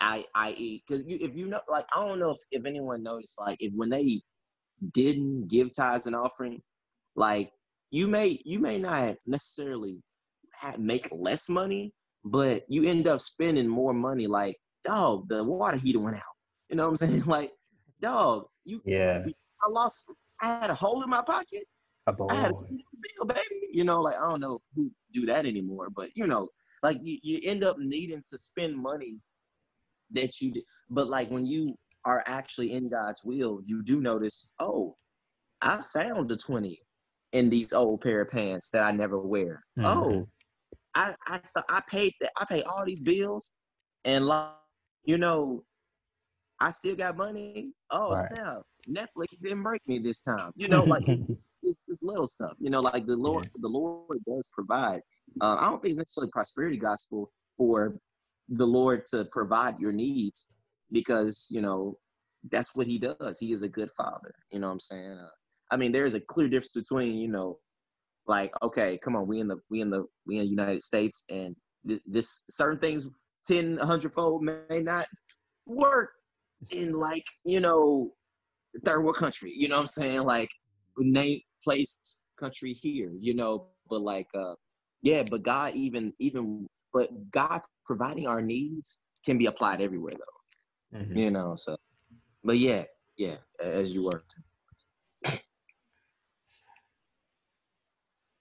I 0.00 0.24
I 0.34 0.80
because 0.86 1.04
you, 1.06 1.18
if 1.20 1.36
you 1.36 1.48
know 1.48 1.60
like 1.68 1.84
I 1.94 2.04
don't 2.04 2.18
know 2.18 2.30
if, 2.30 2.38
if 2.50 2.64
anyone 2.64 3.02
knows 3.02 3.34
like 3.38 3.58
if 3.60 3.72
when 3.74 3.90
they 3.90 4.22
didn't 4.92 5.48
give 5.48 5.74
tithes 5.74 6.06
and 6.06 6.16
offering, 6.16 6.62
like 7.16 7.52
you 7.90 8.08
may 8.08 8.38
you 8.44 8.58
may 8.58 8.78
not 8.78 9.16
necessarily 9.26 9.98
have, 10.60 10.78
make 10.78 11.08
less 11.12 11.48
money, 11.48 11.92
but 12.24 12.64
you 12.68 12.88
end 12.88 13.06
up 13.08 13.20
spending 13.20 13.68
more 13.68 13.92
money. 13.92 14.26
Like 14.26 14.56
dog, 14.84 15.28
the 15.28 15.44
water 15.44 15.76
heater 15.76 16.00
went 16.00 16.16
out. 16.16 16.22
You 16.68 16.76
know 16.76 16.84
what 16.84 16.90
I'm 16.90 16.96
saying? 16.96 17.22
Like 17.26 17.50
dog, 18.00 18.46
you 18.64 18.80
yeah. 18.84 19.24
I 19.62 19.70
lost. 19.70 20.04
I 20.40 20.46
had 20.60 20.70
a 20.70 20.74
hole 20.74 21.02
in 21.02 21.10
my 21.10 21.22
pocket. 21.22 21.64
A 22.06 22.12
boy. 22.14 22.28
I 22.30 22.34
had 22.34 22.52
a 22.52 22.54
bill, 22.54 23.26
baby. 23.26 23.68
You 23.72 23.84
know, 23.84 24.00
like 24.00 24.16
I 24.16 24.28
don't 24.28 24.40
know 24.40 24.60
who 24.74 24.90
do 25.12 25.26
that 25.26 25.44
anymore, 25.44 25.88
but 25.94 26.08
you 26.14 26.26
know, 26.26 26.48
like 26.82 26.98
you, 27.02 27.18
you 27.22 27.40
end 27.44 27.62
up 27.62 27.76
needing 27.78 28.22
to 28.30 28.38
spend 28.38 28.76
money 28.76 29.16
that 30.12 30.40
you. 30.40 30.52
But 30.88 31.08
like 31.08 31.30
when 31.30 31.46
you 31.46 31.74
are 32.04 32.22
actually 32.26 32.72
in 32.72 32.88
God's 32.88 33.22
will, 33.24 33.60
you 33.64 33.82
do 33.82 34.00
notice, 34.00 34.50
oh, 34.58 34.96
I 35.62 35.80
found 35.92 36.28
the 36.28 36.36
twenty 36.36 36.80
in 37.32 37.50
these 37.50 37.72
old 37.72 38.00
pair 38.00 38.22
of 38.22 38.28
pants 38.28 38.70
that 38.70 38.82
I 38.82 38.92
never 38.92 39.18
wear. 39.18 39.64
Mm-hmm. 39.78 39.86
Oh, 39.86 40.28
I 40.94 41.14
I 41.26 41.40
I 41.68 41.80
paid 41.88 42.14
that. 42.20 42.32
I 42.38 42.44
pay 42.44 42.62
all 42.62 42.84
these 42.84 43.02
bills, 43.02 43.52
and 44.04 44.26
like 44.26 44.48
you 45.04 45.18
know, 45.18 45.64
I 46.60 46.70
still 46.70 46.96
got 46.96 47.16
money. 47.16 47.72
Oh 47.90 48.12
right. 48.12 48.28
snap! 48.34 48.62
Netflix 48.88 49.40
didn't 49.42 49.62
break 49.62 49.86
me 49.86 49.98
this 49.98 50.20
time. 50.20 50.52
You 50.56 50.68
know, 50.68 50.84
like 50.84 51.04
it's, 51.06 51.42
it's, 51.62 51.84
it's, 51.88 52.02
little 52.02 52.26
stuff. 52.26 52.54
You 52.58 52.70
know, 52.70 52.80
like 52.80 53.06
the 53.06 53.16
Lord, 53.16 53.44
yeah. 53.44 53.60
the 53.60 53.68
Lord 53.68 54.18
does 54.26 54.48
provide. 54.52 55.00
Uh, 55.40 55.56
I 55.60 55.68
don't 55.68 55.80
think 55.82 55.92
it's 55.92 55.98
necessarily 55.98 56.30
prosperity 56.32 56.76
gospel 56.76 57.30
for 57.56 57.96
the 58.50 58.66
Lord 58.66 59.04
to 59.06 59.24
provide 59.26 59.78
your 59.78 59.92
needs 59.92 60.48
because 60.92 61.48
you 61.50 61.60
know 61.60 61.96
that's 62.50 62.74
what 62.74 62.86
He 62.86 62.98
does. 62.98 63.38
He 63.38 63.52
is 63.52 63.62
a 63.62 63.68
good 63.68 63.90
Father. 63.96 64.34
You 64.50 64.60
know 64.60 64.68
what 64.68 64.74
I'm 64.74 64.80
saying? 64.80 65.18
Uh, 65.18 65.28
I 65.70 65.76
mean, 65.76 65.92
there's 65.92 66.14
a 66.14 66.20
clear 66.20 66.48
difference 66.48 66.72
between 66.72 67.16
you 67.16 67.28
know, 67.28 67.58
like 68.26 68.52
okay, 68.62 68.98
come 69.02 69.16
on, 69.16 69.26
we 69.26 69.40
in 69.40 69.48
the 69.48 69.58
we 69.70 69.80
in 69.80 69.90
the 69.90 70.04
we 70.26 70.36
in 70.36 70.42
the 70.42 70.48
United 70.48 70.82
States, 70.82 71.24
and 71.30 71.54
th- 71.86 72.02
this 72.06 72.42
certain 72.50 72.78
things 72.78 73.08
10, 73.46 73.76
100 73.76 74.12
fold 74.12 74.42
may 74.42 74.82
not 74.82 75.06
work 75.66 76.10
in 76.70 76.92
like 76.92 77.24
you 77.44 77.60
know 77.60 78.10
third 78.84 79.02
world 79.02 79.16
country 79.16 79.52
you 79.54 79.68
know 79.68 79.76
what 79.76 79.82
i'm 79.82 79.86
saying 79.86 80.22
like 80.22 80.50
name 80.98 81.40
place 81.64 82.20
country 82.38 82.72
here 82.72 83.12
you 83.18 83.34
know 83.34 83.66
but 83.88 84.02
like 84.02 84.26
uh 84.34 84.54
yeah 85.02 85.22
but 85.22 85.42
god 85.42 85.74
even 85.74 86.12
even 86.18 86.66
but 86.92 87.08
god 87.30 87.60
providing 87.90 88.26
our 88.26 88.40
needs 88.40 88.98
can 89.26 89.36
be 89.36 89.46
applied 89.46 89.80
everywhere 89.80 90.14
though 90.22 90.98
mm-hmm. 90.98 91.16
you 91.16 91.30
know 91.30 91.54
so 91.56 91.76
but 92.44 92.58
yeah 92.58 92.84
yeah 93.16 93.36
as 93.60 93.92
you 93.94 94.04
worked 94.04 94.36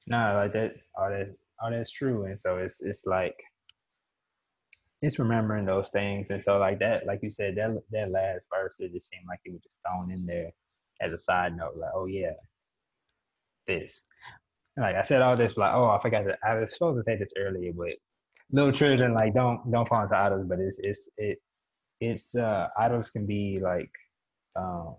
no 0.05 0.21
like 0.41 0.53
that 0.53 0.75
all 0.97 1.09
that 1.09 1.35
all 1.61 1.71
that's 1.71 1.91
true 1.91 2.25
and 2.25 2.39
so 2.39 2.57
it's 2.57 2.79
it's 2.81 3.05
like 3.05 3.35
it's 5.01 5.19
remembering 5.19 5.65
those 5.65 5.89
things. 5.89 6.29
And 6.29 6.41
so 6.41 6.57
like 6.57 6.79
that, 6.79 7.05
like 7.05 7.19
you 7.23 7.29
said, 7.29 7.55
that 7.55 7.71
that 7.91 8.11
last 8.11 8.47
verse, 8.53 8.79
it 8.79 8.91
just 8.93 9.09
seemed 9.09 9.25
like 9.27 9.39
it 9.45 9.53
was 9.53 9.61
just 9.61 9.77
thrown 9.87 10.11
in 10.11 10.25
there 10.25 10.51
as 11.01 11.13
a 11.13 11.19
side 11.19 11.55
note, 11.55 11.77
like, 11.77 11.91
oh 11.95 12.05
yeah, 12.05 12.33
this. 13.67 14.03
like 14.77 14.95
I 14.95 15.03
said 15.03 15.21
all 15.21 15.37
this, 15.37 15.55
like, 15.55 15.73
oh, 15.73 15.89
I 15.89 16.01
forgot 16.01 16.25
that 16.25 16.39
I 16.43 16.55
was 16.55 16.73
supposed 16.73 16.99
to 16.99 17.03
say 17.03 17.17
this 17.17 17.31
earlier, 17.37 17.71
but 17.73 17.93
little 18.51 18.71
children 18.71 19.13
like 19.13 19.33
don't 19.33 19.71
don't 19.71 19.87
fall 19.87 20.03
into 20.03 20.17
idols, 20.17 20.45
but 20.47 20.59
it's 20.59 20.79
it's 20.79 21.09
it 21.17 21.39
it's 22.01 22.35
uh 22.35 22.67
idols 22.79 23.09
can 23.11 23.25
be 23.25 23.59
like 23.61 23.91
um 24.57 24.95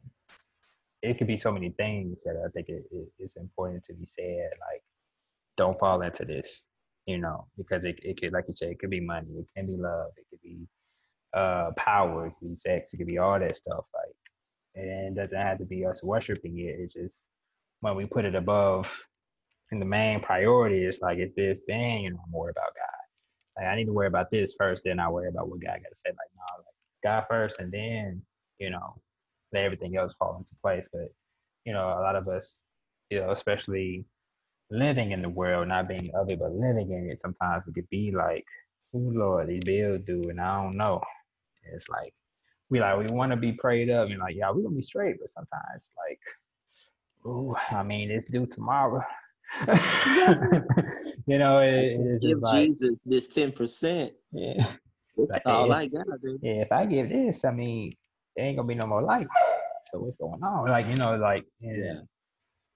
it 1.03 1.19
could 1.19 1.27
be 1.29 1.37
so 1.37 1.53
many 1.53 1.71
things 1.71 2.25
that 2.25 2.37
I 2.45 2.51
think 2.51 2.69
it, 2.69 2.85
it, 2.93 3.09
it's 3.19 3.37
important 3.37 3.85
to 3.85 3.95
be 3.95 4.07
said. 4.07 4.51
Like, 4.61 4.83
don't 5.57 5.79
fall 5.79 6.03
into 6.03 6.25
this 6.25 6.67
you 7.07 7.19
know, 7.19 7.47
because 7.57 7.85
it, 7.85 7.99
it 8.03 8.21
could, 8.21 8.33
like 8.33 8.45
you 8.49 8.55
said, 8.55 8.71
it 8.71 8.79
could 8.79 8.91
be 8.91 9.01
money, 9.01 9.29
it 9.39 9.49
can 9.57 9.67
be 9.67 9.77
love, 9.77 10.13
it 10.17 10.27
could 10.31 10.41
be 10.43 10.67
uh, 11.35 11.71
power, 11.77 12.27
it 12.27 12.35
could 12.39 12.51
be 12.51 12.59
sex, 12.61 12.95
it 12.95 12.99
could 12.99 13.07
be 13.07 13.19
all 13.19 13.39
that 13.39 13.57
stuff. 13.57 13.85
Like, 13.95 14.15
and 14.77 15.19
it 15.19 15.21
doesn't 15.21 15.39
have 15.39 15.59
to 15.59 15.65
be 15.65 15.85
us 15.87 16.05
worshiping 16.05 16.59
it. 16.59 16.77
It's 16.81 16.95
just 16.95 17.29
when 17.81 17.97
we 17.97 18.07
put 18.07 18.25
it 18.25 18.35
above, 18.35 19.07
and 19.71 19.81
the 19.81 19.87
main 19.87 20.21
priority 20.21 20.85
is 20.85 21.01
like, 21.03 21.19
it's 21.19 21.35
this 21.37 21.61
thing, 21.67 22.05
you 22.05 22.11
know, 22.13 22.19
about 22.43 22.55
God. 22.55 23.00
Like, 23.57 23.67
I 23.67 23.77
need 23.77 23.87
to 23.87 23.93
worry 23.93 24.07
about 24.07 24.31
this 24.31 24.55
first, 24.59 24.83
then 24.85 25.01
I 25.01 25.09
worry 25.09 25.29
about 25.29 25.49
what 25.49 25.61
God 25.61 25.81
got 25.83 25.91
to 25.91 25.97
say. 25.97 26.11
Like, 26.11 26.31
no, 26.37 26.59
like 26.59 26.65
God 27.05 27.25
first, 27.29 27.61
and 27.61 27.73
then, 27.73 28.23
you 28.59 28.71
know, 28.71 29.01
let 29.53 29.65
everything 29.65 29.97
else 29.97 30.15
fall 30.19 30.37
into 30.39 30.55
place. 30.63 30.89
But, 30.93 31.09
you 31.65 31.73
know, 31.73 31.87
a 31.89 32.01
lot 32.01 32.17
of 32.17 32.29
us, 32.29 32.59
you 33.11 33.21
know, 33.21 33.31
especially 33.31 34.05
living 34.71 35.13
in 35.13 35.23
the 35.23 35.29
world, 35.29 35.69
not 35.69 35.89
being 35.89 36.11
of 36.15 36.31
it, 36.31 36.39
but 36.39 36.53
living 36.53 36.93
in 36.93 37.11
it, 37.11 37.21
sometimes 37.21 37.65
we 37.67 37.73
could 37.73 37.89
be 37.91 38.13
like, 38.13 38.45
oh 38.95 38.99
Lord, 38.99 39.49
these 39.49 39.65
bills 39.65 40.01
due, 40.07 40.31
and 40.31 40.41
I 40.41 40.63
don't 40.63 40.77
know. 40.77 41.01
it's 41.73 41.89
like 41.89 42.15
we 42.71 42.81
like 42.81 42.99
we 42.99 43.07
want 43.15 43.33
to 43.33 43.37
be 43.37 43.53
prayed 43.53 43.91
up 43.91 44.09
and 44.09 44.19
like, 44.19 44.37
yeah, 44.37 44.51
we're 44.51 44.63
gonna 44.63 44.77
be 44.77 44.83
straight, 44.83 45.17
but 45.21 45.31
sometimes 45.31 45.91
like, 46.09 46.21
oh, 47.25 47.57
I 47.71 47.83
mean, 47.83 48.11
it's 48.11 48.31
due 48.31 48.47
tomorrow. 48.47 49.03
you 51.27 51.39
know, 51.39 51.59
it, 51.59 51.97
it's 51.99 52.25
give 52.25 52.41
like, 52.41 52.67
Jesus 52.67 53.03
this 53.05 53.29
ten 53.29 53.53
percent. 53.53 54.13
Yeah, 54.33 54.65
that's 55.17 55.47
all 55.47 55.73
I 55.73 55.87
got, 55.87 56.07
dude. 56.23 56.41
Yeah, 56.43 56.63
if 56.63 56.73
I 56.73 56.87
give 56.87 57.09
this, 57.09 57.45
I 57.45 57.51
mean, 57.51 57.95
there 58.37 58.47
ain't 58.47 58.57
gonna 58.57 58.69
be 58.69 58.75
no 58.75 58.87
more 58.87 59.03
life. 59.03 59.29
So 59.91 59.99
what's 59.99 60.17
going 60.17 60.43
on? 60.43 60.69
Like, 60.69 60.87
you 60.87 60.97
know, 60.97 61.17
like 61.17 61.45
yeah 61.61 62.01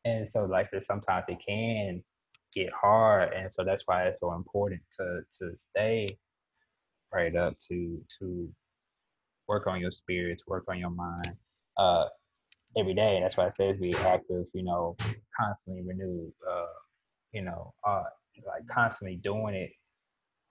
and 0.04 0.28
so 0.30 0.44
like 0.44 0.68
sometimes 0.82 1.24
it 1.28 1.38
can 1.46 2.02
get 2.52 2.72
hard 2.72 3.32
and 3.32 3.52
so 3.52 3.64
that's 3.64 3.82
why 3.86 4.04
it's 4.04 4.20
so 4.20 4.32
important 4.34 4.80
to 4.98 5.20
to 5.36 5.52
stay 5.70 6.06
right 7.12 7.34
up 7.34 7.54
to 7.58 8.00
to 8.18 8.48
work 9.48 9.66
on 9.66 9.80
your 9.80 9.90
spirits 9.90 10.44
work 10.46 10.64
on 10.68 10.78
your 10.78 10.90
mind 10.90 11.32
uh 11.78 12.04
every 12.76 12.94
day 12.94 13.18
that's 13.20 13.36
why 13.36 13.46
it 13.46 13.54
says 13.54 13.76
be 13.78 13.94
active 13.98 14.46
you 14.54 14.62
know 14.62 14.96
constantly 15.38 15.82
renewed 15.82 16.32
uh 16.50 16.66
you 17.32 17.42
know 17.42 17.72
uh 17.86 18.04
like 18.46 18.66
constantly 18.68 19.16
doing 19.16 19.54
it 19.54 19.70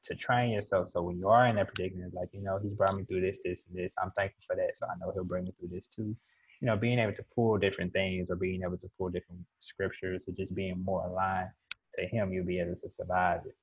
to 0.03 0.15
train 0.15 0.51
yourself 0.51 0.89
so 0.89 1.01
when 1.01 1.17
you 1.17 1.29
are 1.29 1.47
in 1.47 1.55
that 1.55 1.73
predicament 1.73 2.13
like 2.13 2.29
you 2.33 2.41
know 2.41 2.59
he's 2.61 2.73
brought 2.73 2.95
me 2.95 3.03
through 3.03 3.21
this 3.21 3.39
this 3.43 3.65
and 3.69 3.77
this 3.77 3.95
i'm 4.01 4.11
thankful 4.11 4.41
for 4.45 4.55
that 4.55 4.75
so 4.75 4.85
i 4.87 4.93
know 4.99 5.11
he'll 5.13 5.23
bring 5.23 5.45
me 5.45 5.53
through 5.59 5.69
this 5.69 5.87
too 5.87 6.15
you 6.63 6.67
know, 6.67 6.77
being 6.77 6.97
able 6.97 7.11
to 7.11 7.25
pull 7.35 7.57
different 7.57 7.91
things 7.91 8.29
or 8.29 8.37
being 8.37 8.61
able 8.63 8.77
to 8.77 8.87
pull 8.97 9.09
different 9.09 9.41
scriptures 9.59 10.25
or 10.29 10.31
just 10.31 10.55
being 10.55 10.81
more 10.81 11.05
aligned 11.05 11.49
to 11.91 12.07
him, 12.07 12.31
you'll 12.31 12.45
be 12.45 12.57
able 12.61 12.77
to 12.77 12.89
survive 12.89 13.41
it. 13.45 13.53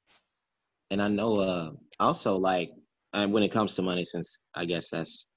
And 0.91 1.01
I 1.01 1.09
know 1.09 1.41
uh 1.41 1.71
also 1.99 2.37
like 2.37 2.73
when 3.13 3.43
it 3.43 3.53
comes 3.53 3.75
to 3.77 3.83
money, 3.83 4.05
since 4.05 4.45
I 4.55 4.67
guess 4.67 4.91
that's 4.91 5.29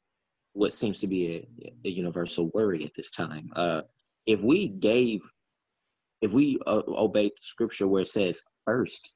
what 0.51 0.73
seems 0.73 0.99
to 0.99 1.07
be 1.07 1.47
a, 1.63 1.73
a 1.85 1.89
universal 1.89 2.51
worry 2.53 2.83
at 2.83 2.93
this 2.97 3.11
time. 3.11 3.49
Uh 3.55 3.83
if 4.25 4.43
we 4.43 4.67
gave 4.67 5.21
if 6.23 6.33
we 6.33 6.57
uh, 6.65 6.81
obeyed 6.87 7.31
the 7.31 7.41
scripture 7.41 7.87
where 7.87 8.01
it 8.01 8.07
says 8.07 8.41
first 8.65 9.13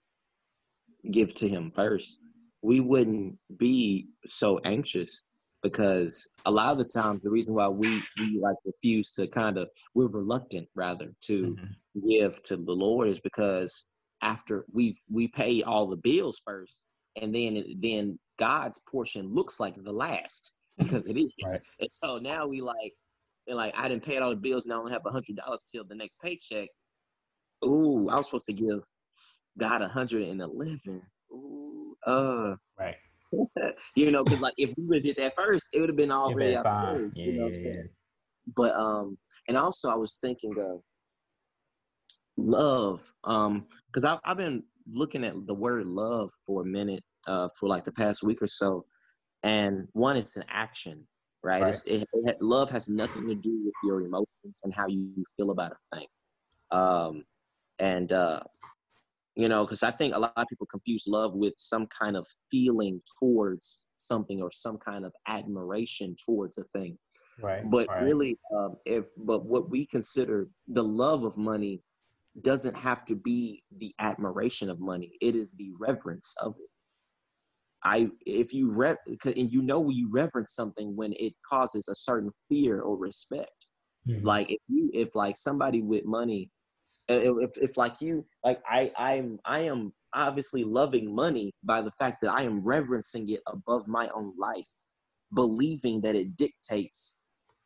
give 1.12 1.34
to 1.34 1.48
him 1.48 1.72
first 1.72 2.20
we 2.62 2.80
wouldn't 2.80 3.38
be 3.58 4.08
so 4.26 4.60
anxious 4.66 5.22
because 5.64 6.28
a 6.46 6.52
lot 6.52 6.72
of 6.72 6.78
the 6.78 6.86
times 6.86 7.22
the 7.24 7.30
reason 7.30 7.54
why 7.54 7.68
we 7.68 8.02
we 8.20 8.40
like 8.42 8.56
refuse 8.66 9.12
to 9.12 9.28
kind 9.28 9.58
of 9.58 9.70
we're 9.96 10.08
reluctant 10.08 10.68
rather 10.76 11.14
to 11.22 11.56
mm-hmm. 11.56 12.10
give 12.10 12.42
to 12.44 12.58
the 12.58 12.72
Lord 12.72 13.08
is 13.08 13.20
because 13.20 13.86
after 14.22 14.66
we've 14.72 15.00
we 15.10 15.28
pay 15.28 15.64
all 15.64 15.88
the 15.88 15.98
bills 15.98 16.42
first 16.46 16.82
and 17.22 17.34
then 17.34 17.64
then 17.80 18.20
God's 18.38 18.80
portion 18.90 19.34
looks 19.34 19.60
like 19.60 19.76
the 19.82 19.92
last 19.92 20.54
because 20.78 21.08
it 21.08 21.18
is. 21.18 21.32
Right. 21.44 21.60
And 21.80 21.92
so 21.92 22.18
now 22.18 22.48
we 22.48 22.62
like 22.62 22.94
and 23.48 23.58
like 23.58 23.74
I 23.76 23.88
didn't 23.88 24.06
pay 24.06 24.18
all 24.18 24.30
the 24.30 24.36
bills 24.36 24.66
and 24.66 24.74
I 24.74 24.78
only 24.78 24.92
have 24.92 25.06
a 25.06 25.12
hundred 25.12 25.38
dollars 25.38 25.66
till 25.72 25.84
the 25.84 25.96
next 25.96 26.18
paycheck. 26.22 26.70
Ooh, 27.66 28.10
I 28.10 28.18
was 28.18 28.28
supposed 28.28 28.46
to 28.48 28.54
give 28.54 28.84
God 29.58 29.82
a 29.82 29.88
hundred 29.88 30.24
and 30.24 30.42
eleven. 30.42 31.02
Ooh, 31.32 31.96
uh 32.06 32.56
right 32.80 32.96
you 33.96 34.12
know, 34.12 34.24
because 34.24 34.40
like 34.40 34.54
if 34.58 34.74
we 34.78 34.86
would 34.86 34.98
have 34.98 35.04
did 35.04 35.18
that 35.18 35.34
first, 35.36 35.70
it 35.74 35.80
would 35.80 35.90
have 35.90 35.98
been 35.98 36.12
already 36.12 36.56
out 36.56 36.64
fine. 36.64 37.12
Yeah, 37.16 37.26
you 37.26 37.34
know 37.34 37.50
yeah, 37.54 37.72
yeah. 37.76 37.84
But 38.56 38.74
um, 38.76 39.18
and 39.48 39.58
also 39.58 39.90
I 39.90 39.96
was 39.96 40.18
thinking 40.22 40.56
of 40.58 40.82
love, 42.38 43.02
um, 43.24 43.68
because 43.88 44.04
I've 44.04 44.20
I've 44.24 44.38
been 44.38 44.64
looking 44.92 45.24
at 45.24 45.34
the 45.46 45.54
word 45.54 45.86
love 45.86 46.32
for 46.46 46.62
a 46.62 46.66
minute, 46.66 47.04
uh, 47.28 47.50
for 47.60 47.68
like 47.68 47.84
the 47.84 47.92
past 47.92 48.24
week 48.24 48.42
or 48.42 48.48
so, 48.48 48.86
and 49.44 49.88
one, 49.94 50.18
it's 50.18 50.38
an 50.38 50.46
action, 50.50 51.06
right? 51.44 51.64
right. 51.64 51.76
It, 51.86 52.08
it, 52.14 52.42
love 52.42 52.70
has 52.70 52.88
nothing 52.90 53.28
to 53.28 53.36
do 53.36 53.62
with 53.66 53.74
your 53.84 54.02
emotions 54.02 54.62
and 54.64 54.74
how 54.74 54.88
you 54.88 55.24
feel 55.36 55.52
about 55.52 55.74
a 55.74 55.96
thing. 55.96 56.08
Um, 56.72 57.24
and 57.80 58.12
uh, 58.12 58.40
you 59.36 59.48
know, 59.48 59.66
because 59.66 59.84
I 59.84 59.92
think 59.92 60.16
a 60.16 60.20
lot 60.20 60.34
of 60.36 60.48
people 60.48 60.66
confuse 60.66 61.06
love 61.08 61.36
with 61.36 61.54
some 61.58 61.88
kind 61.88 62.18
of 62.18 62.26
feeling 62.50 63.00
towards 63.20 63.86
something 63.98 64.42
or 64.42 64.52
some 64.52 64.78
kind 64.78 65.06
of 65.06 65.14
admiration 65.28 66.16
towards 66.26 66.58
a 66.58 66.64
thing. 66.64 66.98
Right. 67.42 67.70
But 67.70 67.88
right. 67.88 68.02
really, 68.02 68.38
um, 68.56 68.78
if 68.86 69.06
but 69.16 69.46
what 69.46 69.70
we 69.70 69.86
consider 69.86 70.50
the 70.68 70.84
love 70.84 71.24
of 71.24 71.38
money 71.38 71.82
doesn't 72.42 72.76
have 72.76 73.06
to 73.06 73.16
be 73.16 73.64
the 73.78 73.94
admiration 74.00 74.70
of 74.70 74.80
money. 74.80 75.12
It 75.22 75.36
is 75.36 75.56
the 75.56 75.72
reverence 75.80 76.34
of 76.42 76.56
it. 76.60 76.70
I 77.84 78.10
if 78.26 78.54
you 78.54 78.72
rev 78.72 78.98
and 79.24 79.52
you 79.52 79.62
know 79.62 79.90
you 79.90 80.10
reverence 80.12 80.56
something 80.56 80.96
when 80.96 81.14
it 81.14 81.34
causes 81.48 81.88
a 81.88 81.96
certain 81.96 82.32
fear 82.50 82.82
or 82.82 82.98
respect. 82.98 83.68
Mm-hmm. 84.08 84.26
Like 84.26 84.50
if 84.50 84.62
you 84.68 84.90
if 84.94 85.14
like 85.14 85.38
somebody 85.38 85.82
with 85.82 86.06
money 86.06 86.50
if, 87.10 87.58
if 87.58 87.78
like 87.78 88.02
you 88.02 88.26
like 88.44 88.62
i 88.70 88.92
i'm 88.98 89.40
i 89.46 89.60
am 89.60 89.94
obviously 90.14 90.64
loving 90.64 91.14
money 91.14 91.52
by 91.64 91.82
the 91.82 91.92
fact 91.92 92.18
that 92.22 92.32
i 92.32 92.44
am 92.44 92.64
reverencing 92.64 93.30
it 93.30 93.42
above 93.48 93.88
my 93.88 94.10
own 94.10 94.34
life 94.38 94.68
believing 95.34 96.02
that 96.02 96.16
it 96.16 96.36
dictates 96.38 97.14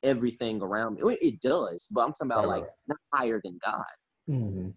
everything 0.04 0.62
around 0.62 0.96
me. 0.96 1.18
It 1.22 1.42
does 1.42 1.88
but 1.92 2.02
i'm 2.02 2.14
talking 2.14 2.32
about 2.32 2.48
like 2.48 2.66
not 2.88 2.98
higher 3.14 3.40
than 3.44 3.58
god. 3.64 3.84
Mm-hmm. 4.30 4.70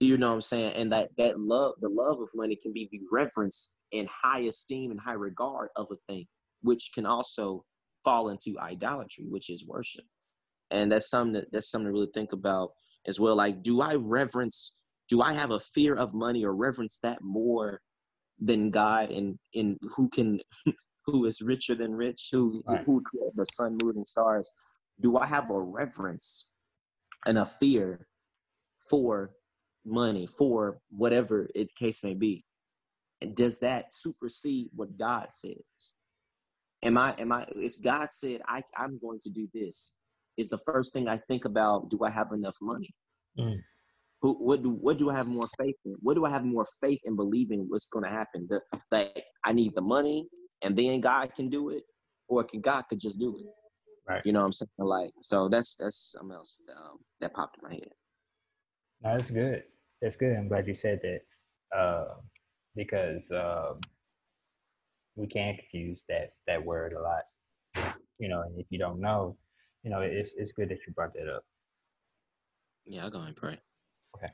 you 0.00 0.18
know 0.18 0.28
what 0.28 0.34
i'm 0.34 0.42
saying? 0.42 0.72
And 0.74 0.92
that 0.92 1.10
that 1.18 1.38
love 1.38 1.74
the 1.80 1.88
love 1.88 2.20
of 2.20 2.28
money 2.34 2.56
can 2.60 2.72
be 2.72 2.88
the 2.90 3.00
reverence 3.12 3.74
and 3.92 4.08
high 4.08 4.40
esteem 4.40 4.90
and 4.90 5.00
high 5.00 5.12
regard 5.12 5.68
of 5.76 5.86
a 5.90 5.96
thing 6.06 6.26
which 6.62 6.90
can 6.94 7.06
also 7.06 7.64
fall 8.04 8.28
into 8.28 8.58
idolatry 8.60 9.24
which 9.28 9.50
is 9.50 9.66
worship. 9.66 10.04
And 10.70 10.90
that's 10.90 11.10
something 11.10 11.34
that 11.34 11.52
that's 11.52 11.70
something 11.70 11.86
to 11.86 11.92
really 11.92 12.10
think 12.12 12.32
about 12.32 12.70
as 13.06 13.20
well. 13.20 13.36
Like, 13.36 13.62
do 13.62 13.80
I 13.80 13.94
reverence, 13.94 14.76
do 15.08 15.22
I 15.22 15.32
have 15.32 15.50
a 15.50 15.60
fear 15.60 15.94
of 15.94 16.14
money 16.14 16.44
or 16.44 16.54
reverence 16.54 16.98
that 17.02 17.22
more 17.22 17.80
than 18.38 18.70
God 18.70 19.10
and 19.10 19.38
in 19.54 19.78
who 19.94 20.08
can 20.08 20.40
who 21.06 21.24
is 21.26 21.40
richer 21.40 21.74
than 21.74 21.94
rich, 21.94 22.28
who 22.32 22.62
right. 22.66 22.82
who 22.84 23.02
created 23.02 23.32
the 23.36 23.44
sun, 23.44 23.78
moon, 23.82 23.96
and 23.96 24.06
stars? 24.06 24.50
Do 25.00 25.16
I 25.18 25.26
have 25.26 25.50
a 25.50 25.60
reverence 25.60 26.50
and 27.26 27.38
a 27.38 27.46
fear 27.46 28.06
for 28.90 29.32
money, 29.84 30.26
for 30.26 30.78
whatever 30.90 31.48
it 31.54 31.74
case 31.74 32.02
may 32.02 32.14
be? 32.14 32.44
And 33.20 33.34
does 33.34 33.60
that 33.60 33.94
supersede 33.94 34.68
what 34.74 34.96
God 34.98 35.30
says? 35.30 35.94
Am 36.82 36.98
I 36.98 37.14
am 37.18 37.32
I 37.32 37.46
if 37.54 37.80
God 37.80 38.10
said 38.10 38.42
I, 38.46 38.62
I'm 38.76 38.98
going 38.98 39.20
to 39.20 39.30
do 39.30 39.48
this, 39.54 39.94
is 40.36 40.48
the 40.48 40.58
first 40.58 40.92
thing 40.92 41.08
I 41.08 41.18
think 41.28 41.44
about. 41.44 41.90
Do 41.90 42.00
I 42.04 42.10
have 42.10 42.32
enough 42.32 42.56
money? 42.60 42.90
Mm. 43.38 43.58
Who, 44.22 44.34
what 44.34 44.62
do 44.62 44.70
what 44.70 44.98
do 44.98 45.10
I 45.10 45.16
have 45.16 45.26
more 45.26 45.48
faith 45.58 45.76
in? 45.84 45.94
What 46.00 46.14
do 46.14 46.24
I 46.24 46.30
have 46.30 46.44
more 46.44 46.66
faith 46.80 47.00
in 47.04 47.16
believing 47.16 47.66
what's 47.68 47.86
going 47.86 48.04
to 48.04 48.10
happen? 48.10 48.46
The, 48.48 48.60
that 48.90 49.16
I 49.44 49.52
need 49.52 49.74
the 49.74 49.82
money, 49.82 50.26
and 50.62 50.76
then 50.76 51.00
God 51.00 51.34
can 51.34 51.48
do 51.48 51.70
it, 51.70 51.82
or 52.28 52.42
can 52.44 52.60
God 52.60 52.82
could 52.88 52.98
just 52.98 53.18
do 53.18 53.36
it? 53.36 53.44
Right. 54.08 54.22
You 54.24 54.32
know 54.32 54.40
what 54.40 54.46
I'm 54.46 54.52
saying? 54.52 54.70
Like, 54.78 55.10
so 55.20 55.48
that's 55.48 55.76
that's 55.76 56.14
something 56.16 56.34
else 56.34 56.68
um, 56.76 56.98
that 57.20 57.34
popped 57.34 57.58
in 57.58 57.68
my 57.68 57.74
head. 57.74 57.88
No, 59.02 59.16
that's 59.16 59.30
good. 59.30 59.64
That's 60.00 60.16
good. 60.16 60.36
I'm 60.36 60.48
glad 60.48 60.66
you 60.66 60.74
said 60.74 61.00
that 61.02 61.78
uh, 61.78 62.14
because 62.74 63.22
um, 63.32 63.80
we 65.16 65.26
can 65.26 65.56
confuse 65.56 66.02
that 66.08 66.28
that 66.46 66.62
word 66.62 66.94
a 66.94 67.02
lot. 67.02 67.94
You 68.18 68.28
know, 68.28 68.42
and 68.42 68.58
if 68.58 68.66
you 68.70 68.78
don't 68.78 69.00
know, 69.00 69.36
you 69.86 69.92
know, 69.92 70.00
it's 70.00 70.34
it's 70.36 70.50
good 70.50 70.68
that 70.70 70.84
you 70.84 70.92
brought 70.92 71.14
that 71.14 71.32
up. 71.32 71.44
Yeah, 72.86 73.04
I'll 73.04 73.10
go 73.10 73.20
and 73.20 73.36
pray. 73.36 73.56
Okay. 74.16 74.32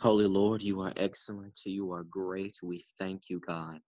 Holy 0.00 0.24
Lord, 0.24 0.62
you 0.62 0.80
are 0.80 0.92
excellent. 0.96 1.58
You 1.66 1.92
are 1.92 2.02
great. 2.02 2.56
We 2.62 2.82
thank 2.98 3.24
you, 3.28 3.38
God, 3.46 3.80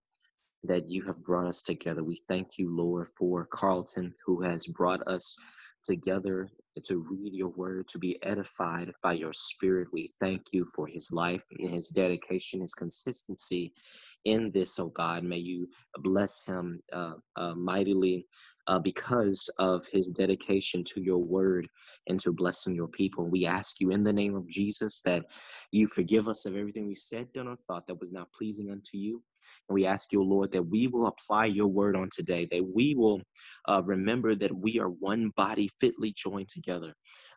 that 0.64 0.90
you 0.90 1.04
have 1.04 1.24
brought 1.24 1.46
us 1.46 1.62
together. 1.62 2.04
We 2.04 2.20
thank 2.28 2.58
you, 2.58 2.76
Lord, 2.76 3.08
for 3.18 3.46
Carlton, 3.46 4.14
who 4.26 4.42
has 4.42 4.66
brought 4.66 5.08
us 5.08 5.38
together 5.84 6.50
to 6.84 7.06
read 7.10 7.32
your 7.32 7.52
word, 7.52 7.88
to 7.88 7.98
be 7.98 8.22
edified 8.22 8.92
by 9.02 9.14
your 9.14 9.32
spirit. 9.32 9.88
We 9.90 10.12
thank 10.20 10.48
you 10.52 10.66
for 10.76 10.86
his 10.86 11.12
life 11.12 11.44
and 11.58 11.70
his 11.70 11.88
dedication, 11.88 12.60
his 12.60 12.74
consistency 12.74 13.72
in 14.26 14.50
this, 14.50 14.78
oh 14.78 14.88
God. 14.88 15.24
May 15.24 15.38
you 15.38 15.68
bless 15.96 16.44
him 16.44 16.80
uh, 16.92 17.14
uh, 17.36 17.54
mightily 17.54 18.26
uh, 18.66 18.78
because 18.78 19.48
of 19.58 19.86
his 19.86 20.10
dedication 20.10 20.84
to 20.84 21.02
your 21.02 21.18
word 21.18 21.68
and 22.06 22.18
to 22.20 22.32
blessing 22.32 22.74
your 22.74 22.88
people. 22.88 23.26
We 23.26 23.46
ask 23.46 23.80
you 23.80 23.90
in 23.90 24.04
the 24.04 24.12
name 24.12 24.34
of 24.34 24.48
Jesus 24.48 25.00
that 25.02 25.26
you 25.70 25.86
forgive 25.86 26.28
us 26.28 26.46
of 26.46 26.56
everything 26.56 26.86
we 26.86 26.94
said, 26.94 27.32
done, 27.32 27.48
or 27.48 27.56
thought 27.56 27.86
that 27.86 28.00
was 28.00 28.12
not 28.12 28.32
pleasing 28.32 28.70
unto 28.70 28.96
you. 28.96 29.22
And 29.68 29.74
we 29.74 29.86
ask 29.86 30.12
you, 30.12 30.22
Lord, 30.22 30.52
that 30.52 30.62
we 30.62 30.88
will 30.88 31.06
apply 31.06 31.46
your 31.46 31.68
word 31.68 31.96
on 31.96 32.08
today, 32.14 32.46
that 32.50 32.64
we 32.74 32.94
will 32.94 33.20
uh, 33.68 33.82
remember 33.84 34.34
that 34.34 34.54
we 34.54 34.78
are 34.78 34.88
one 34.88 35.30
body 35.36 35.70
fitly 35.80 36.12
joined 36.16 36.48
together. 36.48 36.94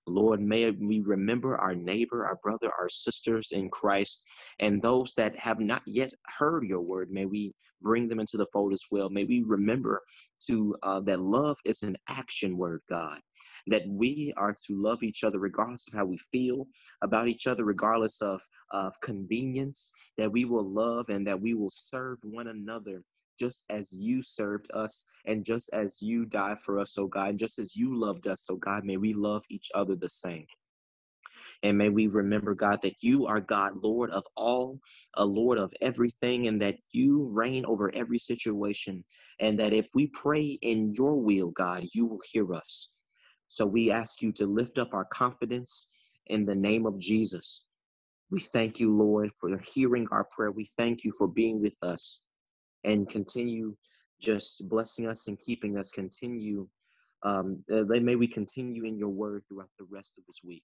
Lord, 0.07 0.41
may 0.41 0.71
we 0.71 1.01
remember 1.01 1.57
our 1.57 1.75
neighbor, 1.75 2.25
our 2.25 2.37
brother, 2.41 2.71
our 2.79 2.89
sisters 2.89 3.51
in 3.51 3.69
Christ, 3.69 4.23
and 4.59 4.81
those 4.81 5.13
that 5.15 5.37
have 5.37 5.59
not 5.59 5.81
yet 5.85 6.11
heard 6.37 6.63
your 6.63 6.81
word. 6.81 7.11
May 7.11 7.25
we 7.25 7.53
bring 7.81 8.07
them 8.07 8.19
into 8.19 8.37
the 8.37 8.47
fold 8.53 8.73
as 8.73 8.83
well. 8.89 9.09
May 9.09 9.25
we 9.25 9.43
remember 9.45 10.01
to 10.47 10.75
uh, 10.83 11.01
that 11.01 11.19
love 11.19 11.57
is 11.65 11.83
an 11.83 11.97
action 12.07 12.57
word, 12.57 12.81
God. 12.89 13.19
That 13.67 13.83
we 13.87 14.33
are 14.37 14.55
to 14.67 14.81
love 14.81 15.03
each 15.03 15.23
other 15.23 15.39
regardless 15.39 15.87
of 15.87 15.93
how 15.93 16.05
we 16.05 16.17
feel 16.31 16.67
about 17.03 17.27
each 17.27 17.47
other, 17.47 17.65
regardless 17.65 18.21
of 18.21 18.41
of 18.71 18.93
convenience. 19.01 19.91
That 20.17 20.31
we 20.31 20.45
will 20.45 20.67
love 20.67 21.09
and 21.09 21.27
that 21.27 21.39
we 21.39 21.53
will 21.53 21.69
serve 21.69 21.96
one 22.23 22.47
another 22.47 23.03
just 23.39 23.65
as 23.69 23.93
you 23.93 24.21
served 24.21 24.67
us 24.73 25.05
and 25.25 25.45
just 25.45 25.69
as 25.73 26.01
you 26.01 26.25
died 26.25 26.59
for 26.59 26.79
us, 26.79 26.97
oh 26.97 27.07
God, 27.07 27.29
and 27.29 27.39
just 27.39 27.59
as 27.59 27.75
you 27.75 27.95
loved 27.95 28.27
us, 28.27 28.45
oh 28.49 28.55
God, 28.55 28.83
may 28.83 28.97
we 28.97 29.13
love 29.13 29.43
each 29.49 29.69
other 29.75 29.95
the 29.95 30.09
same. 30.09 30.45
And 31.63 31.77
may 31.77 31.89
we 31.89 32.07
remember, 32.07 32.53
God, 32.53 32.81
that 32.83 32.95
you 33.01 33.25
are 33.25 33.41
God, 33.41 33.73
Lord 33.81 34.11
of 34.11 34.23
all, 34.35 34.79
a 35.15 35.25
Lord 35.25 35.57
of 35.57 35.73
everything, 35.81 36.47
and 36.47 36.61
that 36.61 36.77
you 36.91 37.29
reign 37.33 37.65
over 37.65 37.93
every 37.93 38.19
situation. 38.19 39.03
And 39.39 39.59
that 39.59 39.73
if 39.73 39.89
we 39.93 40.07
pray 40.07 40.57
in 40.61 40.89
your 40.89 41.15
will, 41.15 41.51
God, 41.51 41.83
you 41.93 42.05
will 42.05 42.21
hear 42.31 42.53
us. 42.53 42.93
So 43.47 43.65
we 43.65 43.91
ask 43.91 44.21
you 44.21 44.31
to 44.33 44.45
lift 44.45 44.77
up 44.77 44.93
our 44.93 45.05
confidence 45.05 45.89
in 46.27 46.45
the 46.45 46.55
name 46.55 46.85
of 46.85 46.99
Jesus. 46.99 47.63
We 48.29 48.39
thank 48.39 48.79
you, 48.79 48.95
Lord, 48.95 49.31
for 49.39 49.57
hearing 49.73 50.07
our 50.11 50.25
prayer. 50.25 50.51
We 50.51 50.69
thank 50.77 51.03
you 51.03 51.13
for 51.17 51.27
being 51.27 51.61
with 51.61 51.75
us 51.81 52.23
and 52.83 53.07
continue 53.09 53.75
just 54.19 54.67
blessing 54.67 55.07
us 55.07 55.27
and 55.27 55.39
keeping 55.39 55.77
us. 55.77 55.91
Continue, 55.91 56.67
um, 57.23 57.63
uh, 57.71 57.83
may 57.83 58.15
we 58.15 58.27
continue 58.27 58.83
in 58.83 58.97
your 58.97 59.09
word 59.09 59.43
throughout 59.47 59.69
the 59.79 59.85
rest 59.89 60.13
of 60.17 60.25
this 60.25 60.39
week. 60.43 60.63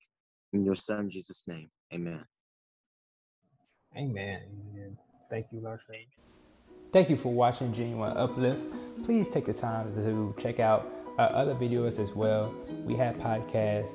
In 0.51 0.63
your 0.65 0.75
son, 0.75 1.09
Jesus' 1.09 1.47
name, 1.47 1.69
amen. 1.93 2.25
Amen. 3.97 4.41
amen. 4.75 4.97
Thank 5.29 5.47
you, 5.51 5.61
Lord. 5.61 5.79
Thank 6.91 7.09
you 7.09 7.17
for 7.17 7.33
watching 7.33 7.73
Genuine 7.73 8.15
Uplift. 8.17 8.59
Please 9.03 9.27
take 9.27 9.45
the 9.45 9.53
time 9.53 9.93
to 9.95 10.35
check 10.39 10.59
out 10.59 10.91
our 11.17 11.31
other 11.33 11.55
videos 11.55 11.99
as 11.99 12.13
well. 12.13 12.53
We 12.85 12.95
have 12.95 13.17
podcasts 13.17 13.93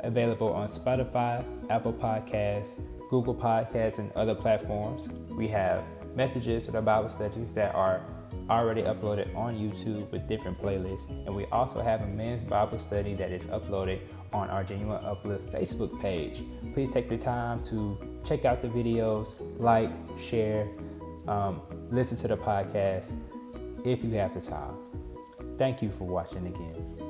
available 0.00 0.52
on 0.52 0.68
Spotify, 0.68 1.44
Apple 1.70 1.92
Podcasts, 1.92 2.74
Google 3.12 3.34
Podcasts, 3.34 3.98
and 3.98 4.10
other 4.12 4.34
platforms. 4.34 5.06
We 5.36 5.46
have 5.48 5.84
messages 6.16 6.66
or 6.66 6.72
the 6.72 6.80
Bible 6.80 7.10
studies 7.10 7.52
that 7.52 7.74
are 7.74 8.00
already 8.48 8.80
uploaded 8.80 9.36
on 9.36 9.54
YouTube 9.54 10.10
with 10.10 10.26
different 10.26 10.58
playlists. 10.58 11.10
And 11.26 11.36
we 11.36 11.44
also 11.52 11.82
have 11.82 12.00
a 12.00 12.06
men's 12.06 12.42
Bible 12.42 12.78
study 12.78 13.12
that 13.16 13.30
is 13.30 13.44
uploaded 13.44 14.00
on 14.32 14.48
our 14.48 14.64
Genuine 14.64 15.04
Uplift 15.04 15.52
Facebook 15.52 16.00
page. 16.00 16.42
Please 16.72 16.90
take 16.90 17.10
the 17.10 17.18
time 17.18 17.62
to 17.66 17.98
check 18.24 18.46
out 18.46 18.62
the 18.62 18.68
videos, 18.68 19.34
like, 19.58 19.90
share, 20.18 20.66
um, 21.28 21.60
listen 21.90 22.16
to 22.16 22.28
the 22.28 22.36
podcast 22.38 23.12
if 23.84 24.02
you 24.02 24.12
have 24.12 24.32
the 24.32 24.40
time. 24.40 24.74
Thank 25.58 25.82
you 25.82 25.90
for 25.90 26.04
watching 26.04 26.46
again. 26.46 27.01